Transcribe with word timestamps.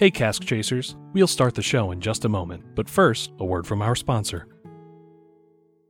Hey, 0.00 0.10
Cask 0.10 0.46
Chasers. 0.46 0.96
We'll 1.12 1.26
start 1.26 1.54
the 1.54 1.60
show 1.60 1.90
in 1.90 2.00
just 2.00 2.24
a 2.24 2.28
moment, 2.30 2.74
but 2.74 2.88
first, 2.88 3.32
a 3.38 3.44
word 3.44 3.66
from 3.66 3.82
our 3.82 3.94
sponsor. 3.94 4.48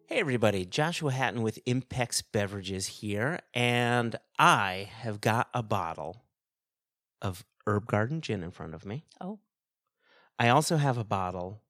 Hey, 0.06 0.18
everybody. 0.18 0.64
Joshua 0.64 1.12
Hatton 1.12 1.42
with 1.42 1.64
Impex 1.64 2.24
Beverages 2.32 2.88
here, 2.88 3.38
and 3.54 4.16
I 4.36 4.90
have 4.94 5.20
got 5.20 5.46
a 5.54 5.62
bottle 5.62 6.24
of 7.22 7.44
Herb 7.68 7.86
Garden 7.86 8.20
Gin 8.20 8.42
in 8.42 8.50
front 8.50 8.74
of 8.74 8.84
me. 8.84 9.04
Oh. 9.20 9.38
I 10.40 10.48
also 10.48 10.76
have 10.76 10.98
a 10.98 11.04
bottle 11.04 11.62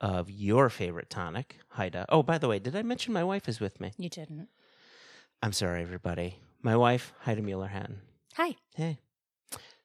of 0.00 0.28
your 0.28 0.70
favorite 0.70 1.08
tonic, 1.08 1.58
Haida. 1.68 2.04
Oh, 2.08 2.24
by 2.24 2.38
the 2.38 2.48
way, 2.48 2.58
did 2.58 2.74
I 2.74 2.82
mention 2.82 3.12
my 3.12 3.22
wife 3.22 3.48
is 3.48 3.60
with 3.60 3.80
me? 3.80 3.92
You 3.96 4.08
didn't. 4.08 4.48
I'm 5.40 5.52
sorry, 5.52 5.82
everybody. 5.82 6.40
My 6.62 6.76
wife, 6.76 7.12
Haida 7.20 7.42
Mueller 7.42 7.68
Hatton. 7.68 8.00
Hi. 8.34 8.56
Hey. 8.74 8.98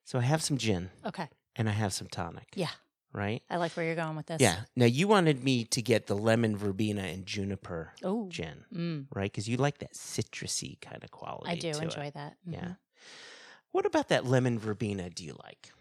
So 0.04 0.18
I 0.18 0.24
have 0.24 0.42
some 0.42 0.58
gin 0.58 0.90
Okay. 1.06 1.30
And 1.56 1.68
I 1.70 1.72
have 1.74 1.94
some 1.94 2.08
tonic. 2.08 2.48
Yeah. 2.56 2.70
Right? 3.14 3.42
I 3.50 3.56
like 3.58 3.72
where 3.78 3.86
you're 3.86 3.96
going 3.96 4.18
with 4.18 4.26
this. 4.26 4.42
Yeah. 4.42 4.58
Now, 4.76 4.86
you 4.88 5.08
wanted 5.08 5.42
me 5.42 5.64
to 5.66 5.82
get 5.82 6.08
the 6.08 6.16
lemon 6.18 6.58
verbena 6.58 7.04
and 7.04 7.26
juniper 7.26 7.94
Oh. 8.04 8.28
gin, 8.30 8.66
Mm, 8.74 9.06
right? 9.16 9.32
Because 9.32 9.48
you 9.48 9.56
like 9.56 9.78
that 9.78 9.94
citrusy 9.94 10.80
kind 10.82 11.02
of 11.02 11.12
quality. 11.12 11.50
I 11.50 11.56
do 11.56 11.70
enjoy 11.80 12.08
it. 12.08 12.14
that. 12.16 12.36
Yeah. 12.46 12.60
Mhm. 12.60 12.78
What 13.72 13.86
about 13.86 14.10
that 14.10 14.26
lemon 14.26 14.60
verbena 14.60 15.10
do 15.10 15.24
you 15.24 15.38
like? 15.44 15.72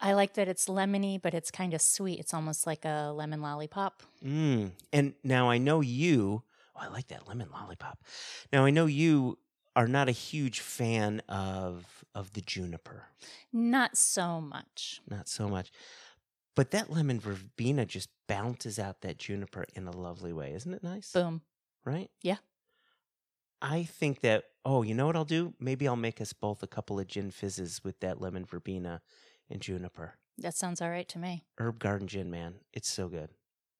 I 0.00 0.14
like 0.14 0.32
that 0.34 0.48
it's 0.48 0.66
lemony, 0.66 1.20
but 1.20 1.34
it's 1.34 1.50
kind 1.50 1.74
of 1.74 1.82
sweet. 1.82 2.18
It's 2.18 2.32
almost 2.32 2.66
like 2.66 2.86
a 2.86 3.12
lemon 3.14 3.42
lollipop. 3.42 4.02
Mm. 4.24 4.72
And 4.94 5.14
now 5.22 5.50
I 5.50 5.58
know 5.58 5.82
you. 5.82 6.42
Oh, 6.74 6.80
I 6.80 6.88
like 6.88 7.08
that 7.08 7.28
lemon 7.28 7.50
lollipop. 7.50 7.98
Now 8.52 8.64
I 8.64 8.70
know 8.70 8.86
you 8.86 9.36
are 9.76 9.86
not 9.88 10.08
a 10.08 10.12
huge 10.12 10.60
fan 10.60 11.20
of 11.28 12.04
of 12.14 12.32
the 12.32 12.40
juniper, 12.40 13.06
Not 13.52 13.96
so 13.96 14.40
much. 14.40 15.00
not 15.08 15.28
so 15.28 15.48
much. 15.48 15.70
But 16.56 16.72
that 16.72 16.90
lemon 16.90 17.20
verbena 17.20 17.86
just 17.86 18.08
bounces 18.28 18.78
out 18.78 19.00
that 19.02 19.18
juniper 19.18 19.64
in 19.74 19.86
a 19.86 19.92
lovely 19.96 20.32
way, 20.32 20.52
isn't 20.52 20.74
it 20.74 20.82
nice? 20.82 21.12
Boom. 21.12 21.42
Right? 21.84 22.10
Yeah. 22.22 22.38
I 23.62 23.84
think 23.84 24.20
that. 24.22 24.44
Oh, 24.64 24.82
you 24.82 24.94
know 24.94 25.06
what 25.06 25.16
I'll 25.16 25.24
do? 25.24 25.54
Maybe 25.58 25.88
I'll 25.88 25.96
make 25.96 26.20
us 26.20 26.32
both 26.34 26.62
a 26.62 26.66
couple 26.66 26.98
of 27.00 27.06
gin 27.06 27.30
fizzes 27.30 27.82
with 27.82 27.98
that 28.00 28.20
lemon 28.20 28.44
verbena 28.44 29.00
and 29.48 29.60
juniper. 29.60 30.18
That 30.36 30.54
sounds 30.54 30.82
all 30.82 30.90
right 30.90 31.08
to 31.08 31.18
me. 31.18 31.44
Herb 31.58 31.78
Garden 31.78 32.08
Gin, 32.08 32.30
man, 32.30 32.56
it's 32.72 32.88
so 32.88 33.08
good. 33.08 33.30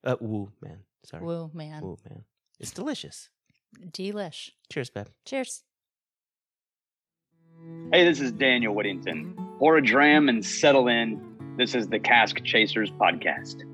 Uh, 0.04 0.16
woo, 0.20 0.52
man. 0.62 0.84
Sorry, 1.04 1.22
Woo, 1.24 1.50
man. 1.52 1.82
woo, 1.82 1.98
man. 2.08 2.24
It's 2.58 2.70
delicious. 2.70 3.28
Delish. 3.78 4.50
Cheers, 4.70 4.88
babe. 4.90 5.06
Cheers. 5.26 5.64
Hey, 7.92 8.04
this 8.04 8.20
is 8.20 8.30
Daniel 8.30 8.74
Whittington. 8.74 9.34
Pour 9.58 9.76
a 9.76 9.82
dram 9.82 10.28
and 10.28 10.44
settle 10.44 10.86
in. 10.86 11.20
This 11.56 11.74
is 11.74 11.88
the 11.88 11.98
Cask 11.98 12.42
Chasers 12.44 12.90
podcast. 12.92 13.64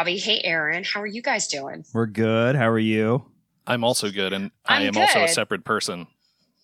Bobby. 0.00 0.16
Hey, 0.16 0.40
Aaron. 0.44 0.82
How 0.82 1.02
are 1.02 1.06
you 1.06 1.20
guys 1.20 1.46
doing? 1.46 1.84
We're 1.92 2.06
good. 2.06 2.56
How 2.56 2.70
are 2.70 2.78
you? 2.78 3.22
I'm 3.66 3.84
also 3.84 4.10
good, 4.10 4.32
and 4.32 4.50
I 4.64 4.76
I'm 4.86 4.88
am 4.88 4.96
also 4.96 5.22
a 5.24 5.28
separate 5.28 5.62
person. 5.62 6.06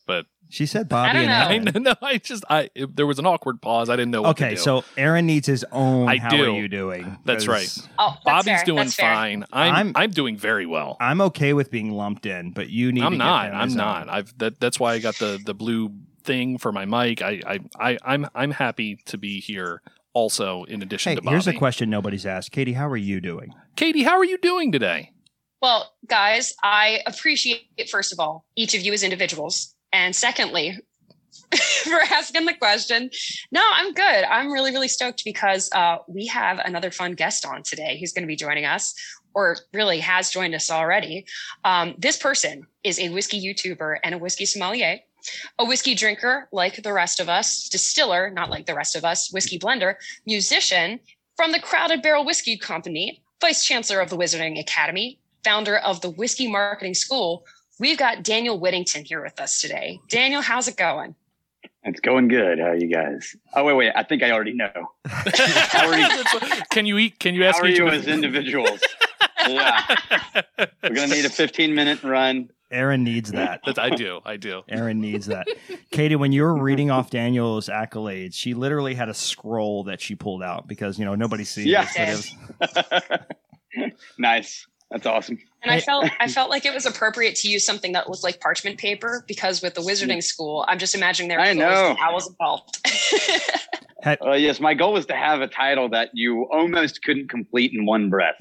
But 0.06 0.25
She 0.49 0.65
said 0.65 0.88
Bobby 0.88 1.12
don't 1.19 1.28
and 1.28 1.65
know. 1.66 1.71
I 1.75 1.78
no, 1.81 1.94
I 2.00 2.16
just 2.16 2.44
I 2.49 2.71
it- 2.75 2.97
there 2.97 3.06
was 3.06 3.19
an 3.19 3.27
awkward 3.27 3.60
pause. 3.60 3.91
I 3.91 3.97
didn't 3.97 4.12
know. 4.12 4.22
What 4.22 4.38
to 4.38 4.44
Okay, 4.47 4.55
do. 4.55 4.60
so 4.62 4.84
Aaron 4.97 5.27
needs 5.27 5.47
his 5.47 5.66
own. 5.71 6.09
I 6.09 6.16
How 6.16 6.31
do. 6.31 6.44
are 6.55 6.56
you 6.59 6.66
doing? 6.66 7.19
That's 7.27 7.47
right. 7.47 7.69
Oh, 7.99 8.12
that's 8.12 8.25
Bobby's 8.25 8.44
fair. 8.56 8.65
doing 8.65 8.77
That's 8.84 8.94
fine. 8.94 9.44
I'm, 9.53 9.75
I'm- 9.75 9.93
I'm 9.97 10.10
doing 10.12 10.39
very 10.39 10.65
well. 10.65 10.97
I'm 10.99 11.21
okay 11.21 11.53
with 11.53 11.71
being 11.71 11.91
lumped 11.91 12.25
in, 12.25 12.53
but 12.53 12.71
you 12.71 12.91
need. 12.91 13.03
I'm 13.03 13.12
get 13.12 13.19
not. 13.19 13.49
him 13.50 13.55
I'm 13.55 13.69
his 13.69 13.77
not. 13.77 14.03
own. 14.05 14.09
I've 14.15 14.39
that 14.39 14.60
that's 14.60 14.81
why 14.81 14.94
I 14.94 14.99
got 14.99 15.16
the 15.16 15.39
the 15.44 15.53
blue 15.53 15.91
thing 16.25 16.56
for 16.56 16.72
my 16.72 16.87
mic. 16.87 17.21
I 17.21 17.43
I, 17.47 17.59
I 17.78 17.99
I'm 18.03 18.27
I'm 18.34 18.50
happy 18.53 18.97
to 19.06 19.19
be 19.19 19.41
here. 19.41 19.83
Also, 20.16 20.65
in 20.65 20.81
addition 20.81 21.10
Hey, 21.10 21.16
to 21.16 21.21
Bobby, 21.21 21.34
here's 21.34 21.47
a 21.47 21.53
question 21.53 21.91
nobody's 21.91 22.25
asked. 22.25 22.50
Katie, 22.50 22.72
how 22.72 22.88
are 22.88 22.97
you 22.97 23.21
doing? 23.21 23.53
Katie, 23.77 24.03
how 24.03 24.16
are 24.16 24.25
you 24.25 24.38
doing 24.38 24.72
today? 24.72 25.12
Well, 25.60 25.93
guys, 26.06 26.54
I 26.62 27.00
appreciate, 27.04 27.66
it, 27.77 27.91
first 27.91 28.15
of 28.15 28.19
all, 28.19 28.47
each 28.56 28.75
of 28.75 28.81
you 28.81 28.94
as 28.94 29.03
individuals. 29.03 29.75
And 29.93 30.16
secondly, 30.16 30.78
for 31.82 32.00
asking 32.00 32.47
the 32.47 32.54
question. 32.54 33.10
No, 33.53 33.60
I'm 33.75 33.93
good. 33.93 34.25
I'm 34.25 34.50
really, 34.50 34.71
really 34.71 34.88
stoked 34.88 35.22
because 35.22 35.69
uh, 35.75 35.99
we 36.09 36.25
have 36.28 36.60
another 36.60 36.91
fun 36.91 37.12
guest 37.12 37.44
on 37.44 37.62
today 37.62 37.98
who's 38.00 38.15
going 38.15 38.22
to 38.22 38.27
be 38.27 38.37
joining 38.37 38.65
us, 38.65 38.94
or 39.34 39.59
really 39.75 40.00
has 40.00 40.31
joined 40.31 40.54
us 40.54 40.71
already. 40.71 41.27
Um, 41.62 41.94
this 41.98 42.16
person 42.16 42.66
is 42.83 42.98
a 42.98 43.10
whiskey 43.10 43.38
YouTuber 43.38 43.98
and 44.03 44.15
a 44.15 44.19
whiskey 44.19 44.47
sommelier, 44.47 45.00
a 45.59 45.64
whiskey 45.64 45.94
drinker 45.94 46.48
like 46.53 46.82
the 46.82 46.92
rest 46.92 47.20
of 47.20 47.28
us, 47.28 47.69
distiller, 47.69 48.31
not 48.31 48.50
like 48.50 48.66
the 48.66 48.75
rest 48.75 48.97
of 48.97 49.04
us, 49.04 49.32
whiskey 49.32 49.59
blender, 49.59 49.94
musician 50.26 51.00
from 51.37 51.53
the 51.53 51.60
Crowded 51.60 52.03
Barrel 52.03 52.25
Whiskey 52.25 52.56
Company, 52.56 53.22
vice 53.41 53.65
chancellor 53.65 54.00
of 54.00 54.10
the 54.10 54.16
Wizarding 54.16 54.59
Academy, 54.59 55.19
founder 55.44 55.76
of 55.76 56.00
the 56.00 56.10
Whiskey 56.10 56.50
Marketing 56.50 56.94
School. 56.94 57.44
We've 57.78 57.98
got 57.98 58.22
Daniel 58.22 58.59
Whittington 58.59 59.04
here 59.04 59.22
with 59.22 59.38
us 59.38 59.60
today. 59.60 60.00
Daniel, 60.09 60.41
how's 60.41 60.66
it 60.66 60.76
going? 60.76 61.15
It's 61.82 62.00
going 62.00 62.26
good. 62.28 62.59
How 62.59 62.69
are 62.69 62.76
you 62.76 62.88
guys? 62.88 63.36
Oh, 63.54 63.62
wait, 63.62 63.75
wait. 63.75 63.92
I 63.94 64.03
think 64.03 64.22
I 64.22 64.32
already 64.32 64.54
know. 64.54 64.70
How 65.06 65.88
are 65.88 65.97
you? 65.97 66.62
can 66.72 66.84
you 66.84 66.98
eat? 66.98 67.20
Can 67.20 67.34
you 67.34 67.44
ask 67.44 67.59
How 67.59 67.65
are 67.65 67.69
each 67.69 67.78
you 67.78 67.86
of 67.86 67.92
as 67.92 68.03
us- 68.03 68.09
individuals? 68.09 68.81
yeah. 69.48 69.82
We're 70.59 70.94
going 70.94 71.10
to 71.10 71.15
need 71.15 71.25
a 71.26 71.31
15 71.31 71.75
minute 71.75 72.03
run. 72.03 72.50
Aaron 72.71 73.04
needs 73.04 73.31
that. 73.32 73.60
That's- 73.65 73.78
I 73.78 73.94
do. 73.94 74.21
I 74.25 74.37
do. 74.37 74.62
Aaron 74.69 75.00
needs 75.00 75.27
that. 75.27 75.47
Katie, 75.91 76.16
when 76.16 76.32
you 76.32 76.43
were 76.43 76.56
reading 76.60 76.91
off 76.91 77.10
Daniel's 77.10 77.69
accolades, 77.69 78.34
she 78.34 78.54
literally 78.54 78.94
had 78.94 79.09
a 79.09 79.15
scroll 79.15 79.84
that 79.84 80.00
she 80.00 80.15
pulled 80.15 80.43
out 80.43 80.66
because 80.66 80.99
you 80.99 81.04
know 81.04 81.15
nobody 81.15 81.44
sees. 81.44 81.66
Yeah. 81.66 81.84
this, 81.84 82.32
it 82.60 83.10
was- 83.81 83.91
nice. 84.19 84.66
That's 84.91 85.04
awesome. 85.04 85.38
And 85.65 85.72
I 85.72 85.81
felt 85.81 86.09
I 86.21 86.28
felt 86.28 86.49
like 86.49 86.65
it 86.65 86.72
was 86.72 86.87
appropriate 86.87 87.34
to 87.37 87.49
use 87.49 87.66
something 87.66 87.91
that 87.93 88.09
looked 88.09 88.22
like 88.22 88.41
parchment 88.41 88.78
paper 88.78 89.25
because 89.27 89.60
with 89.60 89.75
the 89.75 89.81
Wizarding 89.81 90.22
School, 90.22 90.65
I'm 90.69 90.78
just 90.78 90.94
imagining 90.94 91.28
there 91.28 91.41
I 91.41 91.54
clothes 91.54 91.59
know. 91.59 91.97
owls 92.00 92.28
involved. 92.28 92.78
Uh, 94.04 94.34
yes, 94.34 94.60
my 94.60 94.72
goal 94.72 94.93
was 94.93 95.04
to 95.06 95.16
have 95.16 95.41
a 95.41 95.48
title 95.48 95.88
that 95.88 96.10
you 96.12 96.44
almost 96.53 97.03
couldn't 97.03 97.28
complete 97.28 97.72
in 97.72 97.87
one 97.87 98.09
breath. 98.09 98.37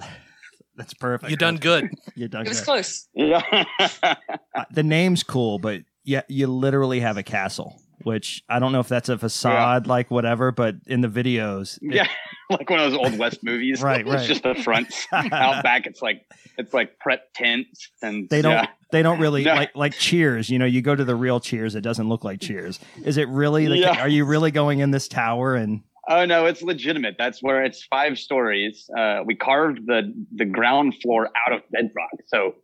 That's 0.78 0.94
perfect. 0.94 1.32
You 1.32 1.38
done 1.38 1.58
good. 1.58 1.90
You 2.16 2.28
done 2.28 2.46
it 2.46 2.50
was 2.50 2.60
good. 2.60 2.66
close. 2.66 3.08
Yeah. 3.14 3.42
Uh, 4.56 4.64
the 4.72 4.84
name's 4.84 5.22
cool, 5.22 5.60
but 5.60 5.82
yeah, 6.06 6.22
you 6.30 6.48
literally 6.48 7.02
have 7.02 7.18
a 7.18 7.24
castle, 7.24 7.76
which 8.04 8.42
I 8.48 8.60
don't 8.60 8.72
know 8.72 8.80
if 8.80 8.88
that's 8.88 9.10
a 9.10 9.18
facade, 9.18 9.86
like 9.86 10.10
whatever, 10.10 10.54
but 10.54 10.76
in 10.88 11.02
the 11.02 11.10
videos, 11.10 11.78
it- 11.82 11.96
yeah. 11.96 12.08
like 12.50 12.70
one 12.70 12.80
of 12.80 12.90
those 12.92 12.98
old 13.00 13.18
West 13.20 13.44
movies. 13.44 13.82
Right, 13.82 14.02
It's 14.02 14.10
right. 14.10 14.26
just 14.28 14.44
the 14.44 14.56
front. 14.56 14.94
Out 15.12 15.62
back, 15.64 15.88
it's 15.88 16.02
like 16.02 16.22
it's 16.58 16.74
like 16.74 17.00
prep 17.00 17.34
tents, 17.34 17.90
and 18.02 18.30
they 18.30 18.42
don't 18.42 18.54
yeah. 18.54 18.68
they 18.94 19.02
don't 19.02 19.20
really 19.20 19.44
No. 19.44 19.56
like 19.56 19.76
like 19.76 19.94
Cheers. 19.94 20.50
You 20.50 20.58
know, 20.60 20.66
you 20.66 20.82
go 20.82 20.96
to 20.96 21.04
the 21.04 21.16
real 21.16 21.42
Cheers, 21.42 21.76
it 21.76 21.82
doesn't 21.82 22.08
look 22.08 22.24
like 22.24 22.40
Cheers. 22.40 22.80
Is 23.04 23.18
it 23.18 23.28
really? 23.28 23.68
The, 23.68 23.78
Yeah. 23.80 24.00
Are 24.00 24.08
you 24.08 24.24
really 24.24 24.52
going 24.52 24.80
in 24.80 24.92
this 24.92 25.08
tower 25.10 25.56
and? 25.56 25.82
Oh 26.08 26.26
no, 26.26 26.46
it's 26.46 26.62
legitimate. 26.62 27.16
That's 27.18 27.42
where 27.42 27.64
it's 27.64 27.84
five 27.86 28.18
stories. 28.20 28.90
Uh, 28.98 29.22
we 29.26 29.36
carved 29.36 29.80
the 29.88 30.14
the 30.36 30.46
ground 30.46 30.96
floor 31.02 31.30
out 31.48 31.54
of 31.54 31.62
bedrock, 31.72 32.12
so 32.28 32.56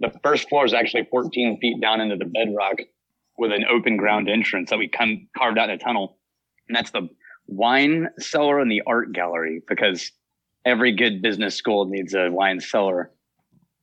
the 0.00 0.10
first 0.22 0.48
floor 0.48 0.64
is 0.64 0.74
actually 0.74 1.06
14 1.10 1.58
feet 1.60 1.80
down 1.80 2.00
into 2.00 2.16
the 2.16 2.24
bedrock 2.24 2.76
with 3.36 3.52
an 3.52 3.64
open 3.70 3.96
ground 3.96 4.28
entrance 4.28 4.70
that 4.70 4.78
we 4.78 4.88
come 4.88 5.28
carved 5.36 5.58
out 5.58 5.68
in 5.70 5.76
a 5.76 5.78
tunnel, 5.78 6.18
and 6.68 6.76
that's 6.76 6.90
the 6.90 7.08
wine 7.46 8.08
cellar 8.18 8.58
and 8.60 8.70
the 8.70 8.82
art 8.86 9.12
gallery 9.12 9.62
because 9.68 10.10
every 10.64 10.92
good 10.94 11.22
business 11.22 11.54
school 11.54 11.86
needs 11.86 12.14
a 12.14 12.30
wine 12.30 12.60
cellar 12.60 13.10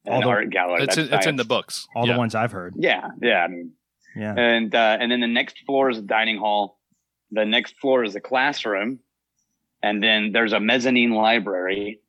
and 0.05 0.15
All 0.15 0.21
the- 0.21 0.27
art 0.27 0.49
gallery. 0.51 0.83
It's 0.83 0.97
in, 0.97 1.11
it's 1.13 1.25
in 1.25 1.35
the 1.37 1.45
books. 1.45 1.87
All 1.95 2.05
Yeah. 2.05 2.13
the 2.13 2.19
ones 2.19 2.35
I've 2.35 2.51
heard. 2.51 2.75
Yeah, 2.77 3.09
yeah. 3.21 3.43
I 3.43 3.47
mean, 3.47 3.71
Yeah. 4.15 4.35
and 4.37 4.75
uh, 4.75 4.97
and 4.99 5.09
then 5.11 5.21
the 5.21 5.27
next 5.27 5.59
floor 5.65 5.89
is 5.89 5.97
a 5.97 6.01
dining 6.01 6.37
hall. 6.37 6.79
The 7.31 7.45
next 7.45 7.75
floor 7.79 8.03
is 8.03 8.15
a 8.15 8.21
classroom, 8.21 8.99
and 9.85 10.01
then 10.03 10.31
there's 10.33 10.51
a 10.51 10.59
mezzanine 10.59 11.11
library. 11.11 11.99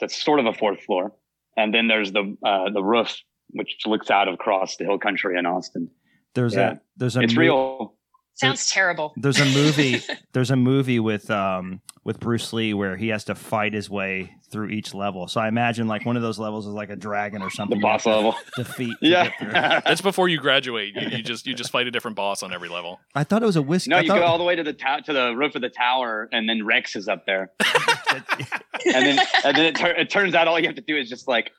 That's 0.00 0.16
sort 0.22 0.40
of 0.40 0.46
a 0.46 0.52
fourth 0.52 0.80
floor, 0.82 1.12
and 1.56 1.72
then 1.74 1.88
there's 1.88 2.10
the 2.12 2.36
uh, 2.44 2.70
the 2.70 2.82
roof, 2.82 3.16
which 3.50 3.78
looks 3.86 4.10
out 4.10 4.28
across 4.28 4.76
the 4.76 4.84
hill 4.84 4.98
country 4.98 5.38
in 5.38 5.44
Austin. 5.46 5.90
There's 6.34 6.54
Yeah. 6.54 6.72
a 6.72 6.76
there's 6.96 7.16
a 7.16 7.20
It's 7.20 7.36
real. 7.36 7.94
Sounds 8.36 8.70
terrible. 8.70 9.12
There's 9.16 9.40
a 9.40 9.44
movie. 9.46 10.00
there's 10.32 10.50
a 10.50 10.56
movie 10.56 11.00
with 11.00 11.30
um 11.30 11.80
with 12.04 12.20
Bruce 12.20 12.52
Lee 12.52 12.72
where 12.74 12.96
he 12.96 13.08
has 13.08 13.24
to 13.24 13.34
fight 13.34 13.72
his 13.72 13.90
way 13.90 14.32
through 14.50 14.68
each 14.68 14.94
level. 14.94 15.26
So 15.26 15.40
I 15.40 15.48
imagine 15.48 15.88
like 15.88 16.06
one 16.06 16.16
of 16.16 16.22
those 16.22 16.38
levels 16.38 16.66
is 16.66 16.72
like 16.72 16.88
a 16.90 16.94
dragon 16.96 17.42
or 17.42 17.50
something. 17.50 17.80
The 17.80 17.82
something. 17.82 18.12
boss 18.12 18.24
level. 18.24 18.34
Defeat. 18.56 18.94
to 19.02 19.08
get 19.08 19.32
through. 19.38 19.50
Yeah. 19.50 19.80
That's 19.84 20.00
before 20.02 20.28
you 20.28 20.38
graduate. 20.38 20.94
You, 20.94 21.08
you 21.16 21.22
just 21.22 21.46
you 21.46 21.54
just 21.54 21.70
fight 21.72 21.86
a 21.86 21.90
different 21.90 22.16
boss 22.16 22.42
on 22.42 22.52
every 22.52 22.68
level. 22.68 23.00
I 23.14 23.24
thought 23.24 23.42
it 23.42 23.46
was 23.46 23.56
a 23.56 23.62
whiskey. 23.62 23.90
no, 23.90 23.96
I 23.96 24.00
you 24.02 24.08
thought- 24.08 24.18
go 24.18 24.24
all 24.24 24.38
the 24.38 24.44
way 24.44 24.54
to 24.54 24.62
the 24.62 24.72
ta- 24.74 25.00
to 25.00 25.12
the 25.12 25.34
roof 25.34 25.54
of 25.56 25.62
the 25.62 25.70
tower, 25.70 26.28
and 26.30 26.48
then 26.48 26.64
Rex 26.64 26.94
is 26.94 27.08
up 27.08 27.26
there, 27.26 27.50
and 27.60 29.04
then 29.06 29.18
and 29.44 29.56
then 29.56 29.64
it, 29.66 29.74
tur- 29.76 29.94
it 29.96 30.10
turns 30.10 30.34
out 30.34 30.46
all 30.46 30.60
you 30.60 30.66
have 30.66 30.76
to 30.76 30.82
do 30.82 30.96
is 30.96 31.08
just 31.08 31.26
like 31.26 31.50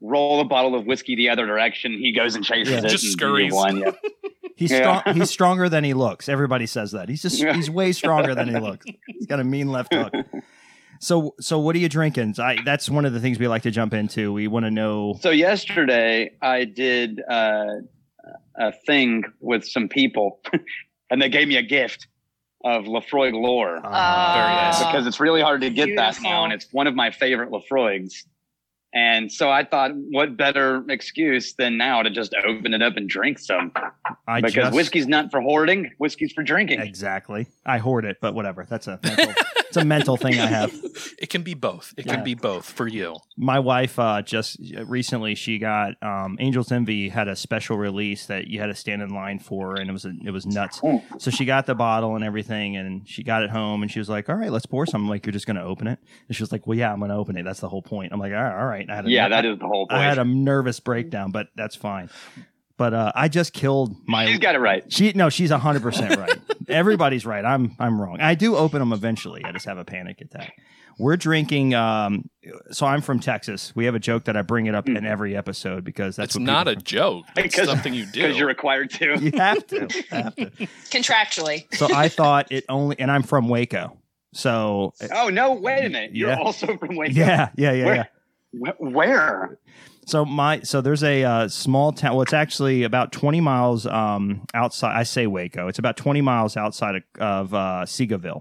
roll 0.00 0.40
a 0.40 0.44
bottle 0.44 0.74
of 0.74 0.84
whiskey 0.86 1.16
the 1.16 1.28
other 1.30 1.46
direction. 1.46 1.92
He 1.92 2.12
goes 2.12 2.34
and 2.34 2.44
chases 2.44 2.72
Yeah. 2.72 2.78
it. 2.80 2.88
Just 2.88 3.04
and 3.04 3.12
scurries. 3.12 3.50
you 3.50 3.54
won, 3.56 3.78
yeah. 3.78 3.90
He's 4.58 4.70
Yeah. 4.72 5.00
strong. 5.00 5.14
He's 5.16 5.30
stronger 5.30 5.68
than 5.68 5.84
he 5.84 5.94
looks. 5.94 6.28
Everybody 6.28 6.66
says 6.66 6.90
that. 6.92 7.08
He's 7.08 7.22
just 7.22 7.40
Yeah. 7.40 7.54
he's 7.54 7.70
way 7.70 7.92
stronger 7.92 8.34
than 8.34 8.48
he 8.48 8.58
looks. 8.68 8.84
He's 9.06 9.26
got 9.26 9.38
a 9.40 9.44
mean 9.44 9.68
left 9.68 9.94
hook. 9.94 10.12
So 11.00 11.36
so 11.38 11.60
what 11.60 11.76
are 11.76 11.78
you 11.78 11.88
drinking? 11.88 12.34
I, 12.40 12.56
that's 12.64 12.90
one 12.90 13.04
of 13.04 13.12
the 13.12 13.20
things 13.20 13.38
we 13.38 13.46
like 13.46 13.62
to 13.62 13.70
jump 13.70 13.94
into. 13.94 14.32
We 14.32 14.48
want 14.48 14.64
to 14.66 14.70
know. 14.72 15.16
So 15.20 15.30
yesterday 15.30 16.32
I 16.42 16.64
did 16.64 17.20
uh, 17.30 17.66
a 18.58 18.72
thing 18.84 19.22
with 19.38 19.64
some 19.64 19.88
people, 19.88 20.40
and 21.10 21.22
they 21.22 21.28
gave 21.28 21.46
me 21.46 21.54
a 21.56 21.62
gift 21.62 22.08
of 22.64 22.86
Laphroaig 22.86 23.32
Lore 23.32 23.76
Uh, 23.76 24.34
Very 24.34 24.54
nice. 24.56 24.78
because 24.80 25.06
it's 25.06 25.20
really 25.20 25.40
hard 25.40 25.60
to 25.60 25.70
get 25.70 25.94
that 25.94 26.14
Beautiful. 26.14 26.30
now, 26.30 26.42
and 26.42 26.52
it's 26.52 26.66
one 26.72 26.88
of 26.88 26.96
my 26.96 27.12
favorite 27.12 27.50
Laphroaigs. 27.50 28.24
And 28.94 29.30
so 29.30 29.50
I 29.50 29.64
thought, 29.64 29.90
what 29.94 30.36
better 30.36 30.82
excuse 30.88 31.52
than 31.54 31.76
now 31.76 32.02
to 32.02 32.10
just 32.10 32.34
open 32.46 32.72
it 32.72 32.80
up 32.82 32.96
and 32.96 33.08
drink 33.08 33.38
some? 33.38 33.70
I 34.26 34.40
because 34.40 34.54
just, 34.54 34.74
whiskey's 34.74 35.06
not 35.06 35.30
for 35.30 35.40
hoarding; 35.42 35.90
whiskey's 35.98 36.32
for 36.32 36.42
drinking. 36.42 36.80
exactly. 36.80 37.48
I 37.66 37.78
hoard 37.78 38.04
it, 38.06 38.16
but 38.22 38.34
whatever. 38.34 38.66
That's 38.68 38.86
a 38.86 38.98
mental, 39.02 39.34
it's 39.58 39.76
a 39.76 39.84
mental 39.84 40.16
thing 40.16 40.38
I 40.40 40.46
have. 40.46 40.72
It 41.20 41.30
can 41.30 41.42
be 41.42 41.54
both. 41.54 41.92
It 41.96 42.06
Yeah. 42.06 42.14
can 42.14 42.24
be 42.24 42.34
both 42.34 42.64
for 42.64 42.86
you. 42.86 43.16
my 43.36 43.58
wife 43.58 43.98
uh, 43.98 44.22
just 44.22 44.56
recently 44.86 45.34
she 45.34 45.58
got 45.58 46.00
um, 46.02 46.36
Angels 46.38 46.70
Envy 46.70 47.08
had 47.08 47.26
a 47.26 47.34
special 47.34 47.76
release 47.76 48.26
that 48.26 48.46
you 48.46 48.60
had 48.60 48.66
to 48.68 48.74
stand 48.76 49.02
in 49.02 49.10
line 49.10 49.40
for, 49.40 49.74
and 49.74 49.90
it 49.90 49.92
was 49.92 50.04
it 50.04 50.30
was 50.30 50.46
nuts. 50.46 50.78
Mm. 50.80 51.02
So 51.20 51.30
she 51.32 51.44
got 51.44 51.66
the 51.66 51.74
bottle 51.74 52.14
and 52.14 52.24
everything, 52.24 52.76
and 52.76 53.06
she 53.08 53.24
got 53.24 53.42
it 53.42 53.50
home, 53.50 53.82
and 53.82 53.90
she 53.90 53.98
was 53.98 54.08
like, 54.08 54.28
"All 54.28 54.36
right, 54.36 54.50
let's 54.52 54.66
pour 54.66 54.86
some." 54.86 55.02
I'm 55.02 55.08
like, 55.08 55.26
"You're 55.26 55.32
just 55.32 55.46
gonna 55.46 55.64
open 55.64 55.88
it?" 55.88 55.98
And 56.28 56.36
she 56.36 56.42
was 56.42 56.52
like, 56.52 56.66
"Well, 56.66 56.78
yeah, 56.78 56.92
I'm 56.92 57.00
gonna 57.00 57.18
open 57.18 57.36
it. 57.36 57.42
That's 57.44 57.60
the 57.60 57.68
whole 57.68 57.82
point." 57.82 58.12
I'm 58.12 58.20
like, 58.20 58.32
"All 58.32 58.40
right, 58.42 58.58
all 58.60 58.66
right." 58.66 58.77
I 58.88 58.96
had 58.96 59.06
a 59.06 59.10
Yeah, 59.10 59.24
ner- 59.24 59.28
that 59.30 59.44
is 59.46 59.58
the 59.58 59.66
whole 59.66 59.86
point. 59.86 60.00
I 60.00 60.04
had 60.04 60.18
a 60.18 60.24
nervous 60.24 60.80
breakdown, 60.80 61.30
but 61.32 61.48
that's 61.56 61.76
fine. 61.76 62.10
But 62.76 62.94
uh, 62.94 63.10
I 63.14 63.26
just 63.28 63.52
killed 63.52 63.96
my. 64.06 64.26
She's 64.26 64.38
got 64.38 64.54
it 64.54 64.58
right. 64.60 64.84
She 64.92 65.12
no, 65.14 65.30
she's 65.30 65.50
hundred 65.50 65.82
percent 65.82 66.16
right. 66.16 66.38
Everybody's 66.68 67.26
right. 67.26 67.44
I'm 67.44 67.74
I'm 67.80 68.00
wrong. 68.00 68.20
I 68.20 68.34
do 68.36 68.54
open 68.56 68.78
them 68.78 68.92
eventually. 68.92 69.44
I 69.44 69.50
just 69.50 69.66
have 69.66 69.78
a 69.78 69.84
panic 69.84 70.20
attack. 70.20 70.52
We're 70.96 71.16
drinking. 71.16 71.74
Um, 71.74 72.28
so 72.70 72.86
I'm 72.86 73.00
from 73.02 73.18
Texas. 73.20 73.72
We 73.74 73.84
have 73.86 73.94
a 73.96 73.98
joke 74.00 74.24
that 74.24 74.36
I 74.36 74.42
bring 74.42 74.66
it 74.66 74.74
up 74.76 74.88
in 74.88 75.04
every 75.06 75.36
episode 75.36 75.82
because 75.84 76.14
that's 76.16 76.30
It's 76.30 76.36
what 76.36 76.44
not 76.44 76.66
a 76.68 76.70
people- 76.72 76.82
joke. 76.84 77.24
It's 77.36 77.56
something 77.64 77.94
you 77.94 78.04
do. 78.06 78.22
Because 78.22 78.38
you're 78.38 78.46
required 78.48 78.90
to. 78.90 79.18
You 79.20 79.32
have 79.36 79.66
to. 79.68 79.80
Have 80.10 80.36
to. 80.36 80.50
Contractually. 80.90 81.72
So 81.74 81.92
I 81.92 82.08
thought 82.08 82.50
it 82.52 82.64
only, 82.68 82.96
and 82.98 83.10
I'm 83.10 83.22
from 83.22 83.48
Waco. 83.48 83.96
So 84.34 84.92
Oh 85.14 85.28
no! 85.30 85.54
Wait 85.54 85.84
a 85.84 85.88
minute. 85.88 86.14
You're 86.14 86.30
Yeah. 86.30 86.38
also 86.40 86.76
from 86.76 86.96
Waco. 86.96 87.12
yeah, 87.14 87.48
yeah, 87.56 87.72
yeah, 87.72 87.72
yeah. 87.72 87.84
Where? 87.86 87.96
Wh- 88.04 88.17
Where? 88.52 89.58
So 90.06 90.24
my 90.24 90.60
so 90.60 90.80
there's 90.80 91.04
a 91.04 91.22
uh, 91.24 91.48
small 91.48 91.92
town. 91.92 92.12
Well, 92.14 92.22
it's 92.22 92.32
actually 92.32 92.82
about 92.84 93.12
20 93.12 93.40
miles 93.40 93.86
um, 93.86 94.46
outside. 94.54 94.96
I 94.96 95.02
say 95.02 95.26
Waco. 95.26 95.68
It's 95.68 95.78
about 95.78 95.96
20 95.96 96.20
miles 96.22 96.56
outside 96.56 96.96
of, 96.96 97.02
of 97.20 97.54
uh, 97.54 97.84
Seagoville, 97.84 98.40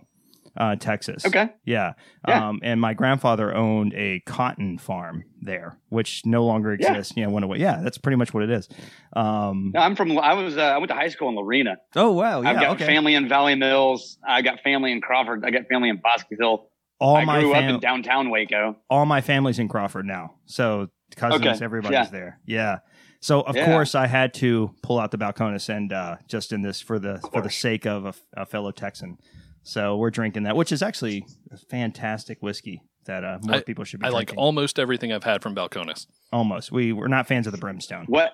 uh, 0.55 0.77
Texas. 0.77 1.25
Okay. 1.25 1.49
Yeah. 1.65 1.93
Yeah. 2.25 2.47
Um, 2.47 2.61
and 2.63 2.79
my 2.79 2.93
grandfather 2.93 3.53
owned 3.53 3.93
a 3.95 4.21
cotton 4.21 4.77
farm 4.77 5.25
there, 5.41 5.77
which 5.89 6.25
no 6.25 6.45
longer 6.45 6.73
Yeah. 6.79 6.91
exists. 6.93 7.17
You 7.17 7.25
know, 7.25 7.31
went 7.31 7.43
away. 7.43 7.57
Yeah, 7.57 7.81
that's 7.83 7.97
pretty 7.97 8.15
much 8.15 8.33
what 8.33 8.43
it 8.43 8.49
is. 8.49 8.69
Um, 9.13 9.71
No, 9.73 9.81
I'm 9.81 9.97
from. 9.97 10.17
I 10.17 10.33
was. 10.35 10.55
Uh, 10.57 10.61
I 10.61 10.77
went 10.77 10.87
to 10.87 10.95
high 10.95 11.09
school 11.09 11.27
in 11.27 11.35
Lorena. 11.35 11.77
oh 11.97 12.13
wow, 12.13 12.41
yeah. 12.41 12.49
I've 12.49 12.59
got 12.61 12.71
okay. 12.77 12.85
family 12.85 13.13
in 13.13 13.27
Valley 13.27 13.55
Mills. 13.55 14.17
I 14.25 14.41
got 14.41 14.61
family 14.61 14.93
in 14.93 15.01
Crawford. 15.01 15.43
I 15.45 15.49
got 15.51 15.67
family 15.67 15.89
in 15.89 15.97
Bosqueville. 16.01 16.69
All 16.99 17.15
I 17.17 17.25
my 17.25 17.39
grew 17.41 17.53
up 17.53 17.63
in 17.63 17.79
downtown 17.79 18.29
Waco. 18.29 18.75
all 18.89 19.05
my 19.05 19.21
family's 19.21 19.59
in 19.59 19.67
Crawford 19.67 20.05
now. 20.05 20.35
So 20.45 20.87
cousins, 21.15 21.45
Okay. 21.45 21.63
everybody's 21.63 21.93
Yeah. 21.93 22.05
there. 22.05 22.39
Yeah. 22.45 22.77
So 23.19 23.41
of 23.41 23.55
Yeah. 23.55 23.65
course 23.65 23.95
I 23.95 24.07
had 24.07 24.33
to 24.35 24.73
pull 24.83 24.99
out 24.99 25.11
the 25.11 25.17
Balcones 25.17 25.69
and 25.69 25.91
uh, 25.91 26.17
just 26.27 26.51
in 26.51 26.61
this 26.61 26.81
for 26.81 26.99
the 26.99 27.19
for 27.33 27.41
the 27.41 27.49
sake 27.49 27.85
of 27.85 28.05
a, 28.05 28.13
a 28.41 28.45
fellow 28.45 28.71
Texan. 28.71 29.17
So 29.63 29.97
we're 29.97 30.11
drinking 30.11 30.43
that, 30.43 30.55
which 30.55 30.71
is 30.71 30.81
actually 30.81 31.25
a 31.51 31.57
fantastic 31.57 32.41
whiskey 32.41 32.81
that 33.05 33.23
uh, 33.23 33.39
more 33.43 33.61
people 33.61 33.83
should 33.85 33.99
be 34.01 34.05
I 34.05 34.09
like 34.09 34.33
almost 34.37 34.79
everything 34.79 35.11
I've 35.11 35.23
had 35.23 35.41
from 35.41 35.55
Balcones. 35.55 36.07
almost. 36.31 36.71
We 36.71 36.93
we're 36.93 37.07
not 37.07 37.27
fans 37.27 37.47
of 37.47 37.51
the 37.53 37.57
Brimstone. 37.59 38.05
What? 38.07 38.33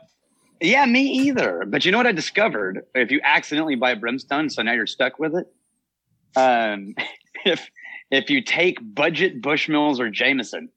Yeah, 0.61 0.85
me 0.85 1.01
either. 1.01 1.63
But 1.67 1.83
you 1.85 1.91
know 1.91 1.97
what 1.97 2.07
I 2.07 2.11
discovered? 2.11 2.81
If 2.95 3.11
you 3.11 3.19
accidentally 3.23 3.75
buy 3.75 3.91
a 3.91 3.95
brimstone, 3.95 4.49
so 4.49 4.61
now 4.61 4.71
you're 4.73 4.87
stuck 4.87 5.19
with 5.19 5.35
it. 5.35 5.47
Um, 6.35 6.95
if 7.45 7.67
if 8.13 8.29
you 8.29 8.41
take 8.41 8.77
budget 8.81 9.41
Bushmills 9.41 9.99
or 9.99 10.09
Jameson 10.09 10.69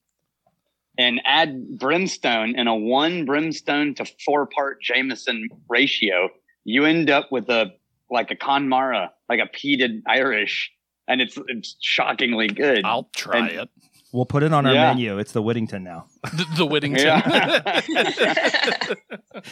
and 0.98 1.20
add 1.24 1.78
brimstone 1.78 2.58
in 2.58 2.66
a 2.66 2.74
one 2.74 3.24
brimstone 3.26 3.94
to 3.96 4.06
four 4.24 4.46
part 4.46 4.80
Jameson 4.82 5.48
ratio, 5.68 6.30
you 6.64 6.84
end 6.84 7.10
up 7.10 7.30
with 7.30 7.48
a 7.50 7.72
like 8.10 8.30
a 8.30 8.36
Connemara, 8.36 9.12
like 9.28 9.40
a 9.40 9.48
peated 9.56 10.02
Irish, 10.06 10.70
and 11.08 11.20
it's 11.20 11.38
it's 11.48 11.76
shockingly 11.80 12.48
good. 12.48 12.84
I'll 12.84 13.10
try 13.14 13.38
And- 13.38 13.50
it. 13.50 13.68
We'll 14.12 14.24
put 14.24 14.42
it 14.44 14.52
on 14.52 14.64
our 14.64 14.72
Yeah. 14.72 14.94
menu. 14.94 15.18
It's 15.18 15.32
the 15.32 15.42
Whittington 15.42 15.82
now. 15.84 16.06
The, 16.22 16.46
the 16.58 16.64
Whittington. 16.66 17.04
Yeah. 17.04 17.80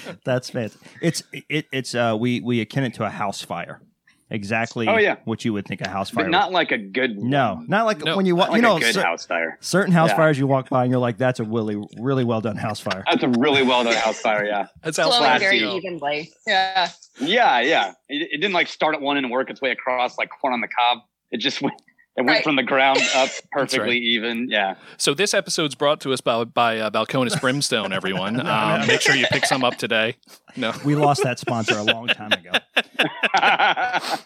That's 0.24 0.48
fancy. 0.50 0.78
It's 1.02 1.22
it, 1.50 1.66
it's 1.72 1.94
uh 1.94 2.16
we 2.18 2.40
we 2.40 2.60
akin 2.60 2.84
it 2.84 2.94
to 2.94 3.04
a 3.04 3.10
house 3.10 3.42
fire. 3.42 3.82
Exactly. 4.34 4.88
Oh, 4.88 4.96
yeah. 4.98 5.16
What 5.24 5.44
you 5.44 5.52
would 5.52 5.64
think 5.66 5.80
a 5.80 5.88
house 5.88 6.10
fire. 6.10 6.24
but 6.24 6.30
not 6.30 6.50
like 6.52 6.72
a 6.72 6.78
good 6.78 7.18
no, 7.18 7.62
not 7.68 7.86
like 7.86 8.04
No, 8.04 8.16
when 8.16 8.26
you 8.26 8.34
walk. 8.36 8.48
like 8.50 8.56
you 8.56 8.62
know, 8.62 8.76
a 8.76 8.80
good 8.80 8.94
cer- 8.94 9.02
house 9.02 9.24
fire. 9.24 9.56
certain 9.60 9.92
house 9.92 10.10
Yeah. 10.10 10.16
fires 10.16 10.38
you 10.38 10.46
walk 10.46 10.68
by 10.68 10.82
and 10.82 10.90
you're 10.90 11.00
like, 11.00 11.16
that's 11.18 11.38
a 11.40 11.44
really 11.44 11.76
really 11.98 12.24
well 12.24 12.40
done 12.40 12.56
house 12.56 12.80
fire. 12.80 13.04
That's 13.08 13.22
a 13.22 13.28
really 13.28 13.62
well 13.62 13.84
done 13.84 13.94
house 13.94 14.20
fire. 14.20 14.44
Yeah. 14.44 14.66
That's 14.82 14.96
how 14.98 15.08
Flowing 15.08 15.22
fast 15.24 15.40
very 15.42 15.58
you 15.60 15.66
go. 15.66 15.76
evenly. 15.76 16.32
Yeah. 16.46 16.88
Yeah. 17.20 17.60
Yeah. 17.60 17.92
It, 18.08 18.28
it 18.32 18.38
didn't 18.40 18.54
like 18.54 18.66
start 18.68 18.94
at 18.94 19.00
one 19.00 19.16
and 19.16 19.30
work 19.30 19.48
its 19.50 19.60
way 19.62 19.70
across 19.70 20.18
like 20.18 20.30
corn 20.30 20.52
on 20.52 20.60
the 20.60 20.68
cob. 20.68 20.98
It 21.30 21.38
just 21.38 21.62
went, 21.62 21.74
it 22.16 22.22
went 22.22 22.28
Right. 22.28 22.44
from 22.44 22.56
the 22.56 22.62
ground 22.62 23.00
up 23.14 23.28
perfectly 23.52 23.80
right. 23.94 24.02
even. 24.02 24.48
Yeah. 24.50 24.76
So 24.98 25.14
this 25.14 25.34
episode's 25.34 25.74
brought 25.74 26.00
to 26.02 26.12
us 26.12 26.20
by, 26.20 26.44
by 26.44 26.78
uh, 26.78 26.90
Balcones 26.90 27.38
Brimstone, 27.40 27.92
everyone. 27.92 28.40
Um, 28.46 28.86
make 28.86 29.00
sure 29.00 29.14
you 29.16 29.26
pick 29.30 29.46
some 29.46 29.64
up 29.64 29.76
today. 29.76 30.16
No. 30.56 30.72
We 30.84 30.94
lost 30.94 31.22
that 31.24 31.38
sponsor 31.38 31.76
a 31.76 31.82
long 31.82 32.06
time 32.08 32.32
ago. 32.32 32.52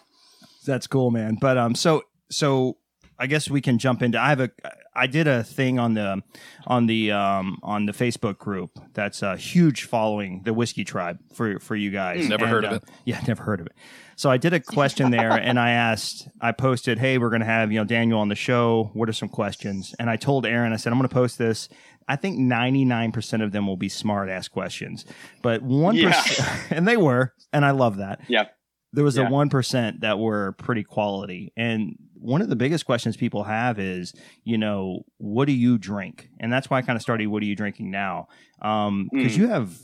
That's 0.65 0.87
cool, 0.87 1.09
man. 1.11 1.37
But 1.41 1.57
um, 1.57 1.73
so 1.75 2.03
so 2.29 2.77
I 3.19 3.27
guess 3.27 3.49
we 3.49 3.61
can 3.61 3.77
jump 3.77 4.01
into. 4.01 4.19
I 4.19 4.29
have 4.29 4.39
a. 4.39 4.49
I 4.95 5.07
did 5.07 5.27
a 5.27 5.43
thing 5.43 5.77
on 5.79 5.93
the 5.93 6.23
on 6.65 6.87
the 6.87 7.11
um 7.11 7.59
on 7.63 7.85
the 7.85 7.91
Facebook 7.91 8.37
group 8.37 8.79
that's 8.93 9.21
a 9.21 9.35
huge 9.37 9.83
following, 9.83 10.41
the 10.43 10.53
Whiskey 10.53 10.83
Tribe 10.83 11.19
for 11.33 11.59
for 11.59 11.75
you 11.75 11.91
guys. 11.91 12.27
Never 12.27 12.45
And, 12.45 12.51
heard 12.53 12.65
of 12.65 12.71
uh, 12.71 12.75
it. 12.75 12.83
Yeah, 13.05 13.21
never 13.27 13.43
heard 13.43 13.59
of 13.59 13.67
it. 13.67 13.73
So 14.15 14.29
I 14.29 14.37
did 14.37 14.53
a 14.53 14.59
question 14.59 15.11
there, 15.11 15.31
and 15.31 15.57
I 15.57 15.71
asked, 15.71 16.27
I 16.41 16.51
posted, 16.51 16.99
"Hey, 16.99 17.17
we're 17.17 17.29
going 17.29 17.39
to 17.41 17.45
have 17.45 17.71
you 17.71 17.79
know 17.79 17.85
Daniel 17.85 18.19
on 18.19 18.27
the 18.29 18.35
show. 18.35 18.89
What 18.93 19.07
are 19.09 19.13
some 19.13 19.29
questions?" 19.29 19.93
And 19.99 20.09
I 20.09 20.15
told 20.15 20.45
Aaron, 20.45 20.73
I 20.73 20.77
said, 20.77 20.91
"I'm 20.91 20.99
going 20.99 21.07
to 21.07 21.13
post 21.13 21.37
this." 21.37 21.69
I 22.07 22.15
think 22.15 22.39
99% 22.39 23.43
of 23.43 23.51
them 23.51 23.67
will 23.67 23.77
be 23.77 23.87
smart 23.87 24.29
ass 24.29 24.47
questions, 24.47 25.05
but 25.43 25.61
one 25.61 25.95
Yeah. 25.95 26.23
and 26.71 26.87
they 26.87 26.97
were, 26.97 27.33
and 27.53 27.63
I 27.63 27.69
love 27.69 27.97
that 27.97 28.21
yeah. 28.27 28.45
there 28.93 29.03
was 29.03 29.19
a 29.19 29.25
1% 29.25 29.99
that 29.99 30.17
were 30.17 30.53
pretty 30.53 30.83
quality 30.83 31.53
and 31.55 31.95
one 32.21 32.41
of 32.41 32.49
the 32.49 32.55
biggest 32.55 32.85
questions 32.85 33.15
people 33.17 33.43
have 33.43 33.79
is 33.79 34.13
you 34.43 34.57
know 34.57 35.03
what 35.17 35.45
do 35.45 35.53
you 35.53 35.77
drink? 35.77 36.29
And 36.39 36.51
that's 36.51 36.69
why 36.69 36.77
i 36.77 36.81
kind 36.81 36.95
of 36.97 37.01
started 37.01 37.27
what 37.27 37.41
are 37.43 37.45
you 37.45 37.55
drinking 37.55 37.91
now? 37.91 38.27
Um 38.61 39.09
because 39.11 39.33
Mm. 39.33 39.37
you 39.37 39.47
have 39.47 39.77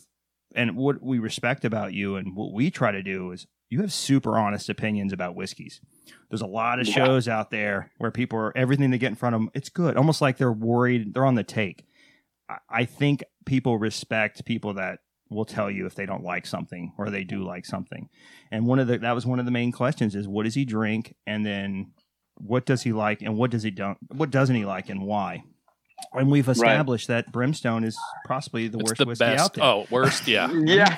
and 0.56 0.76
what 0.76 1.02
we 1.04 1.20
respect 1.20 1.66
about 1.66 1.94
you 1.94 2.16
and 2.16 2.36
what 2.36 2.54
we 2.54 2.72
try 2.72 2.92
to 2.92 3.04
do 3.04 3.32
is 3.32 3.46
you 3.70 3.82
have 3.82 3.92
super 3.92 4.38
honest 4.38 4.70
opinions 4.70 5.12
about 5.12 5.36
whiskeys. 5.36 5.82
There's 6.30 6.42
a 6.42 6.46
lot 6.48 6.80
of 6.80 6.88
Yeah. 6.88 6.94
shows 6.94 7.28
out 7.28 7.50
there 7.52 7.92
where 7.98 8.12
people 8.12 8.38
are 8.40 8.56
everything 8.58 8.92
they 8.92 8.98
get 8.98 9.10
in 9.10 9.16
front 9.16 9.36
of 9.36 9.42
them 9.42 9.50
it's 9.54 9.70
good. 9.70 9.98
Almost 9.98 10.22
like 10.22 10.38
they're 10.38 10.52
worried 10.52 11.14
they're 11.14 11.26
on 11.26 11.36
the 11.36 11.44
take. 11.44 11.86
I- 12.50 12.60
i 12.70 12.86
think 12.86 13.24
people 13.46 13.78
respect 13.78 14.46
people 14.46 14.74
that 14.76 15.00
will 15.32 15.46
tell 15.46 15.72
you 15.72 15.86
if 15.88 15.96
they 15.96 16.06
don't 16.06 16.24
like 16.24 16.46
something 16.46 16.94
or 17.00 17.10
they 17.10 17.24
do 17.24 17.44
like 17.44 17.66
something. 17.66 18.08
And 18.52 18.66
one 18.68 18.78
of 18.80 18.88
the 18.88 19.00
that 19.00 19.14
was 19.16 19.26
one 19.26 19.40
of 19.40 19.46
the 19.46 19.52
main 19.52 19.72
questions 19.72 20.16
is 20.16 20.28
what 20.28 20.44
does 20.44 20.54
he 20.56 20.66
drink? 20.66 21.16
And 21.26 21.44
then 21.46 21.92
what 22.38 22.66
does 22.66 22.84
he 22.84 22.92
like 22.94 23.22
and 23.22 23.38
what 23.38 23.52
does 23.52 23.64
he 23.64 23.72
don't 23.72 23.98
what 24.12 24.30
doesn't 24.32 24.56
he 24.56 24.66
like 24.66 24.90
and 24.90 25.02
why 25.02 25.44
and 26.14 26.30
we've 26.30 26.50
established 26.50 27.08
that 27.08 27.32
brimstone 27.32 27.84
is 27.84 27.98
possibly 28.28 28.68
the 28.68 28.78
It's 28.80 28.90
worst 28.92 29.00
the 29.00 29.06
whiskey 29.06 29.26
best. 29.26 29.44
out 29.44 29.54
there 29.54 29.64
Oh, 29.64 29.86
worst? 29.90 30.28
Yeah. 30.28 30.52
Yeah. 30.66 30.98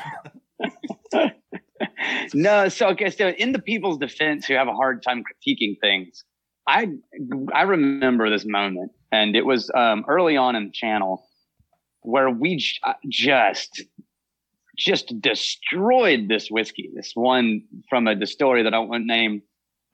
no, 2.34 2.68
so 2.70 2.88
okay, 2.90 3.10
so 3.10 3.30
in 3.30 3.52
the 3.52 3.60
people's 3.60 3.98
defense 3.98 4.46
who 4.46 4.54
have 4.56 4.68
a 4.68 4.74
hard 4.74 5.04
time 5.04 5.24
critiquing 5.24 5.80
things, 5.80 6.24
I 6.68 6.88
I 7.54 7.62
remember 7.64 8.30
this 8.30 8.46
moment, 8.46 8.92
and 9.12 9.36
it 9.36 9.46
was 9.46 9.70
um, 9.76 10.04
early 10.08 10.36
on 10.38 10.56
in 10.56 10.66
the 10.66 10.72
channel 10.72 11.28
where 12.02 12.30
we 12.30 12.58
j- 12.58 12.78
uh, 12.84 12.94
just 13.08 13.84
just 14.78 15.14
destroyed 15.22 16.28
this 16.28 16.50
whiskey. 16.50 16.90
This 16.96 17.12
one 17.14 17.62
from 17.90 18.08
a 18.08 18.16
distillery 18.16 18.64
that 18.64 18.74
I 18.74 18.80
won't 18.80 19.06
name 19.06 19.42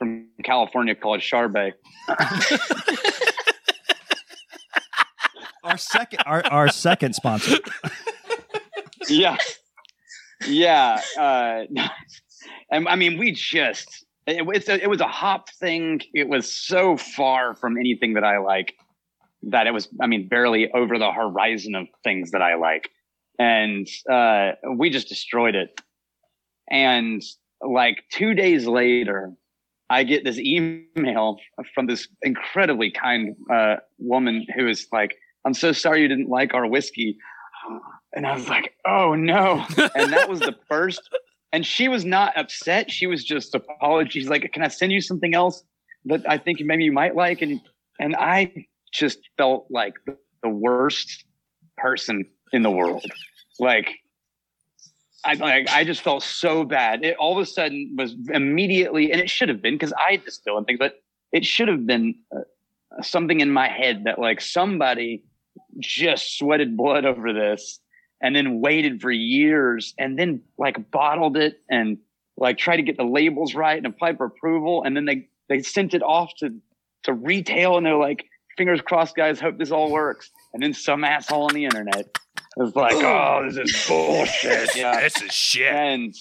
from 0.03 0.27
California 0.43 0.95
called 0.95 1.21
Charbay. 1.21 1.71
Our 5.63 5.77
second, 5.77 6.19
our, 6.25 6.43
our 6.51 6.67
second 6.67 7.13
sponsor. 7.13 7.55
yeah 9.07 9.37
yeah 10.45 10.99
uh 11.17 11.61
and 12.71 12.87
i 12.87 12.95
mean 12.95 13.17
we 13.17 13.31
just 13.31 14.05
it, 14.27 14.45
it's 14.53 14.69
a, 14.69 14.81
it 14.81 14.89
was 14.89 15.01
a 15.01 15.07
hop 15.07 15.49
thing 15.59 16.01
it 16.13 16.27
was 16.27 16.53
so 16.53 16.97
far 16.97 17.55
from 17.55 17.77
anything 17.77 18.13
that 18.13 18.23
i 18.23 18.37
like 18.37 18.73
that 19.43 19.67
it 19.67 19.71
was 19.71 19.87
i 20.01 20.07
mean 20.07 20.27
barely 20.27 20.71
over 20.73 20.97
the 20.97 21.11
horizon 21.11 21.75
of 21.75 21.87
things 22.03 22.31
that 22.31 22.41
i 22.41 22.55
like 22.55 22.89
and 23.39 23.87
uh 24.11 24.51
we 24.77 24.89
just 24.89 25.07
destroyed 25.09 25.55
it 25.55 25.79
and 26.69 27.21
like 27.61 28.03
two 28.11 28.33
days 28.33 28.65
later 28.65 29.33
i 29.93 30.03
get 30.03 30.23
this 30.23 30.37
email 30.39 31.37
from 31.73 31.87
this 31.87 32.07
incredibly 32.21 32.91
kind 32.91 33.35
uh 33.51 33.75
woman 33.97 34.45
who 34.55 34.67
is 34.67 34.87
like 34.91 35.15
i'm 35.45 35.53
so 35.53 35.71
sorry 35.71 36.01
you 36.01 36.07
didn't 36.07 36.29
like 36.29 36.53
our 36.53 36.67
whiskey 36.67 37.17
and 38.13 38.27
I 38.27 38.33
was 38.35 38.47
like, 38.47 38.73
oh 38.85 39.15
no. 39.15 39.65
And 39.95 40.13
that 40.13 40.29
was 40.29 40.39
the 40.39 40.55
first. 40.69 41.09
And 41.51 41.65
she 41.65 41.87
was 41.87 42.05
not 42.05 42.35
upset. 42.37 42.91
She 42.91 43.07
was 43.07 43.23
just 43.23 43.53
apologies. 43.55 44.27
Like, 44.27 44.49
can 44.53 44.63
I 44.63 44.67
send 44.67 44.91
you 44.91 45.01
something 45.01 45.33
else 45.33 45.63
that 46.05 46.27
I 46.29 46.37
think 46.37 46.59
maybe 46.61 46.83
you 46.83 46.91
might 46.91 47.15
like? 47.15 47.41
And 47.41 47.59
and 47.99 48.15
I 48.15 48.65
just 48.91 49.19
felt 49.37 49.67
like 49.69 49.93
the, 50.05 50.17
the 50.41 50.49
worst 50.49 51.25
person 51.77 52.25
in 52.51 52.63
the 52.63 52.71
world. 52.71 53.05
Like 53.59 53.89
I 55.25 55.33
like 55.35 55.69
I 55.69 55.83
just 55.83 56.01
felt 56.01 56.23
so 56.23 56.63
bad. 56.63 57.03
It 57.03 57.15
all 57.17 57.37
of 57.37 57.41
a 57.41 57.45
sudden 57.45 57.95
was 57.97 58.15
immediately, 58.33 59.11
and 59.11 59.21
it 59.21 59.29
should 59.29 59.49
have 59.49 59.61
been 59.61 59.75
because 59.75 59.93
I 59.97 60.17
distill 60.17 60.57
and 60.57 60.65
things, 60.65 60.79
but 60.79 61.01
it 61.31 61.45
should 61.45 61.67
have 61.67 61.85
been 61.85 62.15
uh, 62.35 62.41
something 63.01 63.39
in 63.39 63.49
my 63.51 63.67
head 63.67 64.03
that 64.05 64.19
like 64.19 64.41
somebody 64.41 65.23
just 65.79 66.37
sweated 66.37 66.75
blood 66.75 67.05
over 67.05 67.33
this 67.33 67.79
and 68.21 68.35
then 68.35 68.59
waited 68.61 69.01
for 69.01 69.11
years 69.11 69.93
and 69.97 70.19
then 70.19 70.41
like 70.57 70.91
bottled 70.91 71.37
it 71.37 71.61
and 71.69 71.97
like 72.37 72.57
tried 72.57 72.77
to 72.77 72.83
get 72.83 72.97
the 72.97 73.03
labels 73.03 73.55
right 73.55 73.77
and 73.77 73.85
applied 73.85 74.17
for 74.17 74.25
approval. 74.25 74.83
And 74.83 74.95
then 74.95 75.05
they 75.05 75.27
they 75.49 75.61
sent 75.61 75.93
it 75.93 76.03
off 76.03 76.33
to 76.39 76.53
to 77.03 77.13
retail 77.13 77.77
and 77.77 77.85
they're 77.85 77.95
like 77.95 78.25
fingers 78.57 78.81
crossed 78.81 79.15
guys. 79.15 79.39
Hope 79.39 79.57
this 79.57 79.71
all 79.71 79.89
works 79.89 80.31
and 80.53 80.61
then 80.61 80.73
some 80.73 81.03
asshole 81.03 81.43
on 81.43 81.53
the 81.53 81.65
internet 81.65 82.07
was 82.55 82.75
like 82.75 82.93
oh 82.95 83.49
this 83.49 83.57
is 83.57 83.85
bullshit. 83.87 84.75
Yeah 84.75 84.99
this 85.01 85.21
is 85.21 85.33
shit. 85.33 85.73
and 85.73 86.13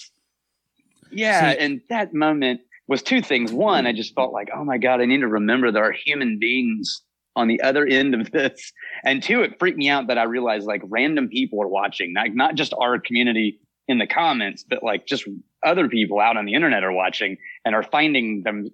yeah 1.11 1.51
See- 1.51 1.57
and 1.59 1.81
that 1.89 2.13
moment 2.13 2.61
was 2.87 3.01
two 3.01 3.21
things. 3.21 3.51
One 3.51 3.87
i 3.87 3.93
just 3.93 4.13
felt 4.15 4.33
like 4.33 4.49
oh 4.55 4.63
my 4.63 4.77
god 4.77 5.01
i 5.01 5.05
need 5.05 5.21
to 5.21 5.27
remember 5.27 5.71
there 5.71 5.83
are 5.85 5.91
human 5.93 6.39
beings 6.39 7.01
on 7.35 7.47
the 7.47 7.61
other 7.61 7.85
end 7.87 8.13
of 8.13 8.29
this. 8.31 8.71
And 9.03 9.23
two 9.23 9.41
it 9.41 9.57
freaked 9.59 9.77
me 9.77 9.89
out 9.89 10.07
that 10.07 10.17
i 10.17 10.23
realized 10.23 10.65
like 10.67 10.81
random 10.85 11.29
people 11.29 11.61
are 11.61 11.67
watching 11.67 12.13
like 12.15 12.33
not 12.35 12.55
just 12.55 12.73
our 12.79 12.99
community 12.99 13.59
in 13.87 13.97
the 13.99 14.07
comments 14.07 14.63
but 14.67 14.81
like 14.83 15.05
just 15.05 15.27
other 15.65 15.87
people 15.89 16.19
out 16.19 16.35
on 16.37 16.45
the 16.45 16.53
internet 16.53 16.83
are 16.83 16.91
watching 16.91 17.37
and 17.65 17.73
are 17.75 17.83
finding 17.83 18.43
them. 18.43 18.69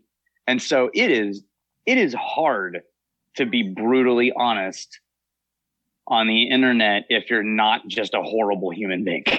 And 0.48 0.62
so 0.62 0.90
it 0.94 1.12
is 1.12 1.44
it 1.86 1.98
is 1.98 2.14
hard 2.16 2.82
to 3.38 3.46
be 3.46 3.64
brutally 3.76 4.32
honest 4.36 5.00
on 6.10 6.28
the 6.28 6.50
internet 6.50 7.06
if 7.10 7.30
you're 7.30 7.44
not 7.44 7.88
just 7.88 8.14
a 8.14 8.22
horrible 8.22 8.72
human 8.72 9.04
being. 9.04 9.24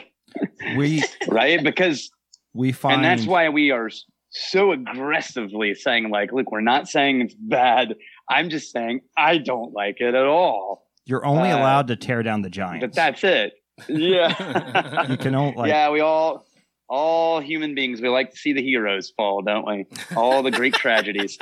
We 0.76 1.02
right? 1.28 1.62
Because 1.62 2.10
we 2.54 2.70
find 2.70 2.96
and 2.96 3.04
that's 3.04 3.26
why 3.26 3.48
we 3.48 3.72
are 3.72 3.90
so 4.30 4.70
aggressively 4.72 5.74
saying 5.74 6.10
like 6.10 6.32
look 6.32 6.52
we're 6.52 6.60
not 6.60 6.86
saying 6.86 7.22
it's 7.22 7.34
bad. 7.34 7.96
I'm 8.28 8.48
just 8.48 8.70
saying 8.70 9.00
i 9.18 9.38
don't 9.38 9.72
like 9.72 10.00
it 10.00 10.14
at 10.14 10.26
all. 10.26 10.86
You're 11.04 11.26
only 11.26 11.50
uh, 11.50 11.58
allowed 11.58 11.88
to 11.88 11.96
tear 11.96 12.22
down 12.22 12.42
the 12.42 12.50
giants. 12.50 12.84
but 12.84 12.94
that's 12.94 13.24
it. 13.24 13.54
Yeah. 13.88 15.06
You 15.10 15.16
can 15.16 15.34
only 15.34 15.56
like 15.56 15.68
yeah 15.68 15.90
we 15.90 16.00
all 16.00 16.46
all 16.88 17.40
human 17.40 17.74
beings 17.74 18.00
we 18.00 18.08
like 18.08 18.30
to 18.30 18.36
see 18.36 18.52
the 18.52 18.62
heroes 18.62 19.10
fall 19.16 19.42
don't 19.42 19.66
we? 19.66 19.86
All 20.14 20.42
the 20.44 20.52
great 20.52 20.74
tragedies. 20.74 21.38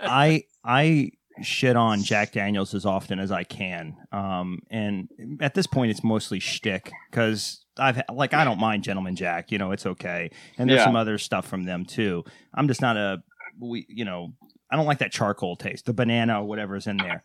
I 0.00 0.44
I 0.64 1.10
shit 1.42 1.76
on 1.76 2.02
Jack 2.02 2.32
Daniels 2.32 2.74
as 2.74 2.86
often 2.86 3.18
as 3.18 3.30
I 3.32 3.44
can. 3.44 3.96
Um, 4.12 4.60
and 4.70 5.08
at 5.40 5.54
this 5.54 5.66
point, 5.66 5.90
it's 5.90 6.02
mostly 6.04 6.40
shtick 6.40 6.90
because 7.10 7.64
I've 7.78 8.02
like 8.12 8.34
I 8.34 8.44
don't 8.44 8.58
mind 8.60 8.84
Gentleman 8.84 9.16
Jack. 9.16 9.52
You 9.52 9.58
know, 9.58 9.72
it's 9.72 9.86
okay. 9.86 10.30
And 10.58 10.68
there's 10.68 10.78
Yeah. 10.80 10.84
some 10.86 10.96
other 10.96 11.18
stuff 11.18 11.46
from 11.46 11.64
them 11.64 11.84
too. 11.84 12.24
I'm 12.54 12.68
just 12.68 12.80
not 12.80 12.96
a 12.96 13.22
we. 13.60 13.86
You 13.88 14.04
know, 14.04 14.32
I 14.70 14.76
don't 14.76 14.86
like 14.86 14.98
that 14.98 15.12
charcoal 15.12 15.56
taste, 15.56 15.86
the 15.86 15.92
banana 15.94 16.40
or 16.40 16.44
whatever's 16.46 16.86
in 16.86 16.96
there. 16.96 17.22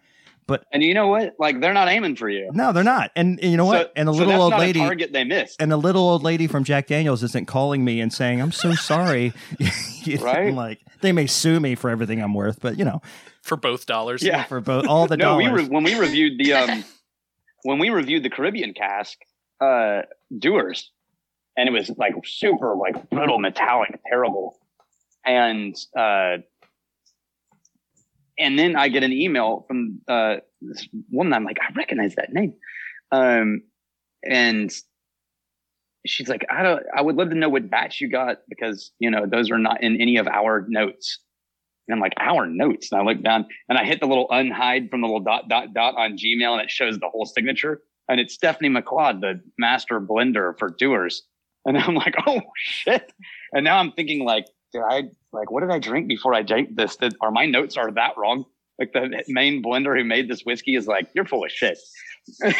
And 0.73 0.83
you 0.83 0.93
know 0.93 1.07
what 1.07 1.35
like 1.39 1.61
they're 1.61 1.73
not 1.73 1.87
aiming 1.87 2.17
for 2.17 2.27
you 2.27 2.49
No, 2.53 2.73
they're 2.73 2.83
not. 2.83 3.11
And, 3.15 3.39
and 3.39 3.51
you 3.51 3.55
know 3.57 3.65
what? 3.65 3.93
And 3.95 4.07
the 4.07 4.11
so 4.13 4.17
little 4.19 4.33
that's 4.33 4.41
old 4.41 4.51
not 4.51 4.59
a 4.59 4.63
lady. 4.63 4.79
target 4.79 5.13
they 5.13 5.23
missed 5.23 5.61
And 5.61 5.71
the 5.71 5.77
little 5.77 6.01
old 6.09 6.23
lady 6.23 6.47
from 6.47 6.63
Jack 6.65 6.87
Daniels 6.87 7.23
isn't 7.23 7.47
calling 7.47 7.85
me 7.85 8.01
and 8.01 8.11
saying, 8.11 8.41
"I'm 8.41 8.51
so 8.51 8.73
sorry." 8.73 9.33
You 10.03 10.17
know, 10.17 10.23
Right? 10.23 10.51
Like 10.53 10.79
they 11.01 11.11
may 11.11 11.27
sue 11.27 11.59
me 11.59 11.75
for 11.75 11.89
everything 11.91 12.21
I'm 12.23 12.33
worth, 12.33 12.59
but 12.59 12.77
you 12.79 12.83
know, 12.85 13.01
for 13.43 13.55
both 13.55 13.85
dollars. 13.85 14.23
yeah 14.23 14.43
for 14.45 14.59
both 14.59 14.87
all 14.87 15.05
the 15.05 15.15
no, 15.17 15.37
we 15.37 15.45
dollars. 15.45 15.61
re- 15.61 15.67
when 15.69 15.83
we 15.83 15.93
reviewed 15.95 16.39
the 16.39 16.53
um 16.53 16.83
when 17.63 17.77
we 17.77 17.89
reviewed 17.91 18.23
the 18.23 18.29
Caribbean 18.31 18.73
cask, 18.73 19.17
uh 19.61 20.01
Dewar's, 20.35 20.89
and 21.55 21.69
it 21.69 21.71
was 21.71 21.89
like 21.97 22.15
super 22.25 22.75
like 22.75 23.09
brittle, 23.11 23.37
metallic, 23.39 23.99
terrible. 24.09 24.57
And 25.23 25.75
uh 25.95 26.37
and 28.41 28.57
then 28.57 28.75
I 28.75 28.89
get 28.89 29.03
an 29.03 29.13
email 29.13 29.65
from 29.67 30.01
uh 30.07 30.37
this 30.61 30.87
woman. 31.11 31.33
I'm 31.33 31.45
like, 31.45 31.57
I 31.61 31.73
recognize 31.75 32.15
that 32.15 32.33
name. 32.33 32.53
Um 33.11 33.63
and 34.23 34.71
she's 36.05 36.27
like, 36.27 36.45
I 36.49 36.63
don't 36.63 36.83
I 36.95 37.01
would 37.01 37.15
love 37.15 37.29
to 37.29 37.35
know 37.35 37.49
what 37.49 37.69
batch 37.69 38.01
you 38.01 38.09
got 38.09 38.37
because 38.49 38.91
you 38.99 39.09
know 39.09 39.25
those 39.25 39.51
are 39.51 39.57
not 39.57 39.83
in 39.83 40.01
any 40.01 40.17
of 40.17 40.27
our 40.27 40.65
notes. 40.67 41.19
And 41.87 41.95
I'm 41.95 42.01
like, 42.01 42.13
our 42.19 42.47
notes. 42.47 42.91
And 42.91 43.01
I 43.01 43.03
look 43.03 43.21
down 43.21 43.45
and 43.67 43.77
I 43.77 43.83
hit 43.83 43.99
the 43.99 44.07
little 44.07 44.27
unhide 44.29 44.89
from 44.89 45.01
the 45.01 45.07
little 45.07 45.19
dot, 45.19 45.49
dot, 45.49 45.73
dot 45.73 45.95
on 45.97 46.17
Gmail 46.17 46.53
and 46.53 46.61
it 46.61 46.71
shows 46.71 46.97
the 46.99 47.09
whole 47.09 47.25
signature. 47.25 47.81
And 48.07 48.19
it's 48.19 48.33
Stephanie 48.33 48.69
Macleod, 48.69 49.21
the 49.21 49.41
master 49.57 49.99
blender 49.99 50.57
for 50.57 50.69
Dewar's. 50.69 51.23
And 51.65 51.77
I'm 51.77 51.95
like, 51.95 52.15
oh 52.27 52.41
shit. 52.55 53.11
And 53.51 53.65
now 53.65 53.77
I'm 53.77 53.91
thinking 53.91 54.23
like, 54.23 54.45
did 54.73 54.81
I, 54.81 55.03
like, 55.33 55.51
what 55.51 55.61
did 55.61 55.71
I 55.71 55.79
drink 55.79 56.07
before 56.07 56.33
I 56.33 56.41
drank 56.41 56.75
this? 56.75 56.95
Did, 56.97 57.15
are 57.21 57.31
my 57.31 57.45
notes 57.45 57.77
are 57.77 57.91
that 57.91 58.17
wrong? 58.17 58.45
Like 58.79 58.93
the 58.93 59.23
main 59.27 59.61
blender 59.61 59.97
who 59.97 60.03
made 60.03 60.29
this 60.29 60.41
whiskey 60.41 60.75
is 60.75 60.87
like, 60.87 61.07
you're 61.13 61.25
full 61.25 61.45
of 61.45 61.51
shit. 61.51 61.77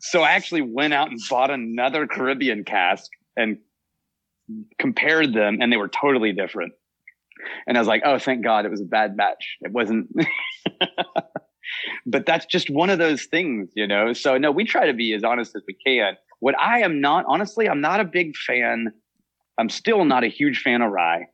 so 0.00 0.22
I 0.22 0.30
actually 0.30 0.62
went 0.62 0.94
out 0.94 1.10
and 1.10 1.20
bought 1.28 1.50
another 1.50 2.06
Caribbean 2.06 2.64
cask 2.64 3.10
and 3.36 3.58
compared 4.78 5.34
them 5.34 5.58
and 5.60 5.72
they 5.72 5.76
were 5.76 5.88
totally 5.88 6.32
different. 6.32 6.72
And 7.66 7.76
I 7.76 7.80
was 7.80 7.88
like, 7.88 8.02
oh, 8.04 8.18
thank 8.18 8.44
God 8.44 8.64
it 8.64 8.70
was 8.70 8.80
a 8.80 8.84
bad 8.84 9.16
batch. 9.16 9.56
It 9.60 9.72
wasn't. 9.72 10.08
but 12.06 12.26
that's 12.26 12.46
just 12.46 12.70
one 12.70 12.90
of 12.90 12.98
those 12.98 13.24
things, 13.24 13.70
you 13.74 13.86
know? 13.86 14.12
So, 14.12 14.38
no, 14.38 14.50
we 14.50 14.64
try 14.64 14.86
to 14.86 14.94
be 14.94 15.12
as 15.14 15.24
honest 15.24 15.54
as 15.54 15.62
we 15.66 15.74
can. 15.74 16.14
What 16.40 16.58
I 16.58 16.80
am 16.80 17.00
not, 17.00 17.24
honestly, 17.28 17.68
I'm 17.68 17.80
not 17.80 18.00
a 18.00 18.04
big 18.04 18.36
fan. 18.36 18.92
I'm 19.58 19.68
still 19.68 20.04
not 20.04 20.24
a 20.24 20.28
huge 20.28 20.62
fan 20.62 20.82
of 20.82 20.92
rye. 20.92 21.26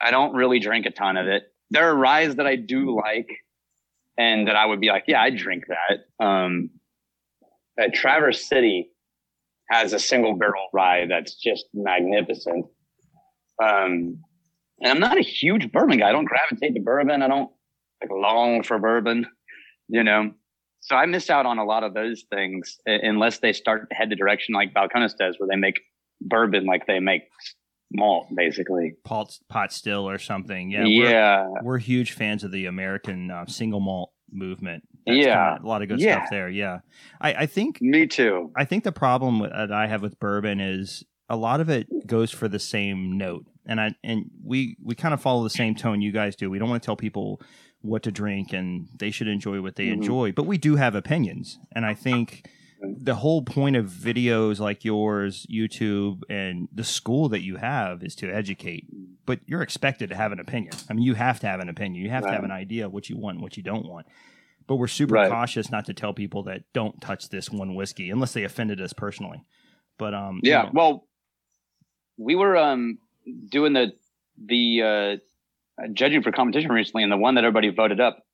I 0.00 0.10
don't 0.10 0.34
really 0.34 0.58
drink 0.58 0.86
a 0.86 0.90
ton 0.90 1.16
of 1.16 1.26
it. 1.26 1.44
There 1.70 1.88
are 1.88 1.94
ryes 1.94 2.36
that 2.36 2.46
I 2.46 2.56
do 2.56 2.96
like 2.96 3.28
and 4.18 4.48
that 4.48 4.56
I 4.56 4.66
would 4.66 4.80
be 4.80 4.88
like, 4.88 5.04
yeah, 5.06 5.20
I 5.20 5.30
drink 5.30 5.64
that. 5.68 6.24
Um, 6.24 6.70
uh, 7.80 7.88
Traverse 7.92 8.46
City 8.46 8.90
has 9.70 9.92
a 9.92 9.98
single 9.98 10.36
barrel 10.36 10.68
rye 10.72 11.06
that's 11.06 11.34
just 11.34 11.66
magnificent. 11.72 12.66
Um, 13.62 14.18
and 14.80 14.92
I'm 14.92 15.00
not 15.00 15.18
a 15.18 15.22
huge 15.22 15.70
bourbon 15.70 15.98
guy. 15.98 16.08
I 16.08 16.12
don't 16.12 16.24
gravitate 16.24 16.74
to 16.74 16.80
bourbon. 16.80 17.22
I 17.22 17.28
don't 17.28 17.50
like 18.00 18.10
long 18.10 18.62
for 18.62 18.78
bourbon, 18.78 19.26
you 19.88 20.02
know. 20.02 20.32
So 20.80 20.96
I 20.96 21.06
miss 21.06 21.28
out 21.28 21.46
on 21.46 21.58
a 21.58 21.64
lot 21.64 21.84
of 21.84 21.92
those 21.92 22.24
things 22.32 22.78
unless 22.86 23.38
they 23.38 23.52
start 23.52 23.88
to 23.90 23.94
head 23.94 24.10
the 24.10 24.16
direction 24.16 24.54
like 24.54 24.72
Balcones 24.72 25.14
does, 25.16 25.36
where 25.38 25.48
they 25.48 25.56
make 25.56 25.78
bourbon 26.22 26.64
like 26.64 26.86
they 26.86 27.00
make 27.00 27.22
malt, 27.92 28.28
basically. 28.34 28.94
pot, 29.04 29.36
pot 29.48 29.72
still 29.72 30.08
or 30.08 30.18
something. 30.18 30.70
Yeah, 30.70 30.84
Yeah, 30.84 31.48
We're, 31.48 31.62
we're 31.62 31.78
huge 31.78 32.12
fans 32.12 32.44
of 32.44 32.50
the 32.52 32.66
American 32.66 33.30
uh, 33.30 33.46
single 33.46 33.80
malt 33.80 34.12
movement. 34.30 34.84
Yeah. 35.06 35.54
kinda 35.56 35.60
a 35.64 35.66
lot 35.66 35.82
of 35.82 35.88
good 35.88 36.00
Yeah. 36.00 36.18
stuff 36.18 36.30
there. 36.30 36.48
Yeah, 36.48 36.80
I, 37.20 37.34
I 37.34 37.46
think 37.46 37.80
me 37.82 38.06
too. 38.06 38.52
I 38.56 38.64
think 38.64 38.84
the 38.84 38.92
problem 38.92 39.40
that 39.40 39.72
I 39.72 39.86
have 39.86 40.02
with 40.02 40.18
bourbon 40.20 40.60
is 40.60 41.02
a 41.28 41.36
lot 41.36 41.60
of 41.60 41.68
it 41.68 41.86
goes 42.06 42.30
for 42.30 42.46
the 42.48 42.58
same 42.58 43.16
note, 43.16 43.46
and 43.66 43.80
I 43.80 43.94
and 44.04 44.30
we 44.44 44.76
we 44.82 44.94
kind 44.94 45.14
of 45.14 45.20
follow 45.20 45.42
the 45.42 45.50
same 45.50 45.74
tone 45.74 46.00
you 46.02 46.12
guys 46.12 46.36
do. 46.36 46.50
We 46.50 46.58
don't 46.58 46.68
want 46.68 46.82
to 46.82 46.86
tell 46.86 46.96
people 46.96 47.40
what 47.80 48.02
to 48.04 48.12
drink, 48.12 48.52
and 48.52 48.88
they 48.98 49.10
should 49.10 49.26
enjoy 49.28 49.62
what 49.62 49.74
they 49.76 49.86
Mhm. 49.86 49.92
enjoy, 49.94 50.32
but 50.32 50.44
we 50.46 50.58
do 50.58 50.76
have 50.76 50.94
opinions, 50.94 51.58
and 51.74 51.86
I 51.86 51.94
think 51.94 52.46
the 52.82 53.14
whole 53.16 53.42
point 53.42 53.76
of 53.76 53.86
videos 53.86 54.58
like 54.58 54.84
yours, 54.84 55.46
YouTube, 55.50 56.22
and 56.28 56.68
the 56.72 56.84
school 56.84 57.28
that 57.30 57.40
you 57.42 57.56
have 57.56 58.02
is 58.02 58.14
to 58.16 58.30
educate. 58.32 58.86
But 59.26 59.40
you're 59.46 59.62
expected 59.62 60.08
to 60.10 60.16
have 60.16 60.32
an 60.32 60.40
opinion. 60.40 60.74
I 60.88 60.94
mean, 60.94 61.04
you 61.04 61.14
have 61.14 61.40
to 61.40 61.46
have 61.46 61.60
an 61.60 61.68
opinion. 61.68 62.02
You 62.04 62.10
have 62.10 62.24
to 62.24 62.32
have 62.32 62.44
an 62.44 62.50
idea 62.50 62.86
of 62.86 62.92
what 62.92 63.08
you 63.08 63.16
want 63.16 63.36
and 63.36 63.42
what 63.42 63.56
you 63.56 63.62
don't 63.62 63.86
want. 63.86 64.06
But 64.66 64.76
we're 64.76 64.88
super 64.88 65.14
Right. 65.14 65.28
cautious 65.28 65.70
not 65.70 65.84
to 65.86 65.94
tell 65.94 66.12
people 66.14 66.42
that 66.44 66.62
don't 66.72 67.00
touch 67.00 67.28
this 67.28 67.50
one 67.50 67.74
whiskey 67.74 68.10
unless 68.10 68.32
they 68.32 68.44
offended 68.44 68.80
us 68.80 68.92
personally. 68.92 69.44
But 69.98 70.14
um, 70.14 70.40
you 70.42 70.50
Yeah. 70.50 70.62
know, 70.64 70.70
Well, 70.72 71.06
we 72.16 72.34
were 72.34 72.56
um 72.56 72.98
doing 73.48 73.72
the 73.72 73.92
the 74.42 75.20
uh, 75.82 75.86
judging 75.92 76.22
for 76.22 76.32
competition 76.32 76.72
recently, 76.72 77.02
and 77.02 77.12
the 77.12 77.16
one 77.16 77.34
that 77.34 77.44
everybody 77.44 77.68
voted 77.70 78.00
up. 78.00 78.24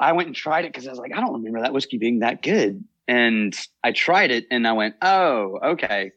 I 0.00 0.12
went 0.12 0.26
and 0.26 0.36
tried 0.36 0.64
it 0.64 0.72
because 0.72 0.86
I 0.86 0.90
was 0.90 0.98
like, 0.98 1.12
I 1.14 1.20
don't 1.20 1.34
remember 1.34 1.60
that 1.60 1.72
whiskey 1.72 1.98
being 1.98 2.20
that 2.20 2.42
good, 2.42 2.84
and 3.06 3.54
I 3.82 3.92
tried 3.92 4.30
it, 4.30 4.46
and 4.50 4.66
I 4.66 4.72
went, 4.72 4.94
oh, 5.02 5.58
okay, 5.62 6.12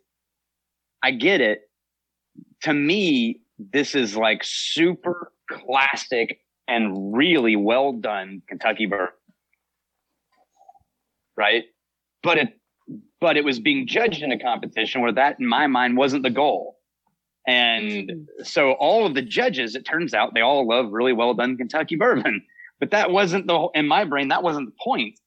I 1.03 1.12
get 1.12 1.41
it. 1.41 1.62
To 2.63 2.74
me, 2.74 3.41
this 3.60 3.96
is 3.96 4.15
like 4.15 4.41
super 4.44 5.32
classic 5.50 6.39
and 6.67 7.15
really 7.15 7.56
well 7.56 7.94
done 7.94 8.41
Kentucky 8.48 8.86
bourbon, 8.86 9.13
right? 11.36 11.65
But 12.24 12.38
it 12.38 12.60
but 13.20 13.36
it 13.36 13.44
was 13.44 13.60
being 13.60 13.88
judged 13.88 14.22
in 14.22 14.32
a 14.32 14.39
competition 14.39 15.01
where 15.01 15.12
that 15.12 15.39
in 15.39 15.48
my 15.48 15.67
mind 15.67 15.98
wasn't 15.98 16.24
the 16.24 16.29
goal. 16.29 16.77
And 17.48 18.10
mm-hmm. 18.10 18.44
so 18.44 18.74
all 18.74 19.06
of 19.06 19.13
the 19.13 19.22
judges 19.22 19.75
it 19.75 19.86
turns 19.86 20.13
out 20.13 20.34
they 20.34 20.41
all 20.41 20.67
love 20.67 20.91
really 20.91 21.13
well 21.13 21.34
done 21.34 21.58
kentucky 21.58 21.96
bourbon. 22.00 22.44
But 22.79 22.91
that 22.91 23.12
wasn't 23.12 23.48
the 23.48 23.58
whole- 23.58 23.72
in 23.74 23.88
my 23.88 24.03
brain 24.03 24.27
that 24.27 24.44
wasn't 24.44 24.67
the 24.67 24.75
point 24.84 25.20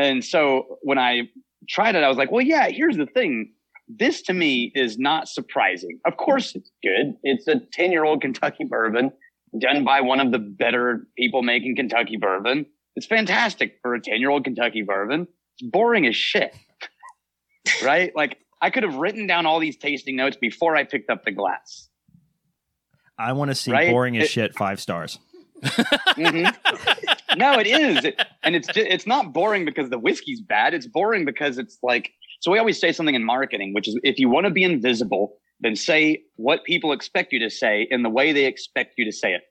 and 0.00 0.24
so 0.24 0.78
when 0.82 0.98
i 0.98 1.22
tried 1.68 1.94
it 1.94 2.02
i 2.02 2.08
was 2.08 2.16
like 2.16 2.30
well 2.30 2.44
yeah 2.44 2.68
here's 2.68 2.96
the 2.96 3.06
thing 3.06 3.52
this 3.88 4.22
to 4.22 4.32
me 4.32 4.70
is 4.74 4.98
not 4.98 5.28
surprising 5.28 5.98
of 6.06 6.16
course 6.16 6.54
it's 6.54 6.70
good 6.82 7.14
it's 7.22 7.46
a 7.48 7.60
10 7.72 7.92
year 7.92 8.04
old 8.04 8.20
kentucky 8.20 8.64
bourbon 8.64 9.10
done 9.58 9.84
by 9.84 10.00
one 10.00 10.20
of 10.20 10.30
the 10.32 10.38
better 10.38 11.06
people 11.18 11.42
making 11.42 11.74
kentucky 11.76 12.16
bourbon 12.16 12.64
it's 12.96 13.06
fantastic 13.06 13.78
for 13.82 13.94
a 13.94 14.00
10 14.00 14.20
year 14.20 14.30
old 14.30 14.44
kentucky 14.44 14.82
bourbon 14.82 15.26
it's 15.58 15.68
boring 15.70 16.06
as 16.06 16.16
shit 16.16 16.54
right? 17.84 18.10
Like 18.16 18.38
I 18.62 18.70
could 18.70 18.82
have 18.84 18.94
written 18.96 19.26
down 19.26 19.44
all 19.46 19.58
these 19.60 19.76
tasting 19.76 20.16
notes 20.16 20.36
before 20.36 20.76
I 20.76 20.84
picked 20.84 21.08
up 21.10 21.24
the 21.24 21.30
glass. 21.30 21.88
I 23.18 23.32
want 23.34 23.50
to 23.50 23.54
see 23.54 23.70
Right? 23.70 23.90
boring 23.90 24.16
as 24.16 24.24
It- 24.24 24.30
shit 24.30 24.54
five 24.54 24.80
stars. 24.80 25.18
Mhm 25.62 26.54
no, 27.36 27.58
it 27.58 27.66
is, 27.66 28.12
and 28.42 28.54
it's 28.56 28.66
just, 28.66 28.78
it's 28.78 29.06
not 29.06 29.32
boring 29.32 29.64
because 29.64 29.90
the 29.90 29.98
whiskey's 29.98 30.40
bad. 30.40 30.74
It's 30.74 30.86
boring 30.86 31.24
because 31.24 31.58
it's 31.58 31.78
like 31.82 32.12
so. 32.40 32.50
We 32.50 32.58
always 32.58 32.80
say 32.80 32.92
something 32.92 33.14
in 33.14 33.24
marketing, 33.24 33.74
which 33.74 33.88
is 33.88 33.98
if 34.02 34.18
you 34.18 34.28
want 34.28 34.46
to 34.46 34.50
be 34.50 34.64
invisible, 34.64 35.36
then 35.60 35.76
say 35.76 36.22
what 36.36 36.64
people 36.64 36.92
expect 36.92 37.32
you 37.32 37.38
to 37.40 37.50
say 37.50 37.86
in 37.90 38.02
the 38.02 38.10
way 38.10 38.32
they 38.32 38.46
expect 38.46 38.94
you 38.98 39.04
to 39.04 39.12
say 39.12 39.34
it, 39.34 39.42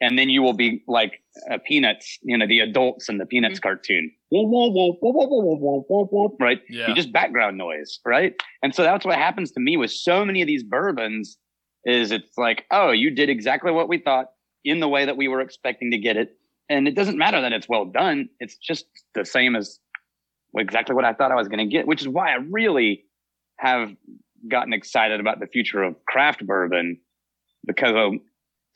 and 0.00 0.18
then 0.18 0.28
you 0.28 0.42
will 0.42 0.52
be 0.52 0.82
like 0.86 1.22
uh, 1.50 1.58
Peanuts, 1.66 2.18
you 2.22 2.36
know, 2.36 2.46
the 2.46 2.60
adults 2.60 3.08
in 3.08 3.18
the 3.18 3.26
Peanuts 3.26 3.58
mm-hmm. 3.58 3.68
cartoon. 3.68 4.10
Right? 6.40 6.60
Yeah. 6.68 6.88
You 6.88 6.94
just 6.94 7.12
background 7.12 7.58
noise, 7.58 8.00
right? 8.04 8.34
And 8.62 8.74
so 8.74 8.82
that's 8.82 9.04
what 9.04 9.16
happens 9.16 9.52
to 9.52 9.60
me 9.60 9.76
with 9.76 9.90
so 9.90 10.24
many 10.24 10.42
of 10.42 10.46
these 10.46 10.62
bourbons. 10.62 11.38
Is 11.86 12.12
it's 12.12 12.38
like, 12.38 12.64
oh, 12.70 12.92
you 12.92 13.10
did 13.10 13.28
exactly 13.28 13.70
what 13.70 13.90
we 13.90 13.98
thought 13.98 14.28
in 14.64 14.80
the 14.80 14.88
way 14.88 15.04
that 15.04 15.18
we 15.18 15.28
were 15.28 15.42
expecting 15.42 15.90
to 15.90 15.98
get 15.98 16.16
it. 16.16 16.30
And 16.68 16.88
it 16.88 16.94
doesn't 16.94 17.18
matter 17.18 17.40
that 17.42 17.52
it's 17.52 17.68
well 17.68 17.84
done. 17.84 18.28
It's 18.40 18.56
just 18.56 18.86
the 19.14 19.24
same 19.24 19.54
as 19.54 19.78
exactly 20.56 20.94
what 20.94 21.04
I 21.04 21.12
thought 21.12 21.32
I 21.32 21.36
was 21.36 21.48
going 21.48 21.58
to 21.58 21.66
get, 21.66 21.86
which 21.86 22.00
is 22.00 22.08
why 22.08 22.30
I 22.30 22.36
really 22.36 23.04
have 23.58 23.90
gotten 24.48 24.72
excited 24.72 25.20
about 25.20 25.40
the 25.40 25.46
future 25.46 25.82
of 25.82 25.96
craft 26.06 26.46
bourbon 26.46 27.00
because 27.66 27.94
um, 27.94 28.20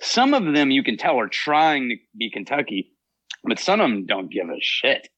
some 0.01 0.35
of 0.35 0.55
them 0.55 0.71
you 0.71 0.83
can 0.83 0.97
tell 0.97 1.19
are 1.19 1.29
trying 1.29 1.91
to 1.91 1.97
be 2.17 2.31
Kentucky, 2.31 2.93
but 3.45 3.59
some 3.59 3.81
of 3.81 3.91
them 3.91 4.07
don't 4.07 4.31
give 4.31 4.49
a 4.49 4.61
shit 4.61 5.09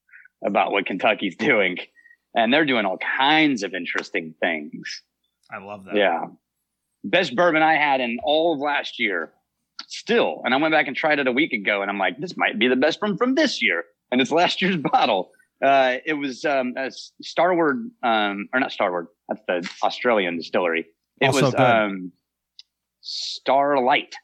about 0.44 0.72
what 0.72 0.86
Kentucky's 0.86 1.36
doing. 1.36 1.78
And 2.34 2.52
they're 2.52 2.64
doing 2.64 2.84
all 2.84 2.98
kinds 2.98 3.62
of 3.62 3.74
interesting 3.74 4.34
things. 4.40 5.02
I 5.52 5.58
love 5.58 5.84
that. 5.86 5.96
Yeah. 5.96 6.26
Best 7.02 7.34
bourbon 7.34 7.62
I 7.62 7.74
had 7.74 8.00
in 8.00 8.18
all 8.22 8.54
of 8.54 8.60
last 8.60 9.00
year. 9.00 9.32
Still. 9.88 10.42
And 10.44 10.54
I 10.54 10.56
went 10.56 10.72
back 10.72 10.86
and 10.86 10.96
tried 10.96 11.18
it 11.18 11.26
a 11.26 11.32
week 11.32 11.52
ago 11.52 11.82
and 11.82 11.90
I'm 11.90 11.98
like, 11.98 12.18
this 12.18 12.36
might 12.36 12.58
be 12.58 12.68
the 12.68 12.76
best 12.76 13.00
one 13.02 13.16
from 13.16 13.34
this 13.34 13.62
year. 13.62 13.84
And 14.10 14.20
it's 14.20 14.30
last 14.42 14.60
year's 14.62 14.76
bottle. 14.76 15.30
Uh, 15.64 15.96
it 16.06 16.14
was 16.14 16.44
um, 16.44 16.74
a 16.76 16.90
Starward, 17.22 17.90
um, 18.02 18.48
or 18.52 18.60
not 18.60 18.72
Starward. 18.72 19.08
That's 19.28 19.42
the 19.46 19.70
Australian 19.82 20.38
distillery. 20.38 20.86
It 21.20 21.26
Also 21.26 21.46
was 21.46 21.54
good. 21.54 21.60
um, 21.60 22.12
Starlight. 23.02 24.14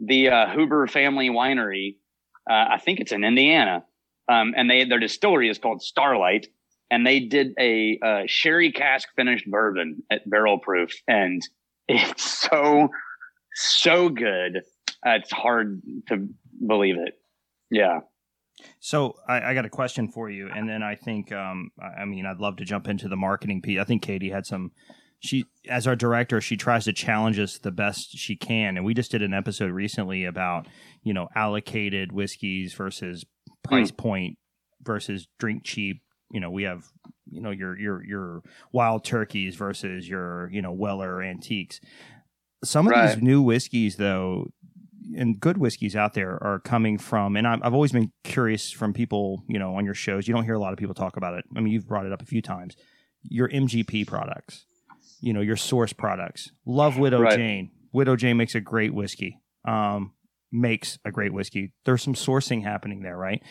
The 0.00 0.30
uh, 0.30 0.50
Huber 0.50 0.86
family 0.88 1.30
winery. 1.30 1.96
Uh, 2.48 2.66
I 2.70 2.78
think 2.78 3.00
it's 3.00 3.12
in 3.12 3.24
Indiana. 3.24 3.84
Um, 4.28 4.54
and 4.56 4.68
they 4.68 4.84
their 4.84 4.98
distillery 4.98 5.48
is 5.48 5.58
called 5.58 5.80
Starlight 5.80 6.48
and 6.90 7.06
they 7.06 7.20
did 7.20 7.54
a 7.58 7.98
uh, 8.04 8.22
sherry 8.26 8.72
cask 8.72 9.08
finished 9.16 9.50
bourbon 9.50 10.02
at 10.10 10.28
barrel 10.28 10.58
proof 10.58 10.92
and 11.06 11.42
it's 11.88 12.40
so 12.50 12.90
so 13.58 14.08
good 14.08 14.58
uh, 15.06 15.10
it's 15.10 15.30
hard 15.32 15.80
to 16.08 16.28
believe 16.66 16.96
it 16.96 17.14
yeah 17.70 18.00
So 18.80 19.14
I, 19.28 19.40
I 19.50 19.54
got 19.54 19.64
a 19.64 19.70
question 19.70 20.08
for 20.08 20.30
you, 20.30 20.48
and 20.48 20.68
then 20.68 20.82
I 20.82 20.94
think, 20.96 21.32
um, 21.32 21.70
I 21.80 22.02
I 22.02 22.04
mean, 22.04 22.26
I'd 22.26 22.40
love 22.40 22.56
to 22.56 22.64
jump 22.64 22.88
into 22.88 23.08
the 23.08 23.16
marketing 23.16 23.62
piece. 23.62 23.78
I 23.78 23.84
think 23.84 24.02
Katie 24.02 24.30
had 24.30 24.46
some. 24.46 24.72
She, 25.20 25.46
as 25.68 25.86
our 25.86 25.96
director, 25.96 26.40
she 26.40 26.56
tries 26.56 26.84
to 26.84 26.92
challenge 26.92 27.38
us 27.40 27.58
the 27.58 27.72
best 27.72 28.16
she 28.16 28.36
can, 28.36 28.76
and 28.76 28.84
we 28.84 28.94
just 28.94 29.10
did 29.10 29.22
an 29.22 29.34
episode 29.34 29.70
recently 29.72 30.24
about 30.24 30.66
you 31.02 31.12
know 31.12 31.28
allocated 31.34 32.12
whiskeys 32.12 32.74
versus 32.74 33.24
price 33.62 33.90
point 33.90 34.38
versus 34.82 35.26
drink 35.38 35.64
cheap. 35.64 36.02
You 36.30 36.40
know, 36.40 36.50
we 36.50 36.64
have 36.64 36.84
you 37.30 37.40
know 37.40 37.50
your 37.50 37.78
your 37.78 38.04
your 38.04 38.42
wild 38.72 39.04
turkeys 39.04 39.56
versus 39.56 40.08
your 40.08 40.50
you 40.52 40.62
know 40.62 40.72
Weller 40.72 41.22
antiques. 41.22 41.80
Some 42.64 42.86
of 42.86 42.92
Right. 42.92 43.14
these 43.14 43.22
new 43.22 43.40
whiskeys, 43.42 43.96
though, 43.96 44.50
and 45.16 45.38
good 45.40 45.58
whiskeys 45.58 45.94
out 45.96 46.14
there 46.14 46.42
are 46.42 46.58
coming 46.60 46.98
from, 46.98 47.36
and 47.36 47.46
I've 47.46 47.72
always 47.74 47.92
been 47.92 48.12
curious 48.24 48.70
from 48.70 48.92
people, 48.92 49.44
you 49.48 49.58
know, 49.58 49.76
on 49.76 49.84
your 49.84 49.94
shows. 49.94 50.26
You 50.28 50.34
don't 50.34 50.44
hear 50.44 50.54
a 50.54 50.58
lot 50.58 50.72
of 50.72 50.78
people 50.78 50.94
talk 50.94 51.16
about 51.16 51.34
it. 51.34 51.44
I 51.56 51.60
mean, 51.60 51.72
you've 51.72 51.86
brought 51.86 52.04
it 52.06 52.12
up 52.12 52.20
a 52.22 52.26
few 52.26 52.42
times. 52.42 52.76
Your 53.22 53.48
MGP 53.48 54.06
products, 54.06 54.66
you 55.20 55.32
know, 55.32 55.40
your 55.40 55.56
source 55.56 55.92
products. 55.92 56.50
Love 56.66 56.98
Widow 56.98 57.20
Right. 57.20 57.36
Jane. 57.36 57.70
Widow 57.92 58.16
Jane 58.16 58.36
makes 58.36 58.54
a 58.54 58.60
great 58.60 58.92
whiskey. 58.92 59.40
Um, 59.64 60.12
makes 60.52 60.98
a 61.04 61.10
great 61.10 61.32
whiskey. 61.32 61.72
There's 61.84 62.02
some 62.02 62.14
sourcing 62.14 62.62
happening 62.62 63.02
there, 63.02 63.16
right? 63.16 63.42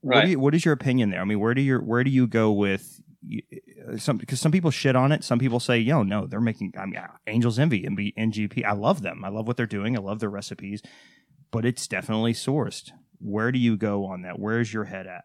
What, 0.00 0.16
Right. 0.16 0.24
do 0.26 0.30
you, 0.32 0.38
what 0.40 0.54
is 0.54 0.64
your 0.64 0.74
opinion 0.74 1.10
there? 1.10 1.20
I 1.20 1.24
mean, 1.24 1.40
where 1.40 1.54
do 1.54 1.60
you 1.62 1.78
where 1.78 2.04
do 2.04 2.10
you 2.10 2.26
go 2.26 2.52
with 2.52 3.00
some? 3.96 4.16
Because 4.18 4.40
some 4.40 4.52
people 4.52 4.70
shit 4.70 4.96
on 4.96 5.12
it. 5.12 5.24
Some 5.24 5.38
people 5.38 5.60
say, 5.60 5.78
"Yo, 5.78 6.02
no, 6.02 6.26
they're 6.26 6.40
making." 6.40 6.72
I 6.78 6.86
mean, 6.86 7.00
Angels 7.26 7.58
Envy 7.58 7.84
and 7.84 7.96
MGP. 7.98 8.64
I 8.64 8.72
love 8.72 9.02
them. 9.02 9.24
I 9.24 9.28
love 9.28 9.46
what 9.46 9.56
they're 9.56 9.66
doing. 9.66 9.96
I 9.96 10.00
love 10.00 10.20
their 10.20 10.30
recipes, 10.30 10.82
but 11.50 11.64
it's 11.64 11.86
definitely 11.86 12.32
sourced. 12.32 12.90
Where 13.20 13.52
do 13.52 13.58
you 13.58 13.76
go 13.76 14.04
on 14.06 14.22
that? 14.22 14.38
Where's 14.38 14.72
your 14.72 14.84
head 14.84 15.06
at? 15.06 15.24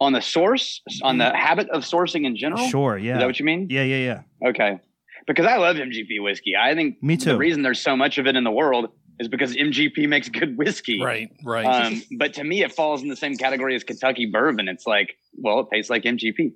on 0.00 0.12
the 0.12 0.20
source 0.20 0.82
on 1.02 1.18
the 1.18 1.34
habit 1.34 1.70
of 1.70 1.82
sourcing 1.84 2.26
in 2.26 2.36
general 2.36 2.66
Sure. 2.68 2.98
is 2.98 3.04
Yeah. 3.04 3.18
that 3.18 3.26
what 3.26 3.38
you 3.38 3.46
mean 3.46 3.68
yeah. 3.70 3.84
Yeah. 3.84 4.22
Yeah. 4.42 4.48
okay 4.50 4.80
because 5.28 5.46
i 5.46 5.56
love 5.56 5.76
mgp 5.76 6.20
whiskey 6.22 6.54
i 6.60 6.74
think 6.74 7.00
Me 7.00 7.16
too. 7.16 7.30
the 7.30 7.36
reason 7.38 7.62
there's 7.62 7.80
so 7.80 7.96
much 7.96 8.18
of 8.18 8.26
it 8.26 8.34
in 8.34 8.42
the 8.42 8.50
world 8.50 8.90
is 9.20 9.28
because 9.28 9.54
mgp 9.54 10.08
makes 10.08 10.28
good 10.28 10.58
whiskey 10.58 11.00
Right, 11.00 11.30
right. 11.44 11.64
um, 11.64 12.02
but 12.18 12.34
to 12.34 12.44
me, 12.44 12.64
it 12.64 12.72
falls 12.72 13.02
in 13.02 13.08
the 13.08 13.16
same 13.16 13.36
category 13.36 13.76
as 13.76 13.84
Kentucky 13.84 14.26
bourbon. 14.26 14.66
It's 14.68 14.84
like, 14.86 15.16
well, 15.36 15.60
it 15.60 15.68
tastes 15.72 15.88
like 15.90 16.02
MGP. 16.02 16.52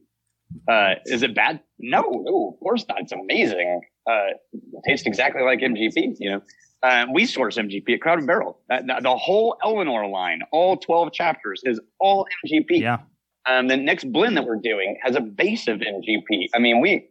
Uh, 0.69 0.95
is 1.07 1.23
it 1.23 1.35
bad? 1.35 1.61
No, 1.79 2.03
no, 2.03 2.51
of 2.55 2.61
course 2.61 2.85
not. 2.89 3.01
It's 3.01 3.13
amazing. 3.13 3.81
Uh, 4.09 4.29
it 4.53 4.61
tastes 4.87 5.07
exactly 5.07 5.43
like 5.43 5.61
MGP. 5.61 6.17
You 6.19 6.31
know, 6.33 6.43
uh, 6.83 7.07
we 7.13 7.27
source 7.27 7.57
MGP 7.57 7.95
at 7.95 8.01
Crowded 8.01 8.27
Barrel. 8.27 8.59
Uh, 8.71 8.81
the- 8.83 9.01
the 9.03 9.17
whole 9.17 9.57
Eleanor 9.63 10.07
line, 10.09 10.41
all 10.53 10.77
twelve 10.77 11.13
chapters, 11.13 11.63
is 11.65 11.81
all 12.01 12.27
MGP. 12.47 12.81
Yeah. 12.81 12.99
Um, 13.47 13.69
the 13.69 13.77
next 13.77 14.05
blend 14.13 14.37
that 14.37 14.45
we're 14.45 14.57
doing 14.61 14.99
has 15.03 15.17
a 15.17 15.21
base 15.21 15.69
of 15.69 15.81
MGP. 15.81 16.49
I 16.55 16.59
mean, 16.59 16.81
we 16.81 17.09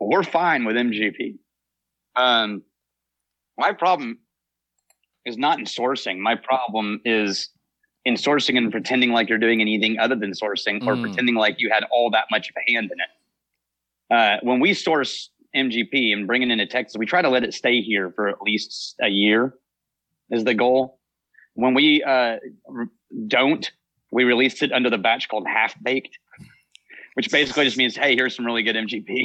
we're 0.00 0.22
fine 0.22 0.64
with 0.64 0.76
MGP. 0.76 1.38
Um, 2.16 2.62
my 3.56 3.72
problem 3.72 4.18
is 5.24 5.36
not 5.36 5.58
in 5.58 5.64
sourcing. 5.64 6.18
My 6.18 6.34
problem 6.36 7.00
is 7.04 7.50
in 8.04 8.14
sourcing 8.14 8.56
and 8.56 8.70
pretending 8.72 9.10
like 9.12 9.28
you're 9.28 9.38
doing 9.38 9.60
anything 9.60 9.98
other 9.98 10.14
than 10.16 10.32
sourcing, 10.32 10.80
or 10.86 10.94
Mm. 10.94 11.02
pretending 11.02 11.34
like 11.34 11.56
you 11.58 11.70
had 11.70 11.84
all 11.90 12.10
that 12.10 12.24
much 12.30 12.48
of 12.48 12.54
a 12.56 12.72
hand 12.72 12.90
in 12.92 12.98
it. 13.00 14.14
uh, 14.14 14.38
when 14.42 14.58
we 14.60 14.72
source 14.72 15.28
MGP 15.54 16.12
and 16.14 16.26
bring 16.26 16.42
it 16.42 16.50
into 16.50 16.66
Texas, 16.66 16.96
we 16.98 17.04
try 17.06 17.20
to 17.20 17.28
let 17.28 17.44
it 17.44 17.52
stay 17.52 17.80
here 17.82 18.10
for 18.12 18.28
at 18.28 18.40
least 18.40 18.96
a 19.02 19.08
year 19.08 19.54
is 20.30 20.44
the 20.44 20.54
goal. 20.54 20.98
When 21.54 21.74
we 21.74 22.02
uh, 22.02 22.36
don't, 23.26 23.70
we 24.12 24.24
release 24.24 24.62
it 24.62 24.72
under 24.72 24.88
the 24.88 24.96
batch 24.98 25.28
called 25.28 25.46
half 25.46 25.74
baked, 25.82 26.18
which 27.14 27.30
basically 27.30 27.64
just 27.64 27.76
means, 27.76 27.96
hey, 27.96 28.14
here's 28.14 28.34
some 28.36 28.46
really 28.46 28.62
good 28.62 28.76
MGP. 28.76 29.24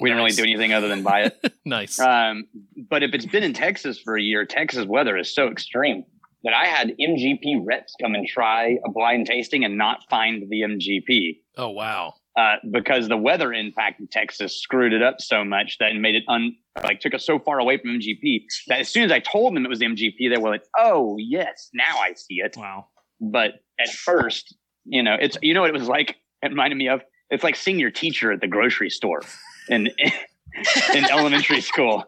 We 0.00 0.08
don't 0.08 0.18
really 0.18 0.32
do 0.32 0.42
anything 0.42 0.72
other 0.72 0.88
than 0.88 1.02
buy 1.04 1.24
it. 1.26 1.54
nice. 1.64 2.00
Um, 2.00 2.46
but 2.90 3.04
if 3.04 3.14
it's 3.14 3.26
been 3.26 3.44
in 3.44 3.52
Texas 3.52 3.98
for 4.00 4.16
a 4.16 4.22
year, 4.22 4.44
Texas 4.44 4.86
weather 4.86 5.16
is 5.16 5.32
so 5.32 5.46
extreme 5.48 6.04
that 6.44 6.54
I 6.54 6.66
had 6.66 6.94
MGP 7.00 7.62
reps 7.64 7.94
come 8.00 8.14
and 8.14 8.26
try 8.26 8.78
a 8.84 8.90
blind 8.90 9.26
tasting 9.26 9.64
and 9.64 9.76
not 9.76 10.04
find 10.08 10.44
the 10.48 10.60
MGP 10.60 11.40
oh 11.56 11.70
wow. 11.70 12.14
uh, 12.38 12.56
because 12.70 13.08
the 13.08 13.16
weather 13.16 13.52
impact 13.52 14.00
in 14.00 14.06
Texas 14.06 14.60
screwed 14.60 14.92
it 14.92 15.02
up 15.02 15.20
so 15.20 15.44
much 15.44 15.78
that 15.78 15.92
it 15.92 16.00
made 16.00 16.14
it 16.14 16.24
un 16.28 16.54
like 16.82 17.00
took 17.00 17.14
us 17.14 17.24
so 17.24 17.38
far 17.38 17.58
away 17.58 17.78
from 17.78 17.90
MGP 17.98 18.44
that 18.68 18.80
as 18.80 18.88
soon 18.88 19.04
as 19.04 19.12
I 19.12 19.20
told 19.20 19.56
them 19.56 19.64
it 19.64 19.68
was 19.68 19.80
MGP, 19.80 20.30
they 20.30 20.40
were 20.40 20.50
like, 20.50 20.64
"Oh 20.78 21.16
yes, 21.18 21.70
now 21.72 21.98
I 21.98 22.12
see 22.14 22.36
it." 22.36 22.56
Wow. 22.56 22.86
But 23.20 23.54
at 23.80 23.88
first, 23.88 24.54
you 24.84 25.02
know, 25.02 25.16
it's 25.18 25.38
you 25.42 25.54
know 25.54 25.62
what 25.62 25.70
it 25.70 25.78
was 25.78 25.88
like. 25.88 26.16
It 26.42 26.48
reminded 26.48 26.76
me 26.76 26.88
of 26.88 27.02
it's 27.30 27.44
like 27.44 27.56
seeing 27.56 27.78
your 27.78 27.90
teacher 27.90 28.32
at 28.32 28.40
the 28.40 28.48
grocery 28.48 28.90
store 28.90 29.22
in 29.68 29.88
in 30.94 31.04
elementary 31.10 31.60
school, 31.60 32.04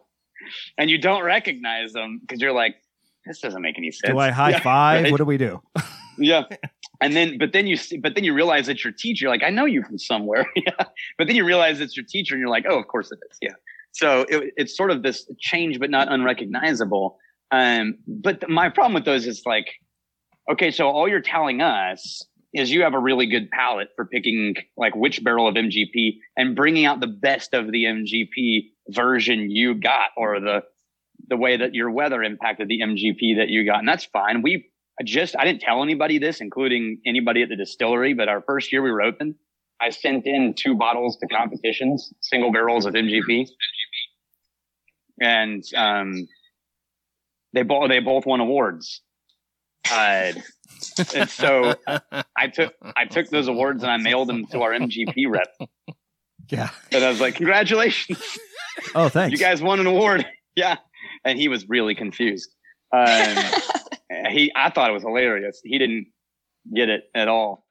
and 0.77 0.89
you 0.89 0.97
don't 0.97 1.23
recognize 1.23 1.93
them 1.93 2.19
because 2.21 2.41
you're 2.41 2.53
like, 2.53 2.75
"This 3.27 3.39
doesn't 3.39 3.61
make 3.61 3.77
any 3.77 3.91
sense." 3.91 4.11
Do 4.11 4.19
I 4.19 4.31
high 4.31 4.49
Yeah, 4.51 4.59
five? 4.59 5.03
right. 5.03 5.11
What 5.11 5.17
do 5.17 5.25
we 5.25 5.37
do? 5.37 5.61
yeah. 6.17 6.43
And 6.99 7.15
then, 7.15 7.37
but 7.37 7.53
then 7.53 7.67
you, 7.67 7.75
see, 7.77 7.97
but 7.97 8.15
then 8.15 8.23
you 8.23 8.33
realize 8.33 8.67
it's 8.69 8.83
your 8.83 8.91
teacher. 8.91 9.29
Like, 9.29 9.43
I 9.43 9.51
know 9.51 9.65
you 9.65 9.83
from 9.83 9.99
somewhere. 9.99 10.47
yeah. 10.55 10.71
But 11.19 11.27
then 11.27 11.35
you 11.35 11.45
realize 11.45 11.79
it's 11.79 11.95
your 11.95 12.07
teacher, 12.09 12.33
and 12.33 12.39
you're 12.41 12.49
like, 12.49 12.65
oh, 12.67 12.79
of 12.79 12.87
course 12.87 13.11
it 13.11 13.19
is. 13.29 13.37
Yeah. 13.39 13.53
So 13.91 14.21
it, 14.27 14.51
it's 14.57 14.75
sort 14.75 14.89
of 14.89 15.03
this 15.03 15.29
change, 15.39 15.79
but 15.79 15.91
not 15.91 16.11
unrecognizable. 16.11 17.19
Um, 17.51 17.99
but 18.07 18.41
th- 18.41 18.49
my 18.49 18.69
problem 18.69 18.95
with 18.95 19.05
those 19.05 19.27
is 19.27 19.43
like, 19.45 19.67
okay, 20.51 20.71
so 20.71 20.87
all 20.87 21.07
you're 21.07 21.21
telling 21.21 21.61
us 21.61 22.23
is 22.51 22.71
you 22.71 22.81
have 22.81 22.95
a 22.95 22.99
really 22.99 23.27
good 23.27 23.51
palate 23.51 23.89
for 23.95 24.05
picking 24.05 24.55
like 24.75 24.95
which 24.95 25.23
barrel 25.23 25.47
of 25.47 25.53
MGP 25.53 26.15
and 26.35 26.55
bringing 26.55 26.85
out 26.85 26.99
the 26.99 27.05
best 27.05 27.53
of 27.53 27.71
the 27.71 27.83
MGP 27.83 28.69
version 28.89 29.51
you 29.51 29.75
got, 29.75 30.09
or 30.17 30.39
the 30.39 30.63
the 31.27 31.37
way 31.37 31.57
that 31.57 31.73
your 31.73 31.91
weather 31.91 32.23
impacted 32.23 32.67
the 32.67 32.79
MGP 32.81 33.37
that 33.37 33.49
you 33.49 33.65
got, 33.65 33.79
and 33.79 33.87
that's 33.87 34.05
fine. 34.05 34.41
We 34.41 34.69
just 35.03 35.35
I 35.37 35.45
didn't 35.45 35.61
tell 35.61 35.83
anybody 35.83 36.17
this, 36.19 36.41
including 36.41 37.01
anybody 37.05 37.43
at 37.43 37.49
the 37.49 37.55
distillery. 37.55 38.13
But 38.13 38.29
our 38.29 38.41
first 38.41 38.71
year 38.71 38.81
we 38.81 38.91
were 38.91 39.01
open, 39.01 39.35
I 39.79 39.89
sent 39.91 40.25
in 40.25 40.53
two 40.57 40.75
bottles 40.75 41.17
to 41.17 41.27
competitions, 41.27 42.11
single 42.21 42.51
barrels 42.51 42.85
of 42.85 42.93
MGP, 42.93 43.47
and 45.21 45.63
um, 45.75 46.27
they 47.53 47.63
both 47.63 47.89
they 47.89 47.99
both 47.99 48.25
won 48.25 48.39
awards. 48.39 49.01
Uh, 49.91 50.33
and 51.15 51.29
so 51.29 51.75
I 52.35 52.47
took 52.47 52.73
I 52.95 53.05
took 53.05 53.29
those 53.29 53.47
awards 53.47 53.83
and 53.83 53.91
I 53.91 53.97
mailed 53.97 54.27
them 54.29 54.45
to 54.47 54.61
our 54.61 54.71
MGP 54.71 55.25
rep, 55.29 55.47
Yeah. 56.49 56.69
and 56.91 57.03
I 57.03 57.09
was 57.09 57.21
like, 57.21 57.35
"Congratulations, 57.35 58.37
Oh, 58.95 59.09
thanks. 59.09 59.31
you 59.31 59.37
guys 59.37 59.61
won 59.61 59.79
an 59.79 59.87
award!" 59.87 60.25
Yeah, 60.57 60.77
and 61.27 61.37
he 61.37 61.49
was 61.49 61.67
really 61.67 61.93
confused. 61.93 62.55
Um, 62.91 63.35
he 64.29 64.51
I 64.55 64.69
thought 64.69 64.89
it 64.89 64.93
was 64.93 65.03
hilarious. 65.03 65.61
He 65.63 65.77
didn't 65.77 66.07
get 66.73 66.89
it 66.89 67.03
at 67.13 67.27
all. 67.27 67.65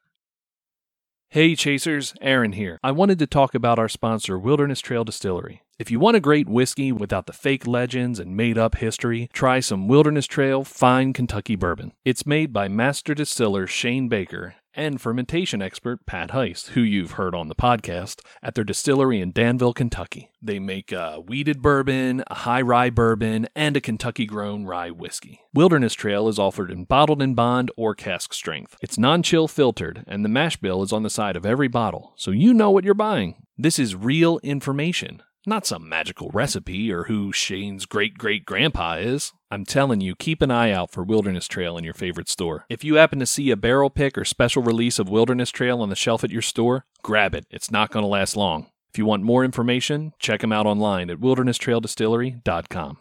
Hey 1.29 1.55
Chasers, 1.55 2.13
Aaron 2.21 2.53
here. 2.53 2.79
I 2.81 2.91
wanted 2.91 3.19
to 3.19 3.27
talk 3.27 3.53
about 3.53 3.79
our 3.79 3.89
sponsor, 3.89 4.39
Wilderness 4.39 4.79
Trail 4.79 5.03
Distillery. 5.03 5.61
If 5.77 5.91
you 5.91 5.99
want 5.99 6.15
a 6.15 6.21
great 6.21 6.47
whiskey 6.47 6.91
without 6.91 7.25
the 7.25 7.33
fake 7.33 7.67
legends 7.67 8.17
and 8.19 8.37
made 8.37 8.57
up 8.57 8.75
history, 8.75 9.29
try 9.33 9.59
some 9.59 9.87
Wilderness 9.87 10.25
Trail 10.25 10.63
Fine 10.63 11.13
Kentucky 11.13 11.55
Bourbon. 11.55 11.91
It's 12.05 12.25
made 12.25 12.53
by 12.53 12.67
master 12.69 13.13
distiller 13.13 13.67
Shane 13.67 14.07
Baker 14.07 14.55
and 14.77 15.01
fermentation 15.01 15.61
expert 15.61 16.05
Pat 16.05 16.29
Heist, 16.29 16.69
who 16.69 16.81
you've 16.81 17.11
heard 17.11 17.35
on 17.35 17.49
the 17.49 17.55
podcast, 17.55 18.21
at 18.41 18.55
their 18.55 18.63
distillery 18.63 19.19
in 19.19 19.31
Danville, 19.31 19.73
Kentucky. 19.73 20.31
They 20.41 20.59
make 20.59 20.91
a 20.91 21.15
wheated 21.19 21.61
bourbon, 21.61 22.23
a 22.27 22.35
high 22.35 22.61
rye 22.61 22.91
bourbon, 22.91 23.47
and 23.55 23.75
a 23.75 23.81
Kentucky 23.81 24.25
grown 24.25 24.65
rye 24.65 24.91
whiskey. 24.91 25.41
Wilderness 25.53 25.95
Trail 25.95 26.29
is 26.29 26.39
offered 26.39 26.71
in 26.71 26.85
bottled 26.85 27.21
in 27.21 27.33
bond 27.33 27.71
or 27.75 27.95
cask 27.95 28.33
strength. 28.33 28.77
It's 28.81 28.97
non 28.97 29.23
chill 29.23 29.47
filtered, 29.47 30.05
and 30.07 30.23
the 30.23 30.29
mash 30.29 30.57
bill 30.57 30.83
is 30.83 30.93
on 30.93 31.03
the 31.03 31.09
side 31.09 31.35
of 31.35 31.45
every 31.45 31.67
bottle, 31.67 32.13
so 32.15 32.31
you 32.31 32.53
know 32.53 32.71
what 32.71 32.85
you're 32.85 32.93
buying. 32.93 33.43
This 33.57 33.79
is 33.79 33.95
real 33.95 34.39
information. 34.43 35.23
Not 35.49 35.65
some 35.65 35.87
magical 35.87 36.29
recipe 36.33 36.91
or 36.91 37.05
who 37.05 37.31
Shane's 37.31 37.85
great 37.85 38.17
great 38.17 38.45
grandpa 38.45 38.95
is. 38.95 39.31
I'm 39.49 39.63
telling 39.63 40.01
you, 40.01 40.13
keep 40.13 40.41
an 40.41 40.51
eye 40.51 40.73
out 40.73 40.91
for 40.91 41.05
Wilderness 41.05 41.47
Trail 41.47 41.77
in 41.77 41.85
your 41.85 41.93
favorite 41.93 42.27
store. 42.27 42.65
If 42.67 42.83
you 42.83 42.95
happen 42.95 43.17
to 43.19 43.25
see 43.25 43.49
a 43.49 43.55
barrel 43.55 43.89
pick 43.89 44.17
or 44.17 44.25
special 44.25 44.61
release 44.61 44.99
of 44.99 45.07
Wilderness 45.07 45.49
Trail 45.49 45.79
on 45.79 45.87
the 45.87 45.95
shelf 45.95 46.25
at 46.25 46.31
your 46.31 46.41
store, 46.41 46.83
grab 47.01 47.33
it. 47.33 47.45
It's 47.49 47.71
not 47.71 47.91
going 47.91 48.03
to 48.03 48.09
last 48.09 48.35
long. 48.35 48.67
If 48.89 48.97
you 48.97 49.05
want 49.05 49.23
more 49.23 49.45
information, 49.45 50.11
check 50.19 50.41
them 50.41 50.51
out 50.51 50.65
online 50.65 51.09
at 51.09 51.19
wildernesstraildistillery.com. 51.19 52.97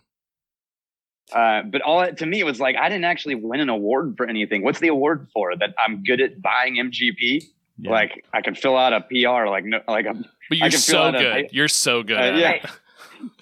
Uh, 1.33 1.63
but 1.63 1.83
all 1.83 2.07
to 2.07 2.27
me, 2.27 2.39
it 2.39 2.47
was 2.47 2.61
like 2.61 2.77
I 2.77 2.89
didn't 2.89 3.07
actually 3.07 3.35
win 3.35 3.59
an 3.59 3.71
award 3.71 4.15
for 4.17 4.29
anything. 4.29 4.63
What's 4.63 4.79
the 4.79 4.87
award 4.87 5.27
for? 5.35 5.57
That 5.57 5.75
I'm 5.85 6.05
good 6.05 6.21
at 6.21 6.41
buying 6.41 6.77
MGP. 6.77 7.43
Yeah. 7.79 7.91
Like 7.91 8.25
I 8.33 8.41
can 8.43 8.55
fill 8.55 8.77
out 8.77 8.93
a 8.93 9.01
PR. 9.03 9.47
Like 9.49 9.65
no, 9.65 9.81
like 9.89 10.07
I'm, 10.07 10.25
But 10.49 10.59
you're 10.59 10.71
can 10.71 10.79
feel 10.79 10.81
so 10.81 11.03
out 11.03 11.15
a- 11.15 11.19
good. 11.19 11.49
You're 11.53 11.69
so 11.69 12.03
good. 12.03 12.17
Uh, 12.17 12.37
yeah. 12.37 12.51
it. 12.53 12.67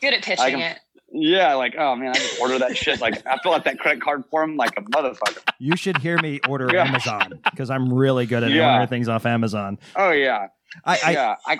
Good 0.00 0.14
at 0.14 0.22
pitching 0.22 0.46
can- 0.58 0.60
it. 0.60 0.78
yeah, 1.12 1.54
like 1.54 1.74
oh 1.78 1.94
man, 1.96 2.10
I 2.10 2.14
just 2.14 2.40
order 2.40 2.58
that 2.58 2.76
shit. 2.76 3.00
Like 3.00 3.24
I 3.26 3.38
fill 3.42 3.54
out 3.54 3.64
that 3.64 3.78
credit 3.78 4.02
card 4.02 4.24
form 4.30 4.56
like 4.56 4.72
a 4.76 4.82
motherfucker. 4.82 5.38
you 5.58 5.76
should 5.76 5.98
hear 5.98 6.18
me 6.18 6.40
order 6.48 6.68
Yeah. 6.72 6.84
Amazon 6.86 7.40
because 7.50 7.70
I'm 7.70 7.92
really 7.92 8.26
good 8.26 8.42
at 8.42 8.50
Yeah. 8.50 8.70
ordering 8.72 8.88
things 8.88 9.08
off 9.08 9.24
Amazon. 9.26 9.78
Oh 9.96 10.10
yeah, 10.10 10.48
I, 10.84 10.98
I 11.04 11.10
yeah. 11.12 11.34
I 11.46 11.56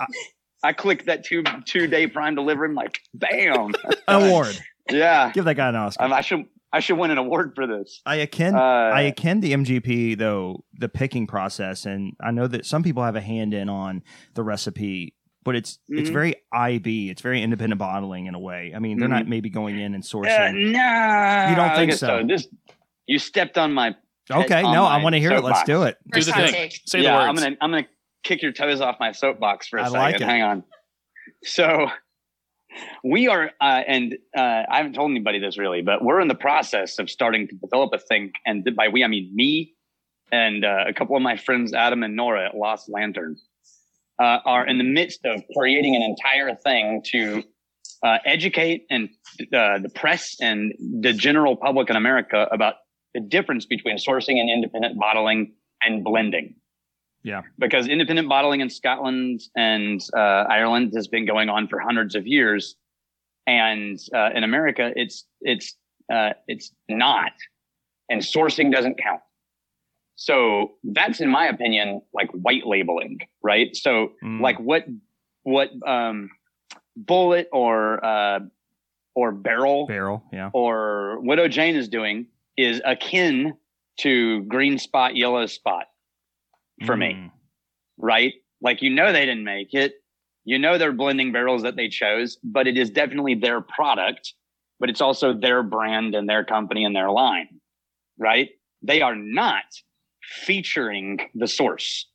I 0.63 0.73
clicked 0.73 1.05
that 1.05 1.23
two 1.23 1.43
two 1.65 1.87
day 1.87 2.07
prime 2.07 2.35
delivery. 2.35 2.67
I'm 2.69 2.75
like, 2.75 2.99
bam, 3.13 3.73
award. 4.07 4.59
yeah. 4.89 5.31
Give 5.31 5.45
that 5.45 5.55
guy 5.55 5.69
an 5.69 5.75
Oscar. 5.75 6.03
Um, 6.03 6.11
I 6.13 6.21
should 6.21 6.45
I 6.75 6.79
should 6.81 6.97
win 6.97 7.09
an 7.09 7.17
award 7.17 7.53
for 7.55 7.65
this. 7.65 8.01
I 8.05 8.15
akin 8.15 8.53
Uh, 8.55 8.59
I 8.59 9.01
akin 9.03 9.39
the 9.39 9.53
MGP 9.53 10.17
though 10.17 10.63
the 10.73 10.89
picking 10.89 11.25
process, 11.25 11.85
and 11.85 12.13
I 12.21 12.31
know 12.31 12.47
that 12.47 12.65
some 12.65 12.83
people 12.83 13.03
have 13.03 13.15
a 13.15 13.21
hand 13.21 13.53
in 13.53 13.69
on 13.69 14.03
the 14.33 14.43
recipe, 14.43 15.13
but 15.43 15.55
it's 15.55 15.79
it's 15.87 16.09
Mhm. 16.09 16.13
very 16.13 16.35
IB. 16.51 17.09
It's 17.09 17.21
very 17.21 17.41
independent 17.41 17.79
bottling 17.79 18.25
in 18.25 18.35
a 18.35 18.39
way. 18.39 18.73
I 18.75 18.79
mean, 18.79 18.99
they're 18.99 19.07
not 19.07 19.25
maybe 19.27 19.49
going 19.49 19.79
in 19.79 19.93
and 19.93 20.03
Uh, 20.03 20.07
sourcing. 20.07 20.71
nah, 20.73 21.49
You 21.49 21.55
don't 21.55 21.75
think 21.75 21.91
guess 21.91 21.99
so? 22.01 22.23
This 22.27 22.47
you 23.07 23.19
stepped 23.19 23.57
on 23.57 23.71
my 23.71 23.95
okay, 24.29 24.61
on 24.63 24.73
no, 24.73 24.83
I 24.83 25.01
want 25.01 25.13
to 25.13 25.19
hear 25.19 25.31
it. 25.31 25.43
Let's 25.43 25.59
soapbox. 25.59 25.65
do 25.67 25.83
it. 25.83 25.97
Do 26.11 26.21
the 26.23 26.31
thing. 26.33 26.51
take. 26.53 26.81
Say 26.87 27.01
yeah, 27.03 27.11
the 27.11 27.17
words. 27.17 27.29
I'm 27.29 27.35
gonna 27.35 27.57
I'm 27.61 27.71
gonna 27.71 27.87
kick 28.23 28.41
your 28.41 28.51
toes 28.51 28.81
off 28.81 28.97
my 28.99 29.13
soapbox 29.13 29.67
for 29.69 29.77
a 29.77 29.83
I 29.83 29.85
second. 29.85 29.99
like 30.01 30.15
it. 30.15 30.21
Hang 30.23 30.41
on. 30.41 30.63
So 31.43 31.87
we 33.03 33.27
are, 33.27 33.51
uh, 33.61 33.81
and 33.87 34.17
uh, 34.37 34.63
I 34.69 34.77
haven't 34.77 34.93
told 34.93 35.11
anybody 35.11 35.39
this 35.39 35.57
really, 35.57 35.81
but 35.81 36.03
we're 36.03 36.19
in 36.21 36.27
the 36.27 36.35
process 36.35 36.99
of 36.99 37.09
starting 37.09 37.47
to 37.47 37.55
develop 37.55 37.91
a 37.93 37.99
thing. 37.99 38.31
And 38.45 38.67
by 38.75 38.87
we, 38.87 39.03
I 39.03 39.07
mean 39.07 39.31
me 39.33 39.73
and 40.31 40.65
uh, 40.65 40.85
a 40.87 40.93
couple 40.93 41.15
of 41.15 41.21
my 41.21 41.37
friends, 41.37 41.73
Adam 41.73 42.03
and 42.03 42.15
Nora 42.15 42.47
at 42.47 42.55
Lost 42.55 42.89
Lantern, 42.89 43.37
uh, 44.19 44.39
are 44.45 44.65
in 44.65 44.77
the 44.77 44.83
midst 44.83 45.25
of 45.25 45.43
creating 45.57 45.95
an 45.95 46.01
entire 46.01 46.55
thing 46.55 47.01
to 47.11 47.43
uh, 48.03 48.17
educate 48.25 48.85
and 48.89 49.09
uh, 49.53 49.79
the 49.79 49.91
press 49.93 50.35
and 50.41 50.73
the 51.01 51.13
general 51.13 51.55
public 51.55 51.89
in 51.89 51.95
America 51.95 52.47
about 52.51 52.75
the 53.13 53.19
difference 53.19 53.65
between 53.65 53.97
sourcing 53.97 54.39
and 54.39 54.49
independent 54.49 54.97
bottling 54.99 55.53
and 55.83 56.03
blending. 56.03 56.55
Yeah. 57.25 57.41
Because 57.57 57.87
independent 57.87 58.29
bottling 58.29 58.61
in 58.61 58.69
Scotland 58.69 59.41
and 59.57 59.99
uh, 60.15 60.45
Ireland 60.47 60.93
has 60.95 61.07
been 61.07 61.25
going 61.25 61.49
on 61.49 61.67
for 61.67 61.79
hundreds 61.79 62.13
of 62.13 62.27
years, 62.27 62.75
and 63.47 63.99
uh, 64.13 64.29
in 64.35 64.43
America, 64.43 64.93
it's 64.95 65.25
it's 65.41 65.75
uh, 66.13 66.33
it's 66.47 66.71
not, 66.87 67.31
and 68.11 68.21
sourcing 68.21 68.71
doesn't 68.71 68.99
count. 68.99 69.21
So 70.17 70.73
that's, 70.83 71.19
in 71.19 71.29
my 71.29 71.47
opinion, 71.47 72.01
like 72.13 72.29
white 72.29 72.67
labeling, 72.67 73.19
right? 73.41 73.75
So 73.75 74.11
Mm. 74.23 74.41
like 74.41 74.59
what 74.59 74.85
what 75.41 75.71
um, 75.85 76.29
Bulleit 76.95 77.47
or 77.51 78.05
uh, 78.05 78.39
or 79.15 79.31
barrel 79.31 79.87
barrel, 79.87 80.23
yeah. 80.31 80.51
or 80.53 81.19
Widow 81.21 81.47
Jane 81.47 81.75
is 81.75 81.89
doing 81.89 82.27
is 82.55 82.83
akin 82.85 83.55
to 84.01 84.43
green 84.43 84.77
spot, 84.77 85.15
yellow 85.15 85.47
spot 85.47 85.87
for 86.85 86.97
me, 86.97 87.13
Mm. 87.13 87.31
right? 87.97 88.33
Like, 88.61 88.81
you 88.81 88.89
know, 88.89 89.11
they 89.13 89.25
didn't 89.25 89.43
make 89.43 89.73
it. 89.73 89.95
You 90.43 90.59
know, 90.59 90.77
they're 90.77 90.91
blending 90.91 91.31
barrels 91.31 91.63
that 91.63 91.75
they 91.75 91.87
chose, 91.87 92.37
but 92.43 92.67
it 92.67 92.77
is 92.77 92.89
definitely 92.89 93.35
their 93.35 93.61
product, 93.61 94.33
but 94.79 94.89
it's 94.89 95.01
also 95.01 95.33
their 95.33 95.63
brand 95.63 96.13
and 96.15 96.27
their 96.29 96.43
company 96.43 96.83
and 96.85 96.95
their 96.95 97.09
line, 97.09 97.59
right? 98.17 98.49
They 98.81 99.01
are 99.01 99.15
not 99.15 99.63
featuring 100.21 101.19
the 101.33 101.47
source. 101.47 102.07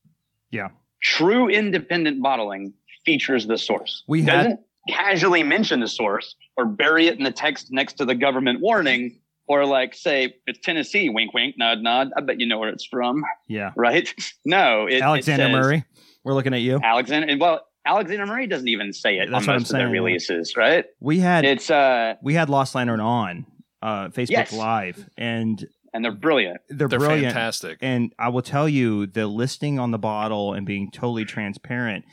Yeah. 0.50 0.68
True 1.02 1.48
independent 1.48 2.20
bottling 2.22 2.74
features 3.04 3.46
the 3.46 3.56
source. 3.58 4.04
We 4.06 4.22
had- 4.22 4.26
doesn't 4.32 4.60
casually 4.88 5.42
mention 5.42 5.80
the 5.80 5.88
source 5.88 6.34
or 6.56 6.66
bury 6.66 7.06
it 7.06 7.16
in 7.18 7.24
the 7.24 7.30
text 7.30 7.70
next 7.72 7.94
to 7.94 8.04
the 8.04 8.14
government 8.14 8.60
warning 8.60 9.20
or 9.50 9.66
like 9.66 9.94
say 9.96 10.34
it's 10.46 10.60
Tennessee, 10.60 11.08
wink, 11.08 11.34
wink, 11.34 11.56
nod, 11.58 11.80
nod. 11.80 12.10
I 12.16 12.20
bet 12.20 12.38
you 12.38 12.46
know 12.46 12.58
where 12.58 12.68
it's 12.68 12.84
from, 12.84 13.24
Yeah. 13.48 13.72
right? 13.76 14.08
No, 14.44 14.86
it, 14.86 14.94
it 14.94 15.02
Alexander 15.02 15.46
says 15.46 15.52
Murray, 15.52 15.84
we're 16.22 16.34
looking 16.34 16.54
at 16.54 16.60
you. 16.60 16.78
Alexander. 16.82 17.26
and 17.28 17.40
Well, 17.40 17.66
Alexander 17.84 18.26
Murray 18.26 18.46
doesn't 18.46 18.68
even 18.68 18.92
say 18.92 19.18
it 19.18 19.28
That's 19.30 19.42
on 19.42 19.46
what 19.46 19.48
I'm 19.48 19.60
most 19.62 19.70
of 19.70 19.72
their 19.78 19.86
saying. 19.86 19.92
releases, 19.92 20.56
right? 20.56 20.84
We 21.00 21.18
had 21.18 21.44
It's 21.44 21.68
uh, 21.68 22.14
we 22.22 22.34
had 22.34 22.48
Lost 22.48 22.76
Lantern 22.76 23.00
on 23.00 23.44
uh, 23.82 24.08
Facebook 24.10 24.30
Yes. 24.30 24.52
Live, 24.52 25.08
and 25.18 25.66
and 25.92 26.04
they're 26.04 26.12
brilliant. 26.12 26.60
they're, 26.68 26.86
They're 26.86 27.00
brilliant. 27.00 27.32
fantastic. 27.34 27.78
And 27.80 28.12
I 28.20 28.28
will 28.28 28.42
tell 28.42 28.68
you, 28.68 29.06
the 29.06 29.26
listing 29.26 29.80
on 29.80 29.90
the 29.90 29.98
bottle 29.98 30.52
and 30.54 30.64
being 30.64 30.92
totally 30.92 31.24
transparent 31.24 32.04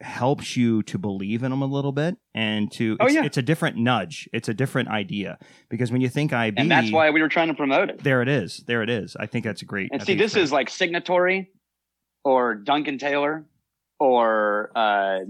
helps 0.00 0.56
you 0.56 0.82
to 0.84 0.96
believe 0.98 1.42
in 1.42 1.50
them 1.50 1.60
a 1.62 1.66
little 1.66 1.90
bit 1.92 2.16
and 2.34 2.70
to 2.70 2.96
Oh, 3.00 3.06
it's, 3.06 3.14
yeah. 3.14 3.24
it's 3.24 3.36
a 3.36 3.42
different 3.42 3.76
nudge 3.76 4.28
it's 4.32 4.48
a 4.48 4.54
different 4.54 4.88
idea 4.88 5.38
because 5.68 5.90
when 5.90 6.00
you 6.00 6.08
think 6.08 6.32
ib 6.32 6.54
And 6.56 6.70
that's 6.70 6.92
why 6.92 7.10
we 7.10 7.20
were 7.20 7.28
trying 7.28 7.48
to 7.48 7.54
promote 7.54 7.90
it. 7.90 8.04
there 8.04 8.22
it 8.22 8.28
is 8.28 8.58
there 8.68 8.82
it 8.84 8.90
is 8.90 9.16
i 9.18 9.26
think 9.26 9.44
that's 9.44 9.62
a 9.62 9.64
great 9.64 9.90
And 9.92 10.00
I 10.00 10.04
see, 10.04 10.14
this 10.14 10.36
is 10.36 10.52
like 10.52 10.70
signatory 10.70 11.50
or 12.24 12.54
Duncan 12.54 12.98
Taylor 12.98 13.44
or 13.98 14.70
uh, 14.76 15.20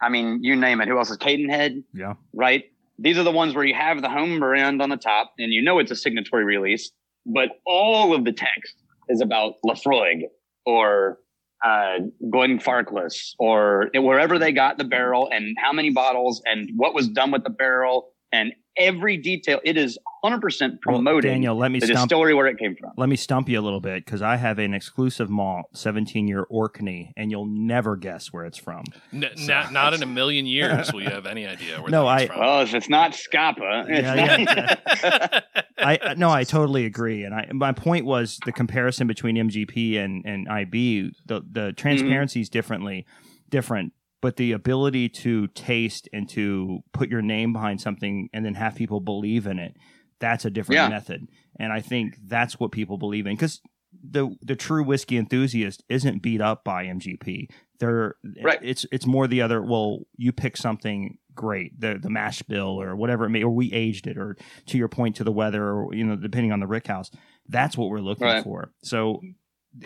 I 0.00 0.08
mean, 0.10 0.40
you 0.42 0.56
name 0.56 0.82
it. 0.82 0.88
Who 0.88 0.98
else 0.98 1.10
is 1.10 1.16
Cadenhead? 1.16 1.82
Yeah. 1.94 2.14
Right. 2.34 2.64
These 2.98 3.16
are 3.16 3.22
the 3.22 3.30
ones 3.32 3.54
where 3.54 3.64
you 3.64 3.74
have 3.74 4.02
the 4.02 4.10
home 4.10 4.38
brand 4.40 4.82
on 4.82 4.90
the 4.90 4.98
top, 4.98 5.32
and 5.38 5.52
you 5.52 5.62
know 5.62 5.78
it's 5.78 5.90
a 5.90 5.96
signatory 5.96 6.44
release, 6.44 6.90
but 7.24 7.48
all 7.66 8.14
of 8.14 8.24
the 8.26 8.32
text 8.32 8.74
is 9.08 9.22
about 9.22 9.54
Laphroaig 9.64 10.24
or 10.66 11.18
uh, 11.64 11.98
Glenfarclas 12.24 13.34
or 13.38 13.90
wherever 13.94 14.38
they 14.38 14.52
got 14.52 14.78
the 14.78 14.84
barrel 14.84 15.28
and 15.32 15.56
how 15.62 15.72
many 15.72 15.90
bottles 15.90 16.42
and 16.44 16.70
what 16.76 16.94
was 16.94 17.08
done 17.08 17.30
with 17.30 17.44
the 17.44 17.50
barrel 17.50 18.12
and 18.36 18.52
every 18.78 19.16
detail. 19.16 19.58
It 19.64 19.76
is 19.78 19.98
100% 20.24 20.60
Well, 20.60 20.78
promoting 20.96 21.30
daniel 21.30 21.56
let 21.56 21.70
me 21.70 21.78
the 21.78 21.86
stump 21.86 22.08
distillery 22.10 22.34
where 22.34 22.46
it 22.46 22.58
came 22.58 22.74
from. 22.74 22.90
let 22.96 23.08
me 23.08 23.14
stump 23.16 23.48
you 23.48 23.60
a 23.60 23.62
little 23.62 23.80
bit 23.80 24.04
because 24.04 24.22
i 24.22 24.34
have 24.34 24.58
an 24.58 24.74
exclusive 24.74 25.30
malt 25.30 25.66
17 25.74 26.26
year 26.26 26.44
orkney 26.50 27.12
and 27.16 27.30
you'll 27.30 27.46
never 27.46 27.94
guess 27.94 28.32
where 28.32 28.44
it's 28.44 28.58
from 28.58 28.82
N- 29.12 29.30
not, 29.46 29.72
not 29.72 29.94
in 29.94 30.02
a 30.02 30.06
million 30.06 30.44
years 30.44 30.92
will 30.92 31.02
you 31.02 31.10
have 31.10 31.26
any 31.26 31.46
idea 31.46 31.80
where 31.80 31.90
No, 31.90 32.00
that 32.00 32.04
one's 32.06 32.22
I- 32.22 32.26
from. 32.26 32.40
Well, 32.40 32.60
if 32.62 32.74
it's 32.74 32.88
not 32.88 33.14
Scapa, 33.14 33.84
it's 33.88 34.02
Yeah, 34.02 34.36
not. 34.44 35.44
I 35.78 35.98
I- 36.02 36.14
no, 36.14 36.30
I 36.30 36.42
totally 36.44 36.86
agree, 36.86 37.22
and 37.22 37.32
I 37.34 37.48
my 37.52 37.70
point 37.72 38.04
was 38.04 38.38
the 38.44 38.52
comparison 38.52 39.06
between 39.06 39.36
MGP 39.36 39.96
and 39.98 40.24
and 40.26 40.48
IB. 40.48 41.12
The 41.26 41.42
the 41.48 41.72
transparency 41.74 42.40
mm-hmm. 42.40 42.42
is 42.42 42.48
differently 42.48 43.06
different, 43.48 43.92
but 44.20 44.36
the 44.36 44.52
ability 44.52 45.08
to 45.08 45.46
taste 45.48 46.08
and 46.12 46.28
to 46.30 46.80
put 46.92 47.08
your 47.10 47.22
name 47.22 47.52
behind 47.52 47.80
something 47.80 48.28
and 48.32 48.44
then 48.44 48.54
have 48.54 48.74
people 48.74 49.00
believe 49.00 49.46
in 49.46 49.58
it, 49.58 49.74
that's 50.20 50.44
a 50.44 50.50
different 50.50 50.76
Yeah. 50.76 50.88
method, 50.88 51.26
and 51.58 51.72
I 51.72 51.80
think 51.80 52.16
that's 52.26 52.58
what 52.60 52.72
people 52.72 52.98
believe 52.98 53.26
in 53.26 53.34
because. 53.34 53.60
The, 54.08 54.36
the 54.42 54.56
true 54.56 54.84
whiskey 54.84 55.16
enthusiast 55.16 55.82
isn't 55.88 56.22
beat 56.22 56.42
up 56.42 56.64
by 56.64 56.84
MGP. 56.84 57.48
They're 57.80 58.14
Right. 58.42 58.58
It's 58.62 58.84
it's 58.92 59.06
more 59.06 59.26
the 59.26 59.40
other. 59.40 59.62
Well, 59.62 60.00
you 60.16 60.32
pick 60.32 60.56
something 60.58 61.16
great, 61.34 61.80
the 61.80 61.98
the 62.00 62.10
mash 62.10 62.42
bill 62.42 62.78
or 62.80 62.94
whatever 62.94 63.24
it 63.24 63.30
may, 63.30 63.42
or 63.42 63.50
we 63.54 63.72
aged 63.72 64.06
it, 64.06 64.18
or 64.18 64.36
to 64.66 64.76
your 64.78 64.88
point, 64.88 65.16
to 65.16 65.24
the 65.24 65.32
weather, 65.32 65.64
or 65.70 65.94
you 65.94 66.04
know, 66.04 66.14
depending 66.14 66.52
on 66.52 66.60
the 66.60 66.66
rick 66.66 66.86
house. 66.88 67.10
That's 67.48 67.76
what 67.76 67.88
we're 67.88 68.00
looking 68.00 68.26
Right. 68.26 68.44
for. 68.44 68.70
So, 68.82 69.22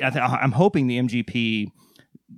I 0.02 0.10
th- 0.10 0.16
I'm 0.24 0.52
hoping 0.52 0.88
the 0.88 0.98
MGP 0.98 1.68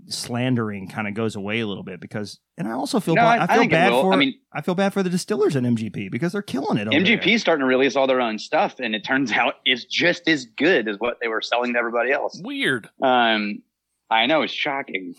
slandering 0.07 0.89
kind 0.89 1.07
of 1.07 1.15
goes 1.15 1.37
away 1.37 1.61
a 1.61 1.67
little 1.67 1.83
bit 1.83 2.01
because, 2.01 2.41
and 2.57 2.67
I 2.67 2.73
also 2.73 2.99
feel 3.01 3.15
No, 3.15 3.23
bad, 3.23 3.41
I- 3.41 3.43
I 3.43 3.45
I 3.45 3.47
feel 3.47 3.57
think 3.59 3.73
it 3.73 3.75
bad 3.75 3.91
for 3.91 4.13
I 4.13 4.17
mean- 4.17 4.35
I 4.53 4.61
feel 4.63 4.75
bad 4.75 4.93
for 4.93 5.03
the 5.03 5.11
distillers 5.11 5.55
in 5.57 5.65
MGP 5.65 6.11
because 6.11 6.33
they're 6.33 6.43
killing 6.43 6.79
it. 6.79 6.89
MGP 6.89 7.25
there. 7.25 7.35
is 7.35 7.41
starting 7.41 7.61
to 7.61 7.67
release 7.67 7.95
all 7.97 8.07
their 8.07 8.21
own 8.21 8.39
stuff, 8.39 8.81
and 8.81 8.95
it 8.95 9.05
turns 9.05 9.33
out 9.33 9.55
it's 9.65 9.85
just 9.85 10.29
as 10.29 10.47
good 10.47 10.89
as 10.89 10.97
what 10.99 11.19
they 11.21 11.29
were 11.29 11.41
selling 11.43 11.73
to 11.75 11.79
everybody 11.79 12.11
else. 12.13 12.41
Weird. 12.43 12.89
Um, 13.03 13.63
I 14.11 14.27
know 14.27 14.43
it's 14.43 14.53
shocking, 14.53 15.15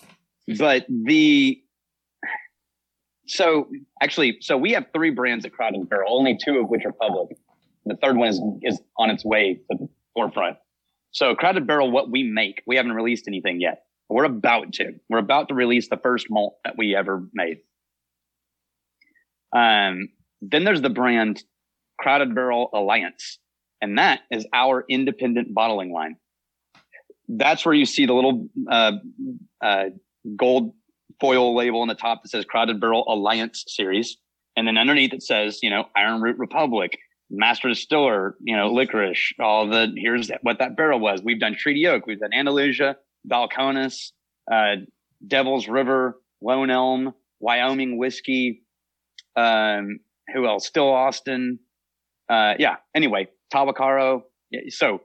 but 0.60 0.86
the 0.90 1.60
so 3.26 3.68
actually, 4.02 4.38
so 4.42 4.58
we 4.58 4.74
have 4.74 4.86
three 4.94 5.10
brands 5.12 5.46
at 5.46 5.54
Crowded 5.54 5.90
Barrel, 5.90 6.18
only 6.18 6.38
two 6.44 6.58
of 6.60 6.70
which 6.70 6.84
are 6.86 6.92
public. 6.92 7.38
The 7.86 7.96
third 7.96 8.18
one 8.18 8.28
is 8.30 8.42
is 8.62 8.82
on 8.98 9.10
its 9.10 9.24
way 9.26 9.56
to 9.72 9.78
the 9.78 9.90
forefront. 10.14 10.58
So 11.12 11.36
Crowded 11.36 11.66
Barrel, 11.68 11.92
what 11.92 12.10
we 12.12 12.24
make, 12.24 12.62
we 12.68 12.76
haven't 12.76 12.94
released 12.94 13.28
anything 13.28 13.62
yet. 13.62 13.84
We're 14.14 14.26
about 14.26 14.74
to. 14.74 14.94
We're 15.10 15.18
about 15.18 15.48
to 15.48 15.56
release 15.56 15.90
the 15.90 15.98
first 15.98 16.28
malt 16.30 16.58
that 16.64 16.76
we 16.78 16.96
ever 16.96 17.24
made. 17.34 17.58
Um, 19.56 20.10
then 20.42 20.64
there's 20.64 20.82
the 20.82 20.90
brand 20.90 21.44
Crowded 22.00 22.36
Barrel 22.36 22.70
Alliance, 22.74 23.40
and 23.82 23.98
that 23.98 24.22
is 24.32 24.46
our 24.54 24.86
independent 24.88 25.54
bottling 25.54 25.92
line. 25.92 26.18
That's 27.28 27.66
where 27.66 27.74
you 27.74 27.86
see 27.86 28.06
the 28.06 28.14
little 28.14 28.48
uh, 28.70 28.94
uh, 29.64 29.86
gold 30.36 30.74
foil 31.20 31.56
label 31.56 31.82
on 31.82 31.88
the 31.88 31.96
top 31.96 32.22
that 32.22 32.30
says 32.30 32.46
Crowded 32.46 32.80
Barrel 32.80 33.06
Alliance 33.08 33.64
Series, 33.68 34.18
and 34.56 34.68
then 34.68 34.78
underneath 34.78 35.14
it 35.14 35.24
says, 35.24 35.60
you 35.64 35.70
know, 35.70 35.86
Iron 35.96 36.22
Root 36.22 36.38
Republic, 36.38 37.00
Master 37.32 37.70
Distiller, 37.70 38.36
you 38.42 38.56
know, 38.56 38.72
licorice. 38.72 39.34
All 39.40 39.68
the 39.68 39.92
here's 39.96 40.30
what 40.44 40.60
that 40.60 40.78
barrel 40.78 41.00
was. 41.00 41.24
We've 41.24 41.40
done 41.40 41.56
Treaty 41.56 41.88
Oak, 41.88 42.06
we've 42.06 42.20
done 42.20 42.34
Andalusia, 42.34 42.98
Balcones, 43.30 44.12
uh, 44.52 44.76
Devil's 45.26 45.68
River, 45.68 46.20
Lone 46.42 46.70
Elm, 46.70 47.14
Wyoming 47.40 47.98
whiskey. 47.98 48.64
Um, 49.36 50.00
who 50.34 50.48
else? 50.48 50.68
Still 50.68 50.90
Austin. 50.90 51.60
Uh, 52.30 52.54
yeah. 52.60 52.78
Anyway, 52.96 53.28
Tabacaro. 53.54 54.24
So, 54.70 55.02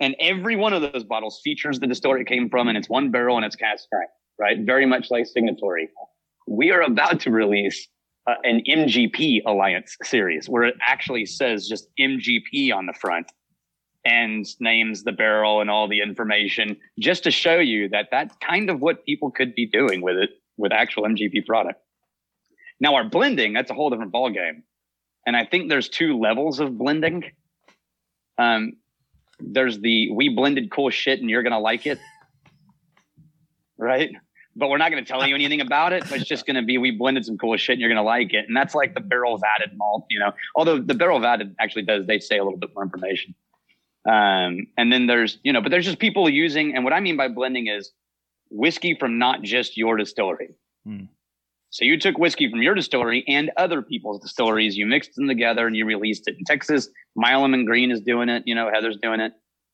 and 0.00 0.16
every 0.18 0.56
one 0.56 0.72
of 0.72 0.82
those 0.82 1.04
bottles 1.04 1.40
features 1.44 1.78
the 1.78 1.86
distillery 1.86 2.22
it 2.22 2.26
came 2.26 2.48
from, 2.48 2.68
and 2.68 2.76
it's 2.76 2.88
one 2.88 3.10
barrel 3.10 3.36
and 3.36 3.44
it's 3.44 3.56
cask 3.56 3.84
strength, 3.84 4.12
right? 4.38 4.58
Very 4.60 4.86
much 4.86 5.10
like 5.10 5.26
Signatory. 5.26 5.88
We 6.46 6.72
are 6.72 6.80
about 6.80 7.20
to 7.20 7.30
release 7.30 7.86
uh, 8.26 8.34
an 8.42 8.62
MGP 8.68 9.42
Alliance 9.46 9.96
series 10.02 10.48
where 10.48 10.64
it 10.64 10.74
actually 10.86 11.26
says 11.26 11.68
just 11.68 11.88
MGP 11.98 12.74
on 12.74 12.86
the 12.86 12.94
front 12.94 13.30
and 14.04 14.46
names 14.60 15.02
the 15.02 15.12
barrel 15.12 15.60
and 15.60 15.70
all 15.70 15.88
the 15.88 16.00
information 16.00 16.76
just 16.98 17.24
to 17.24 17.30
show 17.30 17.58
you 17.58 17.88
that 17.90 18.08
that's 18.10 18.34
kind 18.36 18.70
of 18.70 18.80
what 18.80 19.04
people 19.04 19.30
could 19.30 19.54
be 19.54 19.66
doing 19.66 20.00
with 20.00 20.16
it 20.16 20.30
with 20.56 20.72
actual 20.72 21.04
MGP 21.04 21.46
product. 21.46 21.80
Now 22.80 22.94
our 22.94 23.04
blending, 23.04 23.52
that's 23.52 23.70
a 23.70 23.74
whole 23.74 23.90
different 23.90 24.12
ballgame. 24.12 24.62
And 25.26 25.36
I 25.36 25.44
think 25.44 25.68
there's 25.68 25.88
two 25.88 26.18
levels 26.18 26.60
of 26.60 26.78
blending. 26.78 27.24
Um, 28.38 28.74
there's 29.38 29.78
the 29.80 30.10
we 30.12 30.30
blended 30.30 30.70
cool 30.70 30.90
shit 30.90 31.20
and 31.20 31.28
you're 31.28 31.42
gonna 31.42 31.60
like 31.60 31.86
it. 31.86 31.98
Right? 33.78 34.10
But 34.56 34.68
we're 34.68 34.78
not 34.78 34.90
gonna 34.90 35.04
tell 35.04 35.26
you 35.26 35.34
anything 35.34 35.60
about 35.60 35.92
it. 35.92 36.10
It's 36.10 36.24
just 36.24 36.46
gonna 36.46 36.62
be 36.62 36.78
we 36.78 36.90
blended 36.90 37.26
some 37.26 37.36
cool 37.36 37.56
shit 37.58 37.74
and 37.74 37.80
you're 37.80 37.90
gonna 37.90 38.02
like 38.02 38.32
it. 38.32 38.46
And 38.48 38.56
that's 38.56 38.74
like 38.74 38.94
the 38.94 39.00
barrel 39.00 39.38
vatted 39.38 39.76
malt, 39.76 40.06
you 40.08 40.18
know. 40.18 40.32
Although 40.56 40.78
the 40.78 40.94
barrel 40.94 41.20
vatted 41.20 41.54
actually 41.60 41.82
does 41.82 42.06
they 42.06 42.18
say 42.18 42.38
a 42.38 42.44
little 42.44 42.58
bit 42.58 42.70
more 42.74 42.84
information. 42.84 43.34
Um, 44.08 44.66
and 44.78 44.92
then 44.92 45.06
there's, 45.06 45.38
you 45.42 45.52
know, 45.52 45.60
but 45.60 45.70
there's 45.70 45.84
just 45.84 45.98
people 45.98 46.28
using, 46.28 46.74
and 46.74 46.84
what 46.84 46.92
I 46.92 47.00
mean 47.00 47.16
by 47.16 47.28
blending 47.28 47.66
is 47.66 47.92
whiskey 48.50 48.96
from 48.98 49.18
not 49.18 49.42
just 49.42 49.76
your 49.76 49.96
distillery. 49.96 50.50
Hmm. 50.86 51.04
So 51.70 51.84
you 51.84 51.98
took 51.98 52.18
whiskey 52.18 52.50
from 52.50 52.62
your 52.62 52.74
distillery 52.74 53.24
and 53.28 53.50
other 53.56 53.80
people's 53.80 54.20
distilleries, 54.20 54.76
you 54.76 54.86
mixed 54.86 55.14
them 55.14 55.28
together 55.28 55.66
and 55.66 55.76
you 55.76 55.84
released 55.84 56.26
it. 56.26 56.36
In 56.36 56.44
Texas, 56.44 56.88
Milam 57.14 57.54
and 57.54 57.66
Greene 57.66 57.92
is 57.92 58.00
doing 58.00 58.28
it, 58.28 58.42
you 58.44 58.54
know, 58.54 58.70
Heather's 58.72 58.98
doing 59.00 59.20
it. 59.20 59.32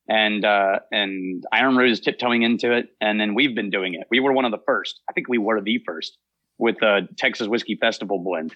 And 0.08 0.44
uh, 0.44 0.80
and 0.92 1.42
Iron 1.52 1.76
Root 1.76 1.90
is 1.90 2.00
tiptoeing 2.00 2.42
into 2.42 2.72
it. 2.72 2.90
And 3.00 3.18
then 3.18 3.34
we've 3.34 3.56
been 3.56 3.70
doing 3.70 3.94
it. 3.94 4.06
We 4.08 4.20
were 4.20 4.32
one 4.32 4.44
of 4.44 4.52
the 4.52 4.60
first. 4.64 5.00
I 5.10 5.12
think 5.12 5.28
we 5.28 5.38
were 5.38 5.60
the 5.60 5.80
first 5.84 6.16
with 6.58 6.76
the 6.78 7.08
Texas 7.18 7.48
Whiskey 7.48 7.76
Festival 7.76 8.22
blend. 8.22 8.54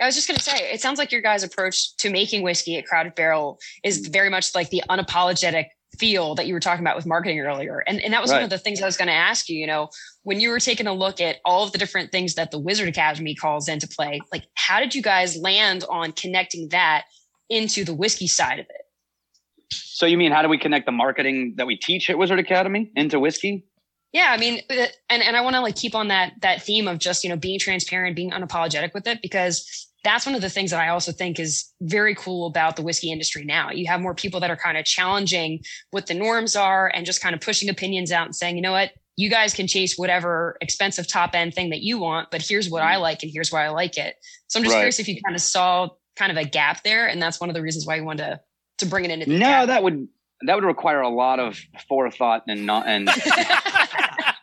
I 0.00 0.06
was 0.06 0.14
just 0.14 0.28
going 0.28 0.38
to 0.38 0.42
say, 0.42 0.72
it 0.72 0.80
sounds 0.80 0.98
like 0.98 1.12
your 1.12 1.20
guys' 1.20 1.42
approach 1.42 1.96
to 1.96 2.10
making 2.10 2.42
whiskey 2.42 2.76
at 2.78 2.86
Crowded 2.86 3.14
Barrel 3.14 3.58
is 3.84 4.06
very 4.06 4.30
much 4.30 4.54
like 4.54 4.70
the 4.70 4.82
unapologetic 4.88 5.66
feel 5.98 6.34
that 6.36 6.46
you 6.46 6.54
were 6.54 6.60
talking 6.60 6.82
about 6.82 6.96
with 6.96 7.04
marketing 7.04 7.40
earlier. 7.40 7.82
And, 7.86 8.00
and 8.00 8.12
that 8.14 8.22
was 8.22 8.30
one 8.30 8.42
of 8.42 8.50
the 8.50 8.58
things 8.58 8.80
I 8.80 8.86
was 8.86 8.96
going 8.96 9.08
to 9.08 9.14
ask 9.14 9.48
you, 9.48 9.58
you 9.58 9.66
know, 9.66 9.90
when 10.22 10.40
you 10.40 10.50
were 10.50 10.60
taking 10.60 10.86
a 10.86 10.92
look 10.92 11.20
at 11.20 11.38
all 11.44 11.64
of 11.64 11.72
the 11.72 11.78
different 11.78 12.12
things 12.12 12.34
that 12.36 12.50
the 12.50 12.58
Wizard 12.58 12.88
Academy 12.88 13.34
calls 13.34 13.68
into 13.68 13.88
play, 13.88 14.20
like 14.32 14.44
how 14.54 14.78
did 14.80 14.94
you 14.94 15.02
guys 15.02 15.36
land 15.36 15.84
on 15.90 16.12
connecting 16.12 16.68
that 16.68 17.04
into 17.50 17.84
the 17.84 17.92
whiskey 17.92 18.26
side 18.26 18.60
of 18.60 18.66
it? 18.66 18.86
So 19.72 20.06
you 20.06 20.16
mean 20.16 20.32
how 20.32 20.42
do 20.42 20.48
we 20.48 20.58
connect 20.58 20.86
the 20.86 20.92
marketing 20.92 21.54
that 21.56 21.66
we 21.66 21.76
teach 21.76 22.08
at 22.08 22.16
Wizard 22.16 22.38
Academy 22.38 22.90
into 22.96 23.20
whiskey? 23.20 23.66
Yeah, 24.12 24.28
I 24.30 24.38
mean, 24.38 24.60
uh, 24.68 24.86
and 25.08 25.22
and 25.22 25.36
I 25.36 25.40
want 25.42 25.54
to 25.54 25.60
like 25.60 25.76
keep 25.76 25.94
on 25.94 26.08
that 26.08 26.32
that 26.40 26.62
theme 26.62 26.88
of 26.88 26.98
just 26.98 27.22
you 27.22 27.30
know 27.30 27.36
being 27.36 27.60
transparent, 27.60 28.16
being 28.16 28.32
unapologetic 28.32 28.92
with 28.92 29.06
it, 29.06 29.22
because 29.22 29.88
that's 30.02 30.24
one 30.26 30.34
of 30.34 30.40
the 30.40 30.48
things 30.50 30.70
that 30.70 30.80
I 30.80 30.88
also 30.88 31.12
think 31.12 31.38
is 31.38 31.70
very 31.82 32.14
cool 32.14 32.46
about 32.46 32.76
the 32.76 32.82
whiskey 32.82 33.10
industry 33.12 33.44
now. 33.44 33.70
You 33.70 33.86
have 33.88 34.00
more 34.00 34.14
people 34.14 34.40
that 34.40 34.50
are 34.50 34.56
kind 34.56 34.78
of 34.78 34.84
challenging 34.84 35.60
what 35.90 36.06
the 36.06 36.14
norms 36.14 36.56
are 36.56 36.90
and 36.94 37.04
just 37.04 37.20
kind 37.20 37.34
of 37.34 37.40
pushing 37.40 37.68
opinions 37.68 38.10
out 38.10 38.24
and 38.26 38.34
saying, 38.34 38.56
you 38.56 38.62
know 38.62 38.72
what, 38.72 38.92
you 39.16 39.28
guys 39.28 39.52
can 39.52 39.66
chase 39.66 39.98
whatever 39.98 40.56
expensive 40.62 41.06
top 41.06 41.34
end 41.34 41.52
thing 41.54 41.68
that 41.70 41.80
you 41.82 41.98
want, 41.98 42.30
but 42.30 42.40
here's 42.40 42.70
what 42.70 42.82
I 42.82 42.94
mm-hmm. 42.94 43.02
like 43.02 43.22
and 43.22 43.30
here's 43.32 43.52
why 43.52 43.64
I 43.64 43.68
like 43.68 43.98
it. 43.98 44.14
So 44.46 44.58
I'm 44.58 44.64
just 44.64 44.72
Right. 44.74 44.80
curious 44.80 44.98
if 44.98 45.08
you 45.08 45.20
kind 45.22 45.36
of 45.36 45.42
saw 45.42 45.88
kind 46.16 46.32
of 46.32 46.38
a 46.38 46.44
gap 46.44 46.82
there, 46.82 47.06
and 47.06 47.20
that's 47.20 47.38
one 47.40 47.50
of 47.50 47.54
the 47.54 47.62
reasons 47.62 47.86
why 47.86 47.96
you 47.96 48.04
wanted 48.04 48.24
to 48.24 48.40
to 48.78 48.86
bring 48.86 49.04
it 49.04 49.10
into 49.10 49.26
the 49.26 49.38
No, 49.38 49.46
academy. 49.46 49.66
that 49.66 49.82
would 49.82 50.08
that 50.46 50.54
would 50.54 50.64
require 50.64 51.02
a 51.02 51.08
lot 51.10 51.38
of 51.38 51.58
forethought 51.86 52.44
and 52.48 52.64
not 52.64 52.86
and 52.86 53.06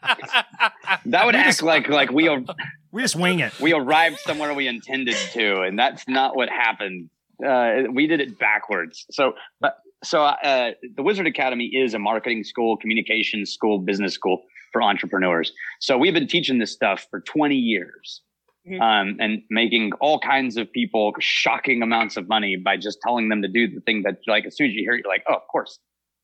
that 1.05 1.25
would 1.25 1.33
We 1.35 1.39
act 1.39 1.47
just- 1.49 1.63
like 1.63 1.87
like 1.89 2.11
we 2.11 2.27
ar- 2.27 2.43
We 2.91 3.01
just 3.01 3.15
wing 3.15 3.39
it. 3.39 3.59
we 3.59 3.73
arrived 3.73 4.19
somewhere 4.19 4.53
we 4.53 4.67
intended 4.67 5.15
to, 5.33 5.61
and 5.61 5.77
that's 5.77 6.07
not 6.07 6.35
what 6.35 6.49
happened. 6.49 7.09
Uh, 7.45 7.83
we 7.93 8.07
did 8.07 8.21
it 8.21 8.39
backwards. 8.39 9.05
So, 9.11 9.33
but 9.59 9.77
so 10.03 10.23
uh, 10.23 10.71
the 10.95 11.03
Wizard 11.03 11.27
Academy 11.27 11.65
is 11.65 11.93
a 11.93 11.99
marketing 11.99 12.43
school, 12.43 12.77
communications 12.77 13.51
school, 13.51 13.79
business 13.79 14.13
school 14.13 14.43
for 14.71 14.81
entrepreneurs. 14.81 15.51
So 15.79 15.97
we've 15.97 16.13
been 16.13 16.27
teaching 16.27 16.59
this 16.59 16.71
stuff 16.71 17.07
for 17.09 17.19
20 17.21 17.55
years. 17.55 18.21
Mhm. 18.69 18.81
Um, 18.81 19.17
and 19.21 19.43
making 19.49 19.93
all 20.01 20.19
kinds 20.19 20.57
of 20.57 20.69
people 20.73 21.13
shocking 21.21 21.81
amounts 21.81 22.17
of 22.17 22.27
money 22.27 22.57
by 22.57 22.75
just 22.75 22.99
telling 23.01 23.29
them 23.29 23.41
to 23.41 23.47
do 23.47 23.69
the 23.73 23.79
thing 23.79 24.03
that, 24.03 24.17
like, 24.27 24.45
as 24.45 24.57
soon 24.57 24.67
as 24.67 24.73
you 24.73 24.81
hear 24.81 24.91
it, 24.93 25.03
you're 25.05 25.13
like, 25.13 25.23
oh, 25.29 25.35
of 25.35 25.47
course, 25.49 25.79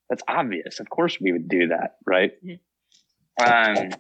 that's 0.10 0.22
obvious. 0.28 0.82
Of 0.82 0.90
course, 0.90 1.22
we 1.22 1.32
would 1.32 1.48
do 1.48 1.70
that, 1.70 1.96
right? 2.06 2.34
Um, 3.40 3.92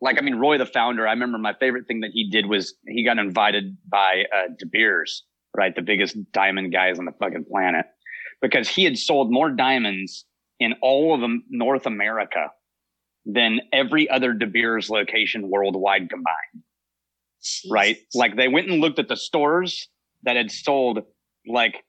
like, 0.00 0.18
I 0.18 0.22
mean, 0.22 0.36
Roy, 0.36 0.58
the 0.58 0.66
founder, 0.66 1.06
I 1.06 1.12
remember 1.12 1.38
my 1.38 1.54
favorite 1.54 1.86
thing 1.86 2.00
that 2.00 2.10
he 2.12 2.28
did 2.30 2.46
was 2.46 2.74
he 2.86 3.04
got 3.04 3.18
invited 3.18 3.76
by 3.88 4.24
uh, 4.34 4.48
De 4.58 4.66
Beers, 4.66 5.24
right? 5.56 5.74
The 5.74 5.82
biggest 5.82 6.16
diamond 6.32 6.72
guys 6.72 6.98
on 6.98 7.04
the 7.04 7.12
fucking 7.12 7.46
planet, 7.50 7.86
because 8.42 8.68
he 8.68 8.84
had 8.84 8.98
sold 8.98 9.32
more 9.32 9.50
diamonds 9.50 10.24
in 10.60 10.74
all 10.82 11.14
of 11.14 11.30
North 11.48 11.86
America 11.86 12.50
than 13.24 13.60
every 13.72 14.08
other 14.10 14.32
De 14.32 14.46
Beers 14.46 14.90
location 14.90 15.48
worldwide 15.48 16.10
combined 16.10 16.64
right? 17.70 17.98
Like 18.14 18.36
they 18.36 18.48
went 18.48 18.68
and 18.68 18.80
looked 18.80 18.98
at 18.98 19.08
the 19.08 19.16
stores 19.16 19.88
that 20.22 20.36
had 20.36 20.50
sold, 20.50 21.00
like 21.46 21.84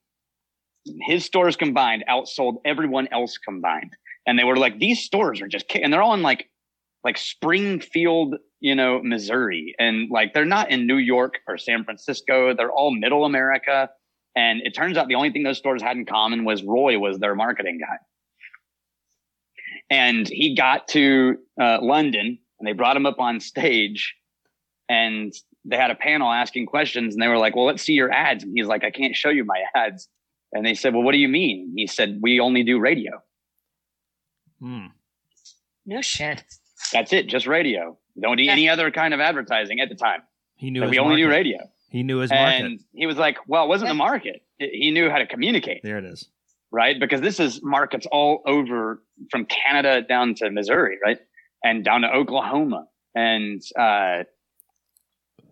his 1.08 1.26
stores 1.26 1.56
combined 1.56 2.04
outsold 2.10 2.58
everyone 2.66 3.08
else 3.12 3.38
combined, 3.38 3.96
and 4.28 4.38
they 4.38 4.44
were 4.44 4.58
like, 4.58 4.80
these 4.80 5.02
stores 5.02 5.42
are 5.42 5.48
just, 5.48 5.66
and 5.76 5.92
they're 5.92 6.02
all 6.02 6.14
in 6.14 6.22
like, 6.22 6.50
like 7.06 7.18
Springfield, 7.20 8.36
you 8.60 8.74
know, 8.74 9.00
Missouri, 9.04 9.76
and 9.78 10.10
like 10.10 10.34
they're 10.34 10.44
not 10.44 10.72
in 10.72 10.88
New 10.88 10.98
York 10.98 11.36
or 11.48 11.58
San 11.58 11.84
Francisco. 11.86 12.56
They're 12.56 12.72
all 12.72 12.92
Middle 12.92 13.26
America, 13.26 13.92
and 14.36 14.60
it 14.64 14.74
turns 14.74 14.98
out 14.98 15.08
the 15.08 15.16
only 15.16 15.32
thing 15.32 15.44
those 15.44 15.60
stores 15.60 15.84
had 15.84 15.96
in 15.96 16.06
common 16.06 16.44
was 16.44 16.64
Roy 16.64 16.98
was 16.98 17.20
their 17.20 17.36
marketing 17.36 17.80
guy. 17.80 17.98
And 19.92 20.28
he 20.28 20.56
got 20.56 20.88
to 20.90 21.38
uh, 21.62 21.78
London, 21.80 22.40
and 22.60 22.68
they 22.68 22.74
brought 22.74 22.98
him 22.98 23.06
up 23.06 23.20
on 23.20 23.40
stage, 23.40 24.16
and 24.90 25.32
they 25.64 25.78
had 25.78 25.92
a 25.92 25.96
panel 25.96 26.32
asking 26.32 26.66
questions 26.66 27.16
and 27.16 27.22
they 27.22 27.28
were 27.28 27.38
like, 27.38 27.56
well, 27.56 27.66
let's 27.66 27.84
see 27.84 27.94
your 27.94 28.12
ads. 28.12 28.44
And 28.44 28.54
he's 28.56 28.68
like, 28.68 28.84
I 28.84 28.92
can't 28.92 29.16
show 29.16 29.30
you 29.30 29.44
my 29.44 29.64
ads. 29.76 30.08
And 30.54 30.66
they 30.66 30.76
said, 30.76 30.94
well, 30.94 31.02
what 31.02 31.12
do 31.12 31.18
you 31.18 31.28
mean? 31.28 31.74
He 31.76 31.88
said, 31.88 32.20
we 32.22 32.40
only 32.40 32.64
do 32.64 32.80
radio. 32.80 33.22
Hmm. 34.60 34.88
no 35.86 36.02
shit. 36.02 36.44
That's 36.94 37.12
it. 37.14 37.28
Just 37.28 37.48
radio. 37.48 37.98
Don't 38.20 38.38
do 38.38 38.44
Yeah. 38.44 38.52
any 38.54 38.70
other 38.70 38.92
kind 38.92 39.14
of 39.14 39.20
advertising 39.20 39.80
at 39.80 39.90
the 39.90 39.96
time. 39.96 40.22
He 40.56 40.72
knew 40.72 40.82
his 40.84 40.92
we 40.92 41.00
only 41.00 41.18
do 41.18 41.30
radio. 41.30 41.70
He 41.90 42.04
knew 42.04 42.18
his 42.20 42.30
market. 42.32 42.66
And 42.66 42.80
he 42.94 43.06
was 43.06 43.18
like, 43.18 43.38
well, 43.48 43.66
it 43.66 43.68
wasn't 43.68 43.90
the 43.90 43.94
market. 43.96 44.42
He 44.58 44.92
knew 44.92 45.10
how 45.10 45.18
to 45.18 45.26
communicate, 45.28 45.82
there 45.84 45.98
it 45.98 46.06
is. 46.06 46.30
right? 46.72 47.00
Because 47.00 47.22
this 47.22 47.40
is 47.40 47.62
markets 47.64 48.06
all 48.12 48.42
over 48.46 49.02
from 49.32 49.46
Canada 49.46 50.02
down 50.02 50.36
to 50.36 50.50
Missouri, 50.50 50.98
right? 51.04 51.20
And 51.64 51.84
down 51.84 52.02
to 52.02 52.10
Oklahoma. 52.12 52.88
And, 53.16 53.62
uh, 53.78 54.24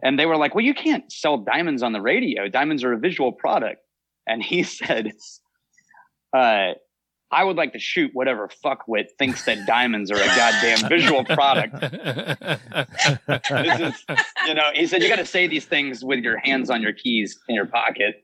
and 0.01 0.19
they 0.19 0.25
were 0.25 0.35
like, 0.37 0.53
well, 0.53 0.65
you 0.65 0.73
can't 0.73 1.09
sell 1.11 1.37
diamonds 1.37 1.81
on 1.83 1.93
the 1.93 2.01
radio. 2.01 2.49
Diamonds 2.49 2.83
are 2.83 2.91
a 2.93 2.97
visual 2.97 3.31
product. 3.31 3.81
And 4.27 4.41
he 4.43 4.63
said, 4.77 5.11
uh, 6.35 6.73
I 7.33 7.43
would 7.43 7.57
like 7.57 7.73
to 7.73 7.79
shoot 7.79 8.11
whatever 8.13 8.49
fuckwit 8.63 9.05
thinks 9.17 9.45
that 9.45 9.65
diamonds 9.65 10.11
are 10.11 10.15
a 10.15 10.27
goddamn 10.27 10.87
visual 10.89 11.25
product. 11.25 11.73
This 13.49 13.79
is, 13.79 14.05
you 14.47 14.53
know, 14.53 14.69
he 14.73 14.85
said, 14.87 15.01
you 15.01 15.09
got 15.09 15.17
to 15.17 15.25
say 15.25 15.47
these 15.47 15.65
things 15.65 16.03
with 16.03 16.19
your 16.19 16.37
hands 16.37 16.69
on 16.69 16.81
your 16.81 16.93
keys 16.93 17.39
in 17.47 17.55
your 17.55 17.65
pocket, 17.65 18.23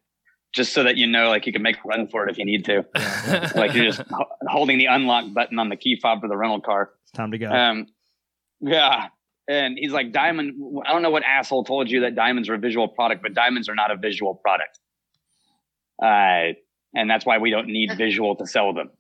just 0.54 0.74
so 0.74 0.84
that 0.84 0.98
you 0.98 1.08
know, 1.08 1.30
like 1.30 1.46
you 1.46 1.54
can 1.54 1.62
make 1.62 1.78
a 1.78 1.88
run 1.88 2.08
for 2.08 2.28
it 2.28 2.32
if 2.32 2.38
you 2.38 2.46
need 2.46 2.66
to. 2.66 2.86
Like 3.56 3.74
you're 3.74 3.86
just 3.86 4.02
ho- 4.10 4.26
holding 4.48 4.78
the 4.78 4.86
unlock 4.86 5.34
button 5.34 5.60
on 5.60 5.70
the 5.70 5.76
key 5.76 6.00
fob 6.02 6.22
for 6.22 6.28
the 6.28 6.38
rental 6.38 6.62
car. 6.62 6.92
It's 7.04 7.12
time 7.12 7.32
to 7.32 7.38
go. 7.38 7.50
Um, 7.50 7.88
yeah. 8.62 9.08
And 9.48 9.78
he's 9.78 9.92
like, 9.92 10.12
Diamond, 10.12 10.56
I 10.86 10.94
don't 10.94 11.02
know 11.02 11.10
what 11.10 11.24
asshole 11.24 11.64
told 11.64 11.90
you 11.90 12.02
that 12.02 12.16
diamonds 12.16 12.50
are 12.50 12.54
a 12.54 12.60
visual 12.60 12.88
product, 12.88 13.24
but 13.24 13.34
diamonds 13.34 13.68
are 13.70 13.76
not 13.76 13.92
a 13.92 13.98
visual 13.98 14.36
product. 14.36 14.78
Uh, 16.02 16.54
and 16.94 17.10
that's 17.10 17.26
why 17.26 17.38
we 17.38 17.50
don't 17.50 17.68
need 17.68 17.98
visual 17.98 18.36
to 18.36 18.46
sell 18.48 18.74
them. 18.74 18.92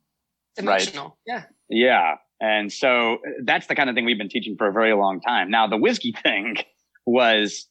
It's 0.57 0.65
Right. 0.65 0.81
emotional. 0.81 1.17
Yeah. 1.25 1.43
Yeah. 1.69 2.15
And 2.41 2.71
so 2.71 3.17
that's 3.43 3.67
the 3.67 3.75
kind 3.75 3.89
of 3.89 3.95
thing 3.95 4.05
we've 4.05 4.17
been 4.17 4.29
teaching 4.29 4.55
for 4.57 4.67
a 4.67 4.71
very 4.71 4.93
long 4.93 5.19
time. 5.21 5.49
Now, 5.49 5.67
the 5.67 5.77
whiskey 5.77 6.13
thing 6.23 6.55
was 7.05 7.67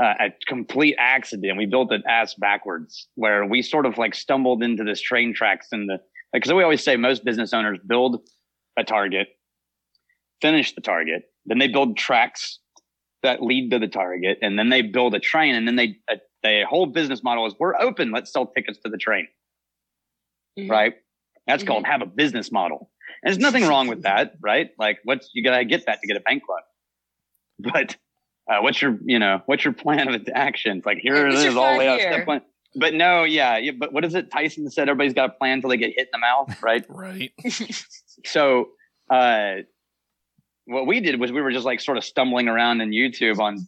uh, 0.00 0.14
a 0.20 0.28
complete 0.48 0.96
accident. 0.98 1.58
We 1.58 1.66
built 1.66 1.92
it 1.92 2.02
ass 2.08 2.34
backwards, 2.34 3.08
where 3.14 3.44
we 3.44 3.62
sort 3.62 3.86
of 3.86 3.98
like 3.98 4.14
stumbled 4.14 4.62
into 4.62 4.84
this 4.84 5.00
train 5.00 5.34
tracks 5.34 5.68
and 5.72 5.88
the, 5.88 5.98
because 6.32 6.52
we 6.52 6.62
always 6.62 6.82
say 6.82 6.96
most 6.96 7.24
business 7.24 7.52
owners 7.52 7.78
build 7.86 8.20
a 8.78 8.84
target, 8.84 9.28
finish 10.40 10.74
the 10.74 10.80
target, 10.80 11.24
then 11.46 11.58
they 11.58 11.68
build 11.68 11.96
tracks 11.96 12.60
that 13.22 13.42
lead 13.42 13.70
to 13.70 13.78
the 13.78 13.88
target, 13.88 14.38
and 14.42 14.58
then 14.58 14.70
they 14.70 14.80
build 14.82 15.14
a 15.14 15.18
train, 15.20 15.54
and 15.54 15.66
then 15.68 15.76
they, 15.76 15.96
uh, 16.10 16.16
the 16.42 16.62
whole 16.68 16.86
business 16.86 17.22
model 17.22 17.44
is 17.46 17.54
we're 17.58 17.78
open, 17.80 18.12
let's 18.12 18.32
sell 18.32 18.46
tickets 18.46 18.78
to 18.84 18.88
the 18.90 18.96
train 18.96 19.26
Mhm. 20.58 20.70
right? 20.70 20.94
That's 21.50 21.64
called 21.64 21.86
have 21.86 22.02
a 22.02 22.06
business 22.06 22.50
model. 22.52 22.90
And 23.22 23.32
there's 23.32 23.38
nothing 23.38 23.66
wrong 23.66 23.88
with 23.88 24.02
that, 24.02 24.34
right? 24.40 24.70
Like, 24.78 24.98
what's 25.04 25.30
you 25.34 25.44
gotta 25.44 25.64
get 25.64 25.86
that 25.86 26.00
to 26.00 26.06
get 26.06 26.16
a 26.16 26.20
bank 26.20 26.44
loan. 26.48 26.60
But 27.72 27.94
uh, 28.50 28.62
what's 28.62 28.80
your, 28.80 28.98
you 29.04 29.18
know, 29.18 29.42
what's 29.44 29.64
your 29.64 29.74
plan 29.74 30.08
of 30.08 30.26
action? 30.34 30.78
It's 30.78 30.86
like 30.86 30.96
here 30.98 31.26
it 31.26 31.28
What's 31.28 31.44
your 31.44 31.58
all 31.58 31.76
laid 31.76 31.88
out 31.88 32.00
step 32.00 32.26
one. 32.26 32.40
But 32.74 32.94
no, 32.94 33.24
yeah, 33.24 33.58
yeah. 33.58 33.72
But 33.78 33.92
what 33.92 34.04
is 34.04 34.14
it? 34.14 34.30
Tyson 34.30 34.70
said 34.70 34.88
everybody's 34.88 35.12
got 35.12 35.30
a 35.30 35.32
plan 35.32 35.54
until 35.54 35.70
they 35.70 35.76
get 35.76 35.92
hit 35.94 36.08
in 36.12 36.12
the 36.12 36.18
mouth, 36.18 36.62
right? 36.62 36.84
right. 36.88 37.32
so 38.24 38.70
uh 39.10 39.56
what 40.66 40.86
we 40.86 41.00
did 41.00 41.18
was 41.18 41.32
we 41.32 41.42
were 41.42 41.50
just 41.50 41.66
like 41.66 41.80
sort 41.80 41.98
of 41.98 42.04
stumbling 42.04 42.46
around 42.46 42.80
in 42.80 42.90
YouTube 42.90 43.40
on 43.40 43.66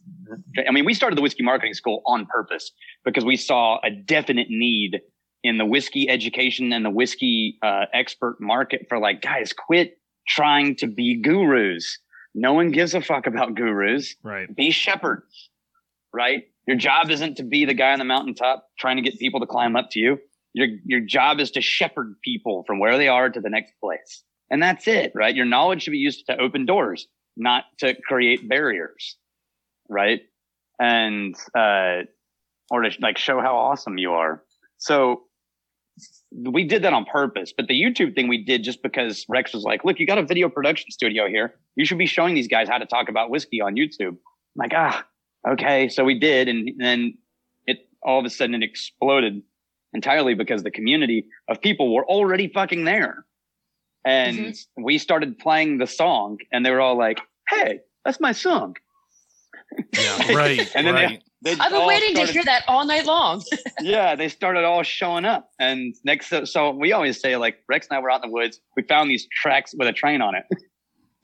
I 0.67 0.71
mean 0.71 0.85
we 0.85 0.93
started 0.93 1.17
the 1.17 1.21
whiskey 1.21 1.43
marketing 1.43 1.73
school 1.73 2.01
on 2.05 2.25
purpose 2.25 2.71
because 3.03 3.25
we 3.25 3.35
saw 3.35 3.79
a 3.83 3.91
definite 3.91 4.47
need 4.49 5.01
in 5.43 5.57
the 5.57 5.65
whiskey 5.65 6.09
education 6.09 6.71
and 6.71 6.85
the 6.85 6.89
whiskey 6.89 7.57
uh, 7.61 7.85
expert 7.93 8.39
market 8.39 8.85
for 8.87 8.99
like 8.99 9.21
guys 9.21 9.53
quit 9.53 9.97
trying 10.27 10.75
to 10.75 10.87
be 10.87 11.21
gurus 11.21 11.99
no 12.33 12.53
one 12.53 12.71
gives 12.71 12.93
a 12.93 13.01
fuck 13.01 13.27
about 13.27 13.55
gurus 13.55 14.15
right. 14.23 14.53
be 14.53 14.71
shepherds, 14.71 15.49
right? 16.13 16.45
Your 16.67 16.77
job 16.77 17.09
isn't 17.09 17.35
to 17.37 17.43
be 17.43 17.65
the 17.65 17.73
guy 17.73 17.93
on 17.93 17.99
the 17.99 18.05
mountaintop 18.05 18.67
trying 18.79 18.95
to 18.97 19.01
get 19.01 19.19
people 19.19 19.39
to 19.39 19.45
climb 19.45 19.75
up 19.75 19.89
to 19.91 19.99
you. 19.99 20.19
Your 20.53 20.67
your 20.85 20.99
job 20.99 21.39
is 21.39 21.51
to 21.51 21.61
shepherd 21.61 22.15
people 22.23 22.63
from 22.65 22.79
where 22.79 22.97
they 22.97 23.07
are 23.07 23.29
to 23.29 23.39
the 23.39 23.49
next 23.49 23.73
place. 23.79 24.23
And 24.49 24.61
that's 24.61 24.87
it, 24.87 25.11
right? 25.15 25.35
Your 25.35 25.45
knowledge 25.45 25.83
should 25.83 25.91
be 25.91 25.97
used 25.97 26.25
to 26.27 26.39
open 26.39 26.65
doors, 26.65 27.07
not 27.35 27.65
to 27.79 27.95
create 28.01 28.47
barriers, 28.47 29.17
right? 29.89 30.21
And 30.79 31.35
uh 31.55 32.03
or 32.71 32.81
to 32.81 32.91
like 32.99 33.17
show 33.17 33.41
how 33.41 33.55
awesome 33.55 33.97
you 33.97 34.13
are. 34.13 34.43
So 34.77 35.23
we 36.35 36.63
did 36.63 36.83
that 36.83 36.93
on 36.93 37.05
purpose, 37.05 37.53
but 37.55 37.67
the 37.67 37.79
YouTube 37.79 38.15
thing 38.15 38.27
we 38.27 38.43
did 38.43 38.63
just 38.63 38.81
because 38.81 39.25
Rex 39.29 39.53
was 39.53 39.63
like, 39.63 39.85
look, 39.85 39.99
you 39.99 40.07
got 40.07 40.17
a 40.17 40.23
video 40.23 40.49
production 40.49 40.89
studio 40.91 41.27
here. 41.27 41.55
You 41.75 41.85
should 41.85 41.97
be 41.97 42.05
showing 42.05 42.33
these 42.35 42.47
guys 42.47 42.67
how 42.67 42.77
to 42.77 42.85
talk 42.85 43.09
about 43.09 43.29
whiskey 43.29 43.61
on 43.61 43.75
YouTube. 43.75 44.09
I'm 44.09 44.17
like, 44.55 44.71
ah, 44.75 45.05
okay. 45.47 45.89
So 45.89 46.03
we 46.03 46.17
did. 46.19 46.47
And 46.47 46.71
then 46.77 47.17
it 47.67 47.87
all 48.01 48.19
of 48.19 48.25
a 48.25 48.29
sudden 48.29 48.55
it 48.55 48.63
exploded 48.63 49.41
entirely 49.93 50.33
because 50.33 50.63
the 50.63 50.71
community 50.71 51.27
of 51.47 51.61
people 51.61 51.93
were 51.93 52.05
already 52.05 52.47
fucking 52.47 52.83
there. 52.83 53.25
And 54.05 54.37
we 54.77 54.97
started 54.97 55.37
playing 55.39 55.77
the 55.77 55.87
song 55.87 56.39
and 56.51 56.65
they 56.65 56.71
were 56.71 56.81
all 56.81 56.97
like, 56.97 57.21
hey, 57.49 57.79
that's 58.03 58.19
my 58.19 58.31
song. 58.31 58.75
Yeah, 59.93 60.33
right. 60.35 60.69
And 60.75 60.85
then 60.87 60.95
they- 60.95 61.05
right. 61.05 61.23
They 61.43 61.51
I've 61.59 61.71
been 61.71 61.85
waiting 61.85 62.15
started- 62.15 62.27
to 62.27 62.33
hear 62.33 62.43
that 62.45 62.63
all 62.67 62.85
night 62.85 63.05
long. 63.05 63.43
yeah, 63.81 64.15
they 64.15 64.29
started 64.29 64.63
all 64.63 64.81
showing 64.83 65.25
up. 65.25 65.49
And 65.59 65.93
next, 66.05 66.27
so, 66.27 66.45
so 66.45 66.71
we 66.71 66.93
always 66.93 67.19
say, 67.19 67.35
like, 67.35 67.57
Rex 67.67 67.87
and 67.89 67.97
I 67.97 68.01
were 68.01 68.09
out 68.09 68.23
in 68.23 68.29
the 68.29 68.33
woods. 68.33 68.59
We 68.77 68.83
found 68.83 69.11
these 69.11 69.27
tracks 69.27 69.73
with 69.77 69.87
a 69.87 69.93
train 69.93 70.21
on 70.21 70.35
it. 70.35 70.45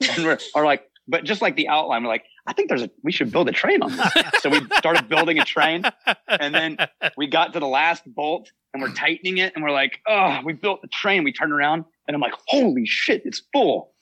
and 0.12 0.26
we're 0.26 0.38
are 0.56 0.66
like, 0.66 0.84
but 1.08 1.24
just 1.24 1.42
like 1.42 1.56
the 1.56 1.70
outline, 1.70 2.04
we're 2.04 2.10
like, 2.10 2.26
I 2.48 2.54
think 2.54 2.70
there's 2.70 2.84
a, 2.84 2.90
we 3.04 3.12
should 3.12 3.32
build 3.32 3.48
a 3.50 3.52
train 3.52 3.82
on 3.82 3.96
this. 3.96 4.14
so 4.40 4.50
we 4.50 4.60
started 4.78 5.08
building 5.08 5.40
a 5.40 5.46
train. 5.46 5.84
And 6.28 6.54
then 6.54 6.78
we 7.18 7.28
got 7.28 7.54
to 7.54 7.60
the 7.60 7.68
last 7.68 8.04
bolt 8.06 8.52
and 8.74 8.84
we're 8.84 8.94
tightening 8.94 9.38
it. 9.38 9.54
And 9.56 9.64
we're 9.64 9.72
like, 9.72 10.00
oh, 10.08 10.40
we 10.44 10.54
built 10.54 10.82
the 10.82 10.88
train. 10.90 11.24
We 11.24 11.32
turn 11.32 11.52
around 11.52 11.86
and 12.08 12.16
I'm 12.16 12.22
like, 12.22 12.34
holy 12.48 12.86
shit, 12.86 13.22
it's 13.26 13.42
full. 13.54 13.94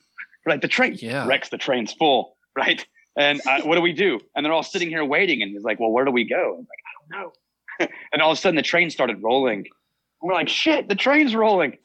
Right, 0.46 0.62
the 0.62 0.68
train 0.68 0.98
Yeah. 1.00 1.28
Rex, 1.28 1.50
the 1.50 1.58
train's 1.58 1.92
full, 1.94 2.38
right? 2.56 2.86
And 3.18 3.42
uh, 3.48 3.62
what 3.64 3.76
do 3.76 3.82
we 3.82 3.94
do? 3.94 4.20
And 4.36 4.46
they're 4.46 4.54
all 4.54 4.64
sitting 4.64 4.90
here 4.90 5.04
waiting, 5.04 5.42
and 5.42 5.52
he's 5.52 5.64
like, 5.64 5.80
"Well, 5.80 5.92
where 5.92 6.06
do 6.06 6.12
we 6.12 6.24
go?" 6.24 6.54
I'm 6.54 6.60
like, 6.60 6.68
"I 6.86 7.18
don't 7.18 7.22
know." 7.22 7.32
and 8.14 8.22
all 8.22 8.32
of 8.32 8.38
a 8.38 8.42
sudden, 8.42 8.56
the 8.56 8.62
train 8.62 8.90
started 8.92 9.22
rolling. 9.24 9.60
And 10.22 10.30
we're 10.30 10.36
like, 10.36 10.50
"Shit, 10.50 10.88
the 10.88 10.96
train's 10.96 11.36
rolling! 11.36 11.78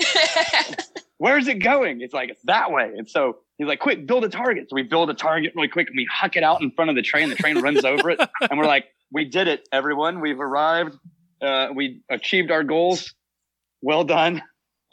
Where's 1.19 1.49
it 1.49 1.61
going?" 1.63 2.03
It's 2.03 2.13
like 2.13 2.29
it's 2.29 2.43
that 2.45 2.71
way. 2.71 2.91
And 2.97 3.09
so 3.09 3.39
he's 3.57 3.67
like, 3.67 3.81
"Quick, 3.81 4.07
build 4.07 4.25
a 4.25 4.29
target." 4.29 4.69
So 4.69 4.75
we 4.75 4.83
build 4.83 5.09
a 5.09 5.15
target 5.15 5.53
really 5.57 5.69
quick, 5.69 5.89
and 5.89 5.97
we 5.97 6.07
huck 6.13 6.37
it 6.37 6.43
out 6.43 6.61
in 6.61 6.71
front 6.71 6.91
of 6.91 6.97
the 6.97 7.03
train. 7.03 7.31
The 7.31 7.37
train 7.37 7.59
runs 7.61 7.85
over 7.85 8.11
it, 8.11 8.21
and 8.51 8.59
we're 8.59 8.67
like, 8.67 8.87
"We 9.11 9.25
did 9.25 9.49
it, 9.49 9.67
everyone! 9.73 10.21
We've 10.21 10.41
arrived. 10.41 10.99
Uh, 11.41 11.69
we 11.75 12.03
achieved 12.11 12.51
our 12.51 12.63
goals. 12.63 13.15
Well 13.81 14.05
done." 14.05 14.43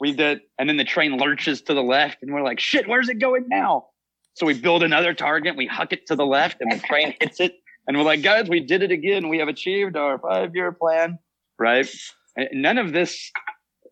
We 0.00 0.14
did, 0.14 0.40
and 0.58 0.66
then 0.66 0.78
the 0.78 0.84
train 0.84 1.18
lurches 1.18 1.60
to 1.62 1.74
the 1.74 1.82
left, 1.82 2.22
and 2.22 2.32
we're 2.32 2.42
like, 2.42 2.60
"Shit, 2.60 2.88
where's 2.88 3.10
it 3.10 3.18
going 3.18 3.48
now?" 3.48 3.89
So 4.34 4.46
we 4.46 4.54
build 4.58 4.82
another 4.82 5.12
target, 5.14 5.56
we 5.56 5.66
huck 5.66 5.92
it 5.92 6.06
to 6.06 6.16
the 6.16 6.24
left, 6.26 6.58
and 6.60 6.70
the 6.72 6.78
train 6.78 7.14
hits 7.20 7.40
it, 7.40 7.54
and 7.86 7.96
we're 7.96 8.04
like, 8.04 8.22
"Guys, 8.22 8.48
we 8.48 8.60
did 8.60 8.82
it 8.82 8.90
again. 8.90 9.28
We 9.28 9.38
have 9.38 9.48
achieved 9.48 9.96
our 9.96 10.18
five-year 10.18 10.72
plan." 10.72 11.18
Right? 11.58 11.88
And 12.36 12.48
none 12.62 12.78
of 12.78 12.92
this. 12.92 13.30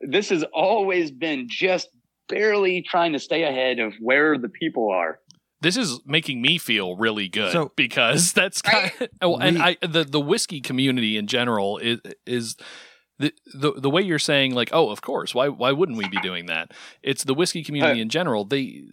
This 0.00 0.28
has 0.30 0.44
always 0.54 1.10
been 1.10 1.48
just 1.48 1.88
barely 2.28 2.82
trying 2.82 3.12
to 3.14 3.18
stay 3.18 3.42
ahead 3.42 3.78
of 3.80 3.94
where 4.00 4.38
the 4.38 4.48
people 4.48 4.90
are. 4.90 5.18
this 5.60 5.76
is 5.76 5.98
making 6.06 6.40
me 6.40 6.56
feel 6.56 6.94
really 6.96 7.26
good 7.28 7.50
So- 7.52 7.72
because 7.74 8.32
that's 8.40 8.62
kind 8.62 8.92
Right. 9.00 9.10
oh, 9.22 9.36
and 9.38 9.56
We- 9.56 9.62
I 9.62 9.76
the 9.82 10.04
the 10.04 10.20
whiskey 10.20 10.60
community 10.60 11.16
in 11.16 11.26
general 11.26 11.78
is 11.78 11.98
is 12.26 12.54
the, 13.18 13.32
the 13.54 13.72
the 13.72 13.90
way 13.90 14.02
you're 14.02 14.20
saying 14.20 14.54
like 14.54 14.70
oh 14.72 14.90
of 14.90 15.00
course 15.02 15.34
why 15.34 15.48
why 15.48 15.72
wouldn't 15.72 15.98
we 15.98 16.08
be 16.08 16.20
doing 16.20 16.46
that 16.46 16.70
it's 17.02 17.24
the 17.24 17.34
whiskey 17.34 17.64
community 17.64 17.98
Uh, 17.98 18.02
in 18.02 18.08
general 18.08 18.44
they 18.44 18.84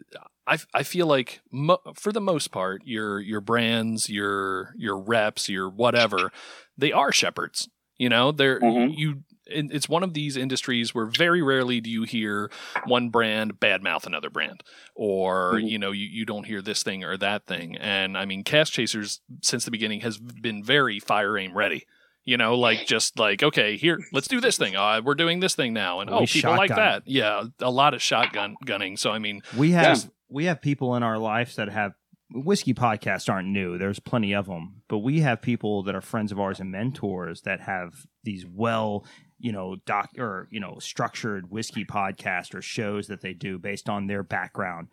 I, 0.47 0.57
I 0.73 0.83
feel 0.83 1.07
like 1.07 1.41
mo- 1.51 1.81
for 1.95 2.11
the 2.11 2.21
most 2.21 2.51
part 2.51 2.81
your 2.85 3.19
your 3.19 3.41
brands 3.41 4.09
your 4.09 4.73
your 4.77 4.97
reps 4.97 5.49
your 5.49 5.69
whatever 5.69 6.31
they 6.77 6.91
are 6.91 7.11
shepherds 7.11 7.67
you 7.97 8.09
know? 8.09 8.31
They're 8.33 8.59
Mhm. 8.59 8.93
you 8.97 9.23
it's 9.47 9.87
one 9.87 10.01
of 10.03 10.13
these 10.15 10.35
industries 10.35 10.93
where 10.95 11.05
very 11.05 11.41
rarely 11.41 11.79
do 11.79 11.89
you 11.89 12.03
hear 12.03 12.49
one 12.85 13.09
brand 13.09 13.59
badmouth 13.59 14.05
another 14.05 14.29
brand 14.29 14.63
or 14.95 15.53
Mhm. 15.53 15.69
you 15.69 15.77
know 15.79 15.91
you, 15.91 16.07
you 16.07 16.25
don't 16.25 16.45
hear 16.45 16.61
this 16.61 16.83
thing 16.83 17.03
or 17.03 17.15
that 17.17 17.45
thing. 17.45 17.77
And 17.77 18.17
i 18.17 18.25
mean 18.25 18.43
cask 18.43 18.73
chasers 18.73 19.21
since 19.41 19.65
the 19.65 19.71
beginning 19.71 20.01
has 20.01 20.17
been 20.17 20.63
very 20.63 20.99
fire 20.99 21.37
aim 21.37 21.55
ready 21.55 21.85
you 22.27 22.37
know? 22.37 22.57
Like 22.57 22.87
just 22.87 23.19
like 23.19 23.43
okay 23.43 23.77
here 23.77 23.99
let's 24.11 24.27
do 24.27 24.41
this 24.41 24.57
thing. 24.57 24.75
Uh, 24.75 24.99
we're 25.03 25.13
doing 25.15 25.39
this 25.41 25.53
thing 25.55 25.73
now. 25.73 25.99
And 25.99 26.09
We 26.09 26.15
oh 26.17 26.25
people 26.25 26.55
like 26.57 26.69
that. 26.75 27.03
Yeah 27.05 27.43
a 27.59 27.69
lot 27.71 27.93
of 27.93 28.01
shotgun 28.01 28.55
gunning. 28.65 28.97
So 28.97 29.11
i 29.11 29.19
mean 29.19 29.41
We 29.55 29.71
have 29.71 30.09
we 30.29 30.45
have 30.45 30.61
people 30.61 30.95
in 30.95 31.03
our 31.03 31.17
lives 31.17 31.55
that 31.55 31.69
have 31.69 31.93
whiskey 32.31 32.73
podcasts 32.73 33.31
aren't 33.31 33.49
new. 33.49 33.77
There's 33.77 33.99
plenty 33.99 34.33
of 34.33 34.47
them, 34.47 34.81
but 34.87 34.99
we 34.99 35.21
have 35.21 35.41
people 35.41 35.83
that 35.83 35.95
are 35.95 36.01
friends 36.01 36.31
of 36.31 36.39
ours 36.39 36.59
and 36.59 36.71
mentors 36.71 37.41
that 37.41 37.61
have 37.61 38.05
these 38.23 38.45
well, 38.45 39.05
you 39.37 39.51
know, 39.51 39.75
doc 39.85 40.09
or 40.17 40.47
you 40.51 40.59
know, 40.59 40.77
structured 40.79 41.51
whiskey 41.51 41.85
podcast 41.85 42.55
or 42.55 42.61
shows 42.61 43.07
that 43.07 43.21
they 43.21 43.33
do 43.33 43.59
based 43.59 43.89
on 43.89 44.07
their 44.07 44.23
background, 44.23 44.87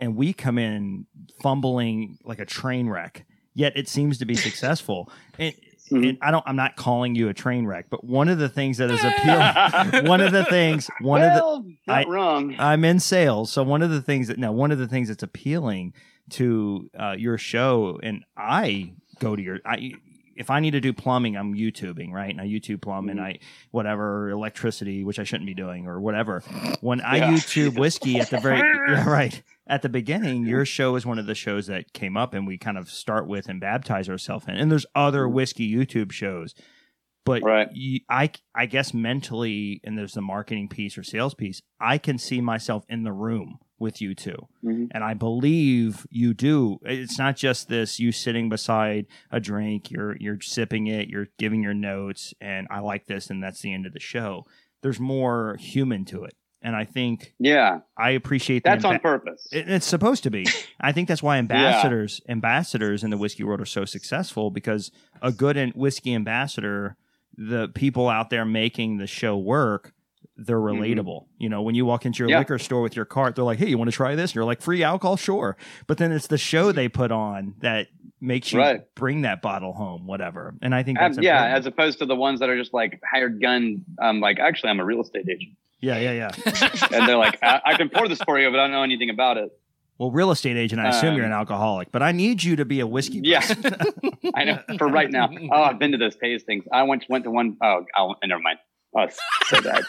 and 0.00 0.16
we 0.16 0.32
come 0.32 0.58
in 0.58 1.06
fumbling 1.40 2.18
like 2.24 2.40
a 2.40 2.46
train 2.46 2.88
wreck. 2.88 3.26
Yet 3.54 3.76
it 3.76 3.86
seems 3.86 4.16
to 4.18 4.24
be 4.24 4.34
successful. 4.34 5.10
And, 5.38 5.54
Mhm. 5.92 6.08
and 6.10 6.18
I 6.22 6.30
don't. 6.30 6.42
I'm 6.46 6.56
not 6.56 6.76
calling 6.76 7.14
you 7.14 7.28
a 7.28 7.34
train 7.34 7.66
wreck, 7.66 7.86
but 7.90 8.02
one 8.04 8.28
of 8.28 8.38
the 8.38 8.48
things 8.48 8.78
that 8.78 8.90
is 8.90 9.02
appealing. 9.04 10.06
one 10.08 10.20
of 10.20 10.32
the 10.32 10.44
things. 10.44 10.88
One 11.00 11.22
of 11.22 11.32
the 11.34 11.40
well, 11.44 11.64
not 11.86 12.06
I- 12.06 12.10
wrong. 12.10 12.56
I'm 12.58 12.84
in 12.84 12.98
sales, 13.00 13.52
so 13.52 13.62
one 13.62 13.82
of 13.82 13.90
the 13.90 14.00
things 14.02 14.28
that 14.28 14.38
now 14.38 14.52
one 14.52 14.70
of 14.72 14.78
the 14.78 14.88
things 14.88 15.08
that's 15.08 15.22
appealing 15.22 15.92
to 16.30 16.88
uh, 16.98 17.14
your 17.18 17.36
show, 17.38 17.98
and 18.02 18.24
I 18.36 18.92
go 19.20 19.36
to 19.36 19.42
your. 19.42 19.58
I, 19.66 19.92
if 20.36 20.50
I 20.50 20.60
need 20.60 20.72
to 20.72 20.80
do 20.80 20.92
plumbing, 20.92 21.36
I'm 21.36 21.54
YouTubing, 21.54 22.10
right? 22.12 22.30
And 22.30 22.40
I 22.40 22.46
YouTube 22.46 22.80
plumbing, 22.82 23.16
Mhm. 23.16 23.22
I 23.22 23.38
whatever 23.70 24.30
electricity, 24.30 25.04
which 25.04 25.18
I 25.18 25.24
shouldn't 25.24 25.46
be 25.46 25.54
doing, 25.54 25.86
or 25.86 26.00
whatever. 26.00 26.40
When 26.80 27.00
I 27.00 27.16
Yeah. 27.18 27.30
YouTube 27.32 27.78
whiskey 27.78 28.18
at 28.20 28.30
the 28.30 28.38
very 28.38 28.58
yeah, 28.88 29.08
right 29.08 29.42
at 29.66 29.82
the 29.82 29.88
beginning, 29.88 30.44
your 30.46 30.64
show 30.64 30.96
is 30.96 31.06
one 31.06 31.18
of 31.18 31.26
the 31.26 31.34
shows 31.34 31.66
that 31.68 31.92
came 31.92 32.16
up, 32.16 32.34
and 32.34 32.46
we 32.46 32.58
kind 32.58 32.76
of 32.78 32.90
start 32.90 33.26
with 33.26 33.48
and 33.48 33.60
baptize 33.60 34.08
ourselves 34.08 34.46
in. 34.48 34.56
And 34.56 34.70
there's 34.70 34.86
other 34.94 35.28
whiskey 35.28 35.72
YouTube 35.72 36.12
shows, 36.12 36.54
but 37.24 37.42
Right. 37.42 37.68
you, 37.72 38.00
I 38.08 38.30
I 38.54 38.66
guess 38.66 38.92
mentally, 38.92 39.80
and 39.84 39.96
there's 39.96 40.14
the 40.14 40.20
marketing 40.22 40.68
piece 40.68 40.98
or 40.98 41.02
sales 41.02 41.34
piece. 41.34 41.62
I 41.80 41.98
can 41.98 42.18
see 42.18 42.40
myself 42.40 42.84
in 42.88 43.02
the 43.04 43.12
room 43.12 43.58
with 43.82 44.00
you 44.00 44.14
two, 44.14 44.48
Mhm. 44.64 44.88
and 44.92 45.04
I 45.04 45.12
believe 45.12 46.06
you 46.10 46.32
do. 46.32 46.78
It's 46.84 47.18
not 47.18 47.36
just 47.36 47.68
this 47.68 48.00
you 48.00 48.12
sitting 48.12 48.48
beside 48.48 49.06
a 49.30 49.40
drink, 49.40 49.90
you're 49.90 50.16
you're 50.18 50.40
sipping 50.40 50.86
it, 50.86 51.08
you're 51.10 51.28
giving 51.38 51.62
your 51.62 51.74
notes, 51.74 52.32
and 52.40 52.66
I 52.70 52.78
like 52.78 53.06
this, 53.06 53.28
and 53.28 53.42
that's 53.42 53.60
the 53.60 53.74
end 53.74 53.84
of 53.84 53.92
the 53.92 54.00
show. 54.00 54.46
There's 54.82 54.98
more 55.00 55.56
human 55.60 56.04
to 56.06 56.24
it, 56.24 56.34
and 56.62 56.74
I 56.74 56.84
think 56.84 57.34
Yeah, 57.38 57.80
I 57.98 58.10
appreciate 58.12 58.64
the 58.64 58.70
that's 58.70 58.84
on 58.84 58.98
purpose. 59.00 59.46
it- 59.52 59.68
It's 59.68 59.86
supposed 59.86 60.22
to 60.22 60.30
be. 60.30 60.46
I 60.80 60.92
think 60.92 61.08
that's 61.08 61.22
why 61.22 61.36
ambassadors 61.44 62.20
ambassadors 62.28 63.04
in 63.04 63.10
the 63.10 63.18
whiskey 63.18 63.44
world 63.44 63.60
are 63.60 63.66
so 63.66 63.84
successful 63.84 64.50
because 64.50 64.90
a 65.20 65.30
good 65.32 65.72
whiskey 65.74 66.14
ambassador, 66.14 66.96
the 67.36 67.68
people 67.68 68.08
out 68.08 68.30
there 68.30 68.44
making 68.44 68.98
the 68.98 69.06
show 69.06 69.36
work, 69.36 69.92
they're 70.36 70.58
relatable. 70.60 71.26
You 71.38 71.48
know, 71.48 71.62
when 71.62 71.74
you 71.74 71.84
walk 71.84 72.06
into 72.06 72.18
your 72.20 72.26
Mm-hmm. 72.28 72.32
Yeah. 72.32 72.38
liquor 72.40 72.58
store 72.58 72.82
with 72.82 72.96
your 72.96 73.04
cart, 73.04 73.34
they're 73.36 73.44
like, 73.44 73.58
"Hey, 73.58 73.68
you 73.68 73.76
want 73.78 73.90
to 73.90 73.96
try 73.96 74.14
this?" 74.14 74.30
And 74.30 74.36
you're 74.36 74.44
like, 74.44 74.62
"Free 74.62 74.82
alcohol, 74.82 75.16
sure." 75.16 75.56
But 75.86 75.98
then 75.98 76.10
it's 76.12 76.26
the 76.28 76.38
show 76.38 76.72
they 76.72 76.88
put 76.88 77.12
on 77.12 77.54
that 77.60 77.88
makes 78.20 78.52
you 78.52 78.60
Right. 78.60 78.80
bring 78.94 79.22
that 79.22 79.42
bottle 79.42 79.72
home, 79.72 80.06
whatever. 80.06 80.54
And 80.62 80.74
I 80.74 80.82
think 80.84 80.98
Um, 81.00 81.12
yeah, 81.20 81.38
important. 81.44 81.58
as 81.58 81.66
opposed 81.66 81.98
to 81.98 82.06
the 82.06 82.14
ones 82.16 82.40
that 82.40 82.48
are 82.48 82.56
just 82.56 82.72
like 82.72 83.00
hired 83.12 83.40
gun. 83.42 83.84
Um, 84.00 84.20
like 84.20 84.38
actually, 84.38 84.70
I'm 84.70 84.80
a 84.80 84.84
real 84.84 85.00
estate 85.02 85.26
agent, 85.28 85.56
yeah, 85.80 85.98
yeah, 85.98 86.12
yeah. 86.12 86.30
and 86.92 87.08
they're 87.08 87.16
like, 87.16 87.38
I, 87.42 87.60
I 87.66 87.76
can 87.76 87.88
pour 87.88 88.06
this 88.08 88.22
for 88.22 88.38
you, 88.38 88.48
but 88.50 88.58
I 88.60 88.62
don't 88.64 88.70
know 88.72 88.82
anything 88.84 89.10
about 89.10 89.36
it. 89.38 89.50
Well, 89.98 90.10
real 90.10 90.30
estate 90.30 90.56
agent, 90.56 90.80
I 90.80 90.88
assume 90.88 91.14
you're 91.16 91.26
an 91.26 91.32
Um, 91.32 91.38
alcoholic, 91.38 91.92
but 91.92 92.02
I 92.02 92.12
need 92.12 92.42
you 92.42 92.56
to 92.56 92.64
be 92.64 92.80
a 92.80 92.86
whiskey. 92.86 93.20
Yeah. 93.22 93.40
person. 93.40 93.76
I 94.34 94.44
know 94.44 94.58
for 94.78 94.88
right 94.88 95.10
now. 95.10 95.28
Oh, 95.52 95.62
I've 95.62 95.78
been 95.78 95.92
to 95.92 95.98
those 95.98 96.16
tastings. 96.16 96.62
I 96.72 96.82
went 96.84 97.04
went 97.08 97.24
to 97.24 97.30
one 97.30 97.56
oh 97.62 97.84
oh 97.96 98.14
never 98.24 98.40
mind. 98.40 98.58
Oh, 98.94 99.02
it's 99.02 99.18
so 99.46 99.60
bad. 99.62 99.84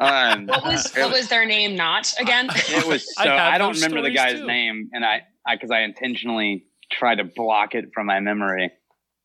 Um, 0.00 0.46
What 0.46 0.64
was 0.64 0.92
what 0.94 1.12
was 1.12 1.28
their 1.28 1.46
name? 1.46 1.76
Not 1.76 2.12
again. 2.18 2.48
it 2.54 2.86
was 2.86 3.14
I 3.16 3.24
so 3.24 3.30
have 3.30 3.54
I, 3.54 3.58
don't 3.58 3.74
remember 3.74 4.02
the 4.02 4.10
guy's 4.10 4.40
too. 4.40 4.46
name, 4.46 4.90
and 4.92 5.04
I 5.04 5.22
I 5.46 5.54
because 5.54 5.70
I 5.70 5.80
intentionally 5.80 6.66
try 6.90 7.14
to 7.14 7.24
block 7.24 7.74
it 7.74 7.90
from 7.94 8.06
my 8.06 8.20
memory. 8.20 8.72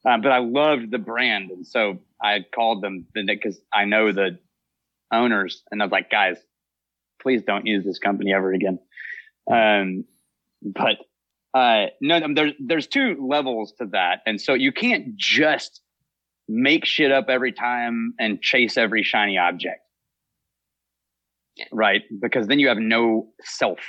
Uh, 0.05 0.17
but 0.17 0.31
I 0.31 0.39
loved 0.39 0.91
the 0.91 0.99
brand, 0.99 1.49
and 1.49 1.65
so 1.65 1.99
I 2.21 2.45
called 2.53 2.83
them 2.83 3.07
because 3.13 3.59
I 3.73 3.85
know 3.85 4.11
the 4.11 4.37
owners, 5.11 5.63
and 5.71 5.81
I 5.81 5.85
was 5.85 5.91
like, 5.91 6.11
guys, 6.11 6.37
please 7.21 7.41
don't 7.41 7.65
use 7.65 7.83
this 7.85 7.99
company 7.99 8.33
ever 8.33 8.51
again. 8.53 8.79
Um, 9.49 10.05
but 10.61 10.97
uh, 11.53 11.87
no, 12.01 12.19
no, 12.19 12.33
there's 12.33 12.53
there's 12.59 12.87
two 12.87 13.17
levels 13.27 13.73
to 13.79 13.85
that, 13.87 14.21
and 14.25 14.39
so 14.39 14.53
you 14.53 14.71
can't 14.71 15.15
just 15.15 15.81
make 16.47 16.85
shit 16.85 17.11
up 17.11 17.25
every 17.29 17.51
time 17.51 18.13
and 18.19 18.41
chase 18.41 18.77
every 18.77 19.03
shiny 19.03 19.37
object, 19.37 19.81
right? 21.71 22.03
Because 22.21 22.47
then 22.47 22.59
you 22.59 22.67
have 22.67 22.77
no 22.77 23.29
self, 23.41 23.79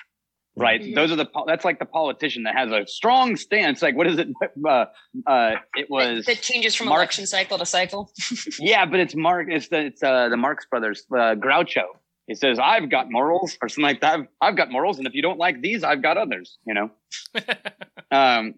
right? 0.56 0.80
Mhm. 0.80 0.94
Those 0.94 1.10
are 1.12 1.16
the 1.16 1.26
that's 1.46 1.64
like 1.64 1.78
the 1.78 1.84
politician 1.86 2.44
that 2.44 2.54
has 2.54 2.70
a 2.70 2.86
strong 2.86 3.36
stance. 3.36 3.82
Like 3.82 3.96
what 3.96 4.06
is 4.06 4.18
it? 4.18 4.28
Uh, 4.66 4.86
uh, 5.26 5.56
it 5.76 5.90
was 5.90 6.24
that 6.26 6.40
changes 6.40 6.74
from 6.74 6.88
Mark- 6.88 6.98
election 6.98 7.26
cycle 7.26 7.58
to 7.58 7.66
cycle. 7.66 8.10
yeah, 8.58 8.86
but 8.86 9.00
it's 9.00 9.14
Mark. 9.14 9.48
It's 9.50 9.68
the 9.68 9.86
it's 9.86 10.02
uh, 10.02 10.28
the 10.28 10.36
Marx 10.36 10.64
Brothers, 10.70 11.04
uh, 11.12 11.34
Groucho. 11.34 11.84
He 12.26 12.34
says, 12.34 12.58
"I've 12.58 12.88
got 12.88 13.10
morals," 13.10 13.58
or 13.60 13.68
something 13.68 13.82
like 13.84 14.00
that. 14.00 14.14
I've, 14.14 14.26
I've 14.40 14.56
got 14.56 14.70
morals, 14.70 14.96
and 14.98 15.06
if 15.06 15.12
you 15.12 15.20
don't 15.20 15.38
like 15.38 15.60
these, 15.60 15.84
I've 15.84 16.00
got 16.02 16.16
others. 16.16 16.56
You 16.66 16.74
know. 16.74 16.90
um, 18.10 18.54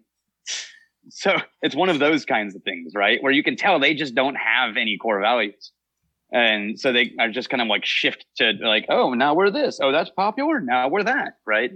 so 1.09 1.35
it's 1.61 1.75
one 1.75 1.89
of 1.89 1.99
those 1.99 2.25
kinds 2.25 2.55
of 2.55 2.63
things, 2.63 2.93
right? 2.95 3.21
Where 3.21 3.31
you 3.31 3.43
can 3.43 3.55
tell 3.55 3.79
they 3.79 3.93
just 3.93 4.15
don't 4.15 4.35
have 4.35 4.77
any 4.77 4.97
core 4.97 5.21
values, 5.21 5.71
and 6.31 6.79
so 6.79 6.91
they 6.91 7.13
are 7.19 7.29
just 7.29 7.49
kind 7.49 7.61
of 7.61 7.67
like 7.67 7.85
shift 7.85 8.25
to 8.37 8.53
like, 8.61 8.85
oh, 8.89 9.13
now 9.13 9.33
we're 9.33 9.51
this. 9.51 9.79
Oh, 9.81 9.91
that's 9.91 10.09
popular. 10.09 10.59
Now 10.59 10.89
we're 10.89 11.03
that, 11.03 11.33
right? 11.45 11.71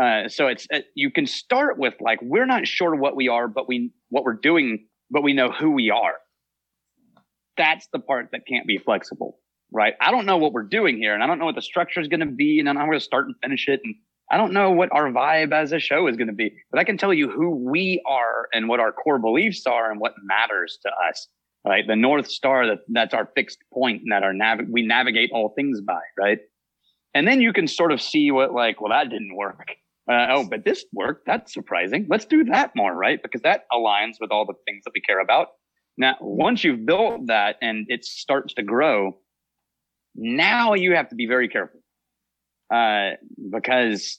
Uh, 0.00 0.28
so 0.28 0.46
it's 0.46 0.66
uh, 0.72 0.78
you 0.94 1.10
can 1.10 1.26
start 1.26 1.78
with 1.78 1.94
like 2.00 2.18
we're 2.22 2.46
not 2.46 2.66
sure 2.66 2.94
what 2.94 3.16
we 3.16 3.28
are, 3.28 3.48
but 3.48 3.68
we 3.68 3.92
what 4.08 4.24
we're 4.24 4.34
doing, 4.34 4.86
but 5.10 5.22
we 5.22 5.32
know 5.32 5.50
who 5.50 5.70
we 5.70 5.90
are. 5.90 6.14
That's 7.56 7.88
the 7.92 7.98
part 7.98 8.28
that 8.32 8.46
can't 8.46 8.66
be 8.66 8.78
flexible, 8.78 9.38
right? 9.72 9.94
I 10.00 10.10
don't 10.10 10.24
know 10.24 10.38
what 10.38 10.52
we're 10.52 10.62
doing 10.62 10.96
here, 10.96 11.12
and 11.14 11.22
I 11.22 11.26
don't 11.26 11.38
know 11.38 11.44
what 11.44 11.56
the 11.56 11.62
structure 11.62 12.00
is 12.00 12.08
going 12.08 12.20
to 12.20 12.26
be, 12.26 12.60
and 12.60 12.68
I 12.68 12.72
don't 12.72 12.76
know 12.76 12.80
how 12.80 12.86
we're 12.86 12.92
going 12.92 13.00
to 13.00 13.04
start 13.04 13.26
and 13.26 13.34
finish 13.42 13.68
it, 13.68 13.80
and 13.84 13.94
I 14.30 14.36
don't 14.36 14.52
know 14.52 14.70
what 14.70 14.90
our 14.92 15.10
vibe 15.10 15.52
as 15.52 15.72
a 15.72 15.78
show 15.78 16.06
is 16.06 16.16
going 16.16 16.28
to 16.28 16.34
be. 16.34 16.52
But 16.70 16.78
I 16.78 16.84
can 16.84 16.96
tell 16.96 17.12
you 17.12 17.30
who 17.30 17.50
we 17.50 18.02
are 18.08 18.48
and 18.52 18.68
what 18.68 18.80
our 18.80 18.92
core 18.92 19.18
beliefs 19.18 19.66
are 19.66 19.90
and 19.90 20.00
what 20.00 20.14
matters 20.22 20.78
to 20.82 20.90
us. 21.08 21.28
Right, 21.62 21.86
the 21.86 21.96
north 21.96 22.30
star 22.30 22.66
that 22.68 22.78
that's 22.88 23.12
our 23.12 23.28
fixed 23.34 23.58
point 23.74 24.00
and 24.00 24.12
that 24.12 24.22
our 24.22 24.32
nav- 24.32 24.70
we 24.70 24.80
navigate 24.80 25.30
all 25.30 25.52
things 25.54 25.82
by. 25.82 26.00
Right, 26.18 26.38
and 27.12 27.28
then 27.28 27.42
you 27.42 27.52
can 27.52 27.66
sort 27.66 27.92
of 27.92 28.00
see 28.00 28.30
what 28.30 28.54
like, 28.54 28.80
well, 28.80 28.90
that 28.90 29.10
didn't 29.10 29.36
work 29.36 29.76
uh, 30.10 30.26
oh, 30.30 30.46
but 30.48 30.64
this 30.64 30.84
worked. 30.92 31.24
That's 31.26 31.54
surprising. 31.54 32.06
Let's 32.10 32.24
do 32.24 32.44
that 32.44 32.72
more, 32.74 32.92
right? 32.94 33.22
Because 33.22 33.42
that 33.42 33.64
aligns 33.72 34.14
with 34.20 34.32
all 34.32 34.44
the 34.44 34.54
things 34.66 34.82
that 34.84 34.90
we 34.92 35.00
care 35.00 35.20
about. 35.20 35.48
Now, 35.96 36.16
once 36.20 36.64
you've 36.64 36.84
built 36.84 37.28
that 37.28 37.56
and 37.62 37.86
it 37.88 38.04
starts 38.04 38.54
to 38.54 38.62
grow, 38.62 39.18
now 40.16 40.74
you 40.74 40.96
have 40.96 41.08
to 41.10 41.14
be 41.14 41.26
very 41.26 41.48
careful. 41.48 41.79
Uh, 42.72 43.10
because 43.50 44.18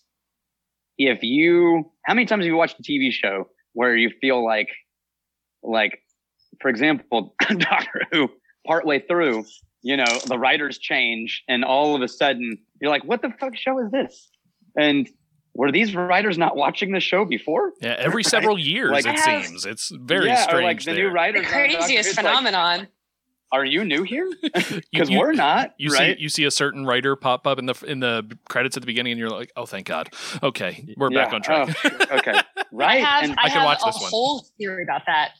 if 0.97 1.23
you, 1.23 1.91
how 2.05 2.13
many 2.13 2.25
times 2.25 2.41
have 2.43 2.47
you 2.47 2.55
watched 2.57 2.79
a 2.79 2.83
TV 2.83 3.11
show 3.11 3.47
where 3.73 3.95
you 3.95 4.11
feel 4.21 4.43
like, 4.43 4.69
like, 5.63 5.99
for 6.61 6.69
example, 6.69 7.35
Doctor 7.49 8.01
Who, 8.11 8.29
partway 8.67 8.99
through, 8.99 9.45
you 9.81 9.97
know, 9.97 10.19
the 10.27 10.37
writers 10.37 10.77
change 10.77 11.43
and 11.47 11.63
all 11.63 11.95
of 11.95 12.01
a 12.01 12.07
sudden 12.07 12.57
you're 12.81 12.91
like, 12.91 13.03
what 13.05 13.21
the 13.21 13.31
fuck 13.39 13.55
show 13.55 13.79
is 13.79 13.91
this? 13.91 14.29
And 14.77 15.09
were 15.55 15.71
these 15.71 15.95
writers 15.95 16.37
not 16.37 16.55
watching 16.55 16.91
the 16.91 16.99
show 16.99 17.25
before? 17.25 17.71
Yeah, 17.81 17.95
every 17.97 18.23
several 18.23 18.57
years 18.59 18.91
Like- 18.91 19.05
it 19.05 19.15
Yeah. 19.15 19.41
seems. 19.43 19.65
It's 19.65 19.89
very 19.89 20.27
yeah, 20.27 20.43
strange. 20.43 20.59
or 20.61 20.63
like 20.63 20.79
the 20.79 20.85
there. 20.85 20.95
new 20.95 21.09
The 21.09 21.13
writers. 21.13 21.45
on 21.45 21.51
Doctor 21.51 21.67
Who, 21.67 21.75
craziest 21.77 22.09
it's 22.09 22.17
like, 22.17 22.25
phenomenon. 22.25 22.87
Are 23.51 23.65
you 23.65 23.83
new 23.83 24.03
here? 24.03 24.29
Because 24.91 25.09
we're 25.09 25.33
not, 25.33 25.73
You 25.77 25.89
right? 25.91 26.17
see, 26.17 26.23
you 26.23 26.29
see 26.29 26.43
a 26.45 26.51
certain 26.51 26.85
writer 26.85 27.15
pop 27.15 27.45
up 27.47 27.59
in 27.59 27.65
the 27.65 27.75
in 27.87 27.99
the 27.99 28.37
credits 28.49 28.77
at 28.77 28.81
the 28.81 28.87
beginning, 28.87 29.11
and 29.13 29.19
you're 29.19 29.29
like, 29.29 29.51
"Oh, 29.55 29.65
thank 29.65 29.87
God! 29.87 30.09
Okay, 30.43 30.85
we're 30.97 31.09
back 31.09 31.33
on 31.33 31.41
track." 31.41 31.75
Oh, 31.83 32.17
okay, 32.17 32.33
right? 32.71 32.89
I 32.89 32.95
have, 32.97 33.23
and 33.23 33.33
I 33.39 33.43
I 33.45 33.49
can 33.49 33.57
have 33.59 33.65
watch 33.65 33.79
a 33.83 33.85
this 33.87 34.01
one. 34.01 34.09
whole 34.09 34.45
theory 34.57 34.83
about 34.83 35.01
that. 35.07 35.31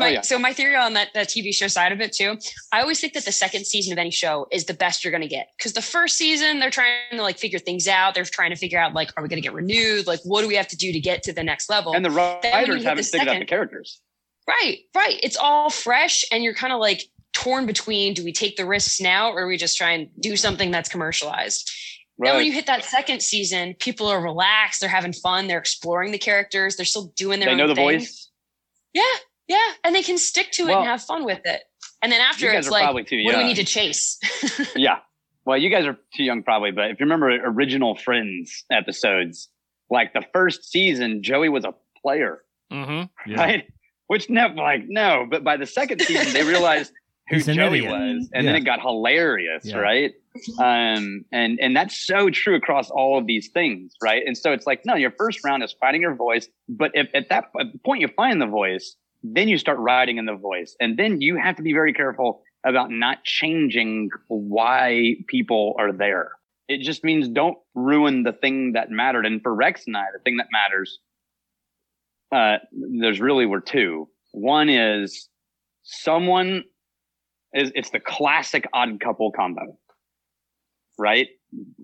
Oh, 0.00 0.06
yeah. 0.06 0.20
So 0.20 0.38
my 0.38 0.52
theory 0.52 0.76
on 0.76 0.92
that, 0.92 1.08
that 1.14 1.26
TV 1.26 1.52
show 1.52 1.66
side 1.66 1.90
of 1.90 2.00
it 2.00 2.12
too, 2.12 2.38
I 2.72 2.80
always 2.82 3.00
think 3.00 3.14
that 3.14 3.24
the 3.24 3.32
second 3.32 3.66
season 3.66 3.92
of 3.92 3.98
any 3.98 4.12
show 4.12 4.46
is 4.52 4.66
the 4.66 4.74
best 4.74 5.02
you're 5.02 5.10
going 5.10 5.22
to 5.22 5.28
get 5.28 5.48
because 5.58 5.72
the 5.72 5.82
first 5.82 6.16
season 6.16 6.60
they're 6.60 6.70
trying 6.70 6.92
to 7.10 7.22
like 7.22 7.36
figure 7.36 7.58
things 7.58 7.88
out. 7.88 8.14
They're 8.14 8.24
trying 8.24 8.50
to 8.50 8.56
figure 8.56 8.78
out 8.78 8.94
like, 8.94 9.10
are 9.16 9.24
we 9.24 9.28
going 9.28 9.42
to 9.42 9.46
get 9.46 9.54
renewed? 9.54 10.06
Like, 10.06 10.20
what 10.22 10.42
do 10.42 10.46
we 10.48 10.54
have 10.54 10.68
to 10.68 10.76
do 10.76 10.92
to 10.92 11.00
get 11.00 11.24
to 11.24 11.32
the 11.32 11.42
next 11.42 11.68
level? 11.68 11.94
and 11.94 12.04
the 12.04 12.10
writers 12.12 12.84
haven't 12.84 13.06
the 13.06 13.10
figured 13.10 13.28
out 13.28 13.40
the 13.40 13.44
characters. 13.44 14.00
right, 14.46 14.78
right. 14.94 15.18
It's 15.20 15.36
all 15.36 15.68
fresh, 15.68 16.24
and 16.30 16.44
you're 16.44 16.54
kind 16.54 16.72
of 16.72 16.78
like 16.78 17.02
torn 17.32 17.66
between: 17.66 18.14
do 18.14 18.24
we 18.24 18.32
take 18.32 18.56
the 18.56 18.66
risks 18.66 19.00
now, 19.00 19.32
or 19.32 19.46
we 19.46 19.56
just 19.56 19.76
try 19.76 19.92
and 19.92 20.08
do 20.20 20.36
something 20.36 20.70
that's 20.70 20.88
commercialized? 20.88 21.70
Then 22.20 22.34
when 22.34 22.46
you 22.46 22.52
hit 22.52 22.66
that 22.66 22.84
second 22.84 23.22
season, 23.22 23.74
people 23.78 24.08
are 24.08 24.20
relaxed, 24.20 24.80
they're 24.80 24.90
having 24.90 25.12
fun, 25.12 25.46
they're 25.46 25.58
exploring 25.58 26.10
the 26.10 26.18
characters, 26.18 26.74
they're 26.74 26.84
still 26.84 27.12
doing 27.16 27.38
their 27.38 27.46
They 27.46 27.52
own 27.52 27.58
know 27.58 27.68
the 27.68 27.76
thing. 27.76 28.00
voice. 28.00 28.28
Yeah, 28.92 29.02
yeah, 29.46 29.70
and 29.84 29.94
they 29.94 30.02
can 30.02 30.18
stick 30.18 30.50
to 30.52 30.64
it 30.64 30.66
Well, 30.66 30.78
and 30.80 30.88
have 30.88 31.02
fun 31.02 31.24
with 31.24 31.40
it. 31.44 31.62
And 32.02 32.10
then 32.10 32.20
after 32.20 32.50
it's 32.50 32.70
like, 32.70 32.82
probably 32.82 33.04
too 33.04 33.22
what 33.24 33.32
do 33.32 33.38
we 33.38 33.44
need 33.44 33.56
to 33.56 33.64
chase? 33.64 34.18
Yeah. 34.76 34.98
Well, 35.44 35.56
you 35.56 35.70
guys 35.70 35.86
are 35.86 35.96
too 36.14 36.24
young 36.24 36.42
probably, 36.42 36.72
but 36.72 36.90
if 36.90 37.00
you 37.00 37.04
remember 37.04 37.30
original 37.30 37.94
Friends 37.94 38.64
episodes, 38.70 39.48
like 39.88 40.12
the 40.12 40.22
first 40.32 40.70
season, 40.70 41.22
Joey 41.22 41.48
was 41.48 41.64
a 41.64 41.72
player, 42.02 42.42
mm-hmm. 42.72 43.30
Yeah. 43.30 43.36
right? 43.40 43.64
Which 44.08 44.28
never 44.28 44.54
like 44.54 44.84
no, 44.88 45.26
but 45.30 45.44
by 45.44 45.56
the 45.56 45.66
second 45.66 46.02
season 46.02 46.32
they 46.32 46.42
realized 46.48 46.92
who 47.30 47.40
Joey 47.40 47.78
idiot. 47.78 47.90
was, 47.90 48.30
and 48.32 48.44
Yeah. 48.44 48.52
then 48.52 48.54
it 48.56 48.64
got 48.64 48.80
hilarious, 48.80 49.64
Yeah. 49.66 49.78
right? 49.78 50.12
Um, 50.58 51.24
and 51.32 51.58
and 51.60 51.76
that's 51.76 51.96
so 51.96 52.30
true 52.30 52.54
across 52.54 52.90
all 52.90 53.18
of 53.18 53.26
these 53.26 53.48
things, 53.48 53.94
right? 54.02 54.22
And 54.26 54.36
so 54.36 54.52
it's 54.52 54.66
like 54.66 54.84
no, 54.86 54.94
your 54.94 55.10
first 55.12 55.44
round 55.44 55.62
is 55.62 55.74
finding 55.80 56.00
your 56.02 56.14
voice, 56.14 56.48
but 56.68 56.90
if 56.94 57.08
at 57.14 57.28
that 57.30 57.46
point 57.84 58.00
you 58.00 58.08
find 58.08 58.40
the 58.40 58.46
voice, 58.46 58.96
then 59.22 59.48
you 59.48 59.58
start 59.58 59.78
riding 59.78 60.16
in 60.18 60.26
the 60.26 60.36
voice, 60.36 60.76
and 60.80 60.96
then 60.96 61.20
you 61.20 61.36
have 61.36 61.56
to 61.56 61.62
be 61.62 61.72
very 61.72 61.92
careful 61.92 62.42
about 62.64 62.90
not 62.90 63.24
changing 63.24 64.10
why 64.28 65.14
people 65.26 65.74
are 65.78 65.92
there. 65.92 66.32
It 66.68 66.82
just 66.82 67.02
means 67.04 67.28
don't 67.28 67.56
ruin 67.74 68.24
the 68.24 68.32
thing 68.32 68.72
that 68.72 68.90
mattered. 68.90 69.24
And 69.26 69.42
for 69.42 69.54
Rex 69.54 69.84
and 69.86 69.96
I, 69.96 70.04
the 70.12 70.18
thing 70.18 70.36
that 70.36 70.48
matters, 70.52 70.98
uh, 72.30 72.58
there's 73.00 73.20
really 73.20 73.46
were 73.46 73.60
two. 73.60 74.08
One 74.32 74.68
is 74.68 75.28
someone 75.82 76.64
is 77.54 77.72
it's 77.74 77.90
the 77.90 78.00
classic 78.00 78.66
odd 78.72 79.00
couple 79.00 79.30
combo, 79.32 79.78
right? 80.98 81.28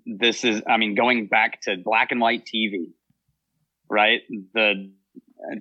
This 0.06 0.44
is, 0.44 0.62
I 0.68 0.76
mean, 0.76 0.94
going 0.94 1.26
back 1.26 1.62
to 1.62 1.76
black 1.76 2.12
and 2.12 2.20
white 2.20 2.44
TV, 2.44 2.92
right? 3.88 4.22
The 4.54 4.92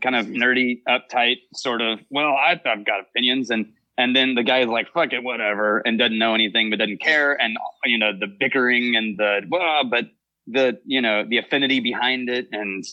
kind 0.02 0.16
of 0.16 0.28
nerdy, 0.28 0.82
uptight 0.88 1.38
sort 1.54 1.82
of, 1.82 2.00
well, 2.10 2.34
I, 2.34 2.60
I've 2.66 2.86
got 2.86 3.00
opinions 3.02 3.50
and, 3.50 3.74
and 3.98 4.16
then 4.16 4.36
the 4.36 4.44
guy's 4.44 4.68
like, 4.68 4.92
fuck 4.92 5.14
it, 5.14 5.24
whatever, 5.24 5.80
and 5.80 6.00
doesn't 6.00 6.18
know 6.18 6.34
anything, 6.34 6.70
but 6.70 6.80
doesn't 6.80 7.02
care. 7.02 7.40
And, 7.40 7.58
you 7.86 7.98
know, 7.98 8.12
the 8.18 8.28
bickering 8.28 8.96
and 8.96 9.18
the, 9.18 9.42
well, 9.50 9.84
but 9.84 10.06
the, 10.48 10.80
you 10.86 11.00
know, 11.00 11.24
the 11.28 11.38
affinity 11.38 11.80
behind 11.80 12.28
it. 12.28 12.48
And, 12.52 12.84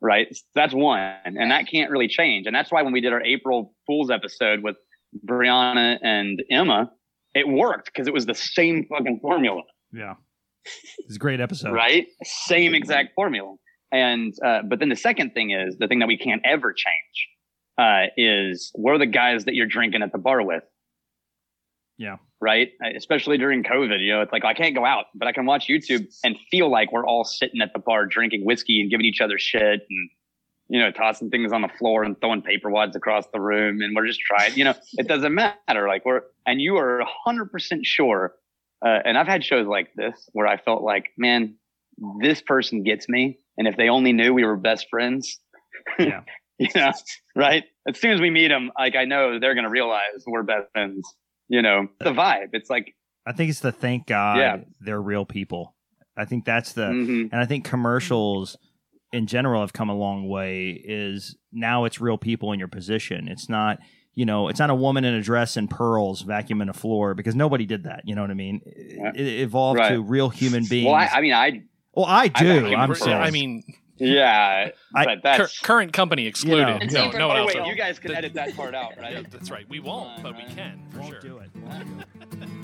right. 0.00 0.28
That's 0.54 0.74
one. 0.74 1.00
And 1.24 1.50
that 1.50 1.66
can't 1.66 1.90
really 1.90 2.08
change. 2.08 2.46
And 2.46 2.54
that's 2.54 2.70
why 2.70 2.82
when 2.82 2.92
we 2.92 3.00
did 3.00 3.12
our 3.12 3.22
April 3.22 3.74
Fools 3.86 4.10
episode 4.10 4.62
with 4.62 4.76
Brianna 5.26 5.98
and 6.02 6.42
Emma, 6.50 6.90
it 7.34 7.48
worked 7.48 7.86
because 7.86 8.06
it 8.06 8.14
was 8.14 8.26
the 8.26 8.34
same 8.34 8.86
fucking 8.88 9.20
formula 9.20 9.62
Yeah. 9.92 10.14
It's 10.98 11.16
a 11.16 11.18
great 11.18 11.40
episode. 11.40 11.72
right? 11.72 12.06
Same 12.24 12.74
exact 12.74 13.14
formula. 13.14 13.54
And 13.90 14.34
uh, 14.44 14.60
but 14.68 14.80
then 14.80 14.90
the 14.90 14.96
second 14.96 15.32
thing 15.32 15.50
is 15.50 15.78
the 15.78 15.88
thing 15.88 16.00
that 16.00 16.08
we 16.08 16.18
can't 16.18 16.42
ever 16.44 16.74
change 16.74 17.28
uh, 17.78 18.10
is 18.16 18.70
we're 18.76 18.98
the 18.98 19.06
guys 19.06 19.46
that 19.46 19.54
you're 19.54 19.66
drinking 19.66 20.02
at 20.02 20.12
the 20.12 20.18
bar 20.18 20.42
with. 20.44 20.62
Yeah. 21.96 22.16
Right. 22.40 22.68
Especially 22.96 23.38
during 23.38 23.64
COVID, 23.64 23.98
you 24.00 24.12
know, 24.12 24.20
it's 24.22 24.32
like 24.32 24.44
I 24.44 24.54
can't 24.54 24.74
go 24.74 24.84
out, 24.84 25.06
but 25.14 25.26
I 25.26 25.32
can 25.32 25.46
watch 25.46 25.68
YouTube 25.68 26.06
and 26.22 26.36
feel 26.50 26.70
like 26.70 26.92
we're 26.92 27.06
all 27.06 27.24
sitting 27.24 27.60
at 27.60 27.72
the 27.72 27.80
bar 27.80 28.06
drinking 28.06 28.44
whiskey 28.44 28.80
and 28.80 28.90
giving 28.90 29.06
each 29.06 29.20
other 29.20 29.38
shit 29.38 29.80
and 29.88 30.10
you 30.68 30.78
know 30.80 30.90
tossing 30.90 31.30
things 31.30 31.52
on 31.52 31.62
the 31.62 31.68
floor 31.78 32.02
and 32.04 32.20
throwing 32.20 32.42
paper 32.42 32.70
wads 32.70 32.94
across 32.96 33.26
the 33.32 33.40
room 33.40 33.80
and 33.80 33.94
we're 33.96 34.06
just 34.06 34.20
trying. 34.20 34.54
You 34.54 34.64
know, 34.64 34.74
it 34.98 35.08
doesn't 35.08 35.34
matter. 35.34 35.88
Like 35.88 36.04
we're 36.04 36.22
and 36.46 36.60
you 36.60 36.76
are 36.76 37.02
hundred 37.24 37.50
percent 37.50 37.86
sure. 37.86 38.34
Uh, 38.84 38.98
and 39.04 39.18
I've 39.18 39.26
had 39.26 39.44
shows 39.44 39.66
like 39.66 39.88
this 39.96 40.28
where 40.32 40.46
I 40.46 40.56
felt 40.56 40.82
like, 40.82 41.06
man, 41.16 41.56
this 42.20 42.40
person 42.40 42.84
gets 42.84 43.08
me. 43.08 43.38
And 43.56 43.66
if 43.66 43.76
they 43.76 43.88
only 43.88 44.12
knew 44.12 44.32
we 44.32 44.44
were 44.44 44.56
best 44.56 44.86
friends, 44.88 45.40
Yeah. 45.98 46.20
you 46.58 46.68
know, 46.76 46.92
right? 47.34 47.64
As 47.88 47.98
soon 47.98 48.12
as 48.12 48.20
we 48.20 48.30
meet 48.30 48.48
them, 48.48 48.70
like 48.78 48.94
I 48.94 49.04
know 49.04 49.40
they're 49.40 49.54
going 49.54 49.64
to 49.64 49.70
realize 49.70 50.22
we're 50.26 50.44
best 50.44 50.66
friends. 50.72 51.12
You 51.48 51.62
know, 51.62 51.88
the 51.98 52.10
vibe. 52.12 52.50
It's 52.52 52.68
like, 52.70 52.94
I 53.26 53.32
think 53.32 53.50
it's 53.50 53.60
the 53.60 53.72
thank 53.72 54.06
God 54.06 54.38
Yeah. 54.38 54.56
they're 54.80 55.02
real 55.02 55.24
people. 55.24 55.74
I 56.16 56.24
think 56.24 56.44
that's 56.44 56.72
the 56.72 56.82
mhm. 56.82 57.30
and 57.32 57.34
I 57.40 57.46
think 57.46 57.64
commercials 57.64 58.56
in 59.12 59.26
general 59.26 59.60
have 59.62 59.72
come 59.72 59.88
a 59.88 59.96
long 59.96 60.28
way 60.28 60.70
is 60.70 61.36
now 61.52 61.84
it's 61.84 62.00
real 62.00 62.18
people 62.18 62.52
in 62.52 62.58
your 62.58 62.68
position. 62.68 63.28
It's 63.28 63.48
not 63.48 63.78
you 64.14 64.26
know, 64.26 64.48
it's 64.48 64.58
not 64.58 64.68
a 64.68 64.74
woman 64.74 65.04
in 65.04 65.14
a 65.14 65.22
dress 65.22 65.56
and 65.56 65.70
pearls 65.70 66.24
vacuuming 66.24 66.68
a 66.68 66.72
floor 66.72 67.14
because 67.14 67.36
nobody 67.36 67.66
did 67.66 67.84
that. 67.84 68.02
You 68.04 68.16
know 68.16 68.22
what 68.22 68.32
I 68.32 68.34
mean? 68.34 68.60
It, 68.66 69.14
it 69.14 69.40
evolved 69.42 69.78
to 69.78 70.02
real 70.02 70.28
human 70.28 70.64
beings. 70.64 70.86
well, 70.86 70.96
I, 70.96 71.06
I 71.06 71.20
mean, 71.20 71.32
I, 71.34 71.62
well, 71.94 72.06
I 72.06 72.22
I 72.22 72.28
do. 72.42 72.60
vacuum 72.62 72.80
I'm 72.80 72.88
pearls. 72.88 72.98
saying. 73.00 73.16
I 73.16 73.30
mean, 73.30 73.62
yeah, 73.96 74.70
I- 74.92 75.04
but 75.04 75.36
cur- 75.36 75.48
current 75.62 75.92
company 75.92 76.26
excluded. 76.26 76.66
know. 76.66 76.78
It's 76.82 76.92
no, 76.94 77.06
even- 77.06 77.18
no 77.20 77.28
one 77.28 77.36
oh, 77.36 77.46
wait, 77.46 77.64
you 77.64 77.76
guys 77.76 78.00
can 78.00 78.10
edit 78.12 78.34
that 78.34 78.56
part 78.56 78.74
out, 78.74 78.94
Yeah, 78.96 79.02
right? 79.02 79.30
that's 79.30 79.52
right. 79.52 79.68
We 79.68 79.78
won't, 79.78 80.20
but 80.20 80.36
we 80.36 80.44
can 80.52 80.82
for 80.90 80.98
won't 80.98 81.22
sure. 81.22 81.44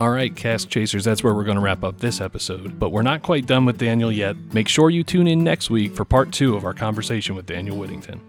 All 0.00 0.10
right, 0.10 0.34
Cask 0.34 0.68
Chasers, 0.68 1.04
that's 1.04 1.22
where 1.22 1.32
we're 1.34 1.44
going 1.44 1.56
to 1.56 1.62
wrap 1.62 1.84
up 1.84 2.00
this 2.00 2.20
episode. 2.20 2.80
But 2.80 2.90
we're 2.90 3.02
not 3.02 3.22
quite 3.22 3.46
done 3.46 3.64
with 3.64 3.78
Daniel 3.78 4.10
yet. 4.10 4.36
Make 4.52 4.66
sure 4.66 4.90
you 4.90 5.04
tune 5.04 5.28
in 5.28 5.44
next 5.44 5.70
week 5.70 5.94
for 5.94 6.04
part 6.04 6.32
two 6.32 6.56
of 6.56 6.64
our 6.64 6.74
conversation 6.74 7.36
with 7.36 7.46
Daniel 7.46 7.76
Whittington. 7.76 8.20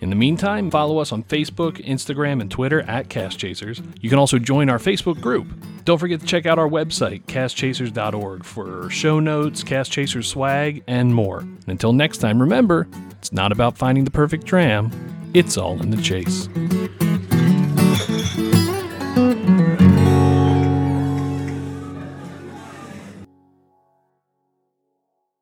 In 0.00 0.10
the 0.10 0.16
meantime, 0.16 0.68
follow 0.68 0.98
us 0.98 1.12
on 1.12 1.22
Facebook, 1.22 1.76
Instagram, 1.86 2.40
and 2.40 2.50
Twitter 2.50 2.82
at 2.82 3.08
Cask 3.08 3.38
Chasers. 3.38 3.80
You 4.00 4.10
can 4.10 4.18
also 4.18 4.36
join 4.40 4.68
our 4.68 4.78
Facebook 4.78 5.20
group. 5.20 5.46
Don't 5.84 5.98
forget 5.98 6.18
to 6.20 6.26
check 6.26 6.44
out 6.44 6.58
our 6.58 6.68
website, 6.68 7.22
caskchasers.org, 7.26 8.44
for 8.44 8.90
show 8.90 9.20
notes, 9.20 9.62
Cask 9.62 9.92
Chasers 9.92 10.26
swag, 10.26 10.82
and 10.88 11.14
more. 11.14 11.38
And 11.38 11.68
until 11.68 11.92
next 11.92 12.18
time, 12.18 12.40
remember, 12.40 12.88
it's 13.12 13.32
not 13.32 13.52
about 13.52 13.78
finding 13.78 14.02
the 14.02 14.10
perfect 14.10 14.44
dram, 14.44 14.90
it's 15.34 15.56
all 15.56 15.80
in 15.80 15.90
the 15.90 16.02
chase. 16.02 16.48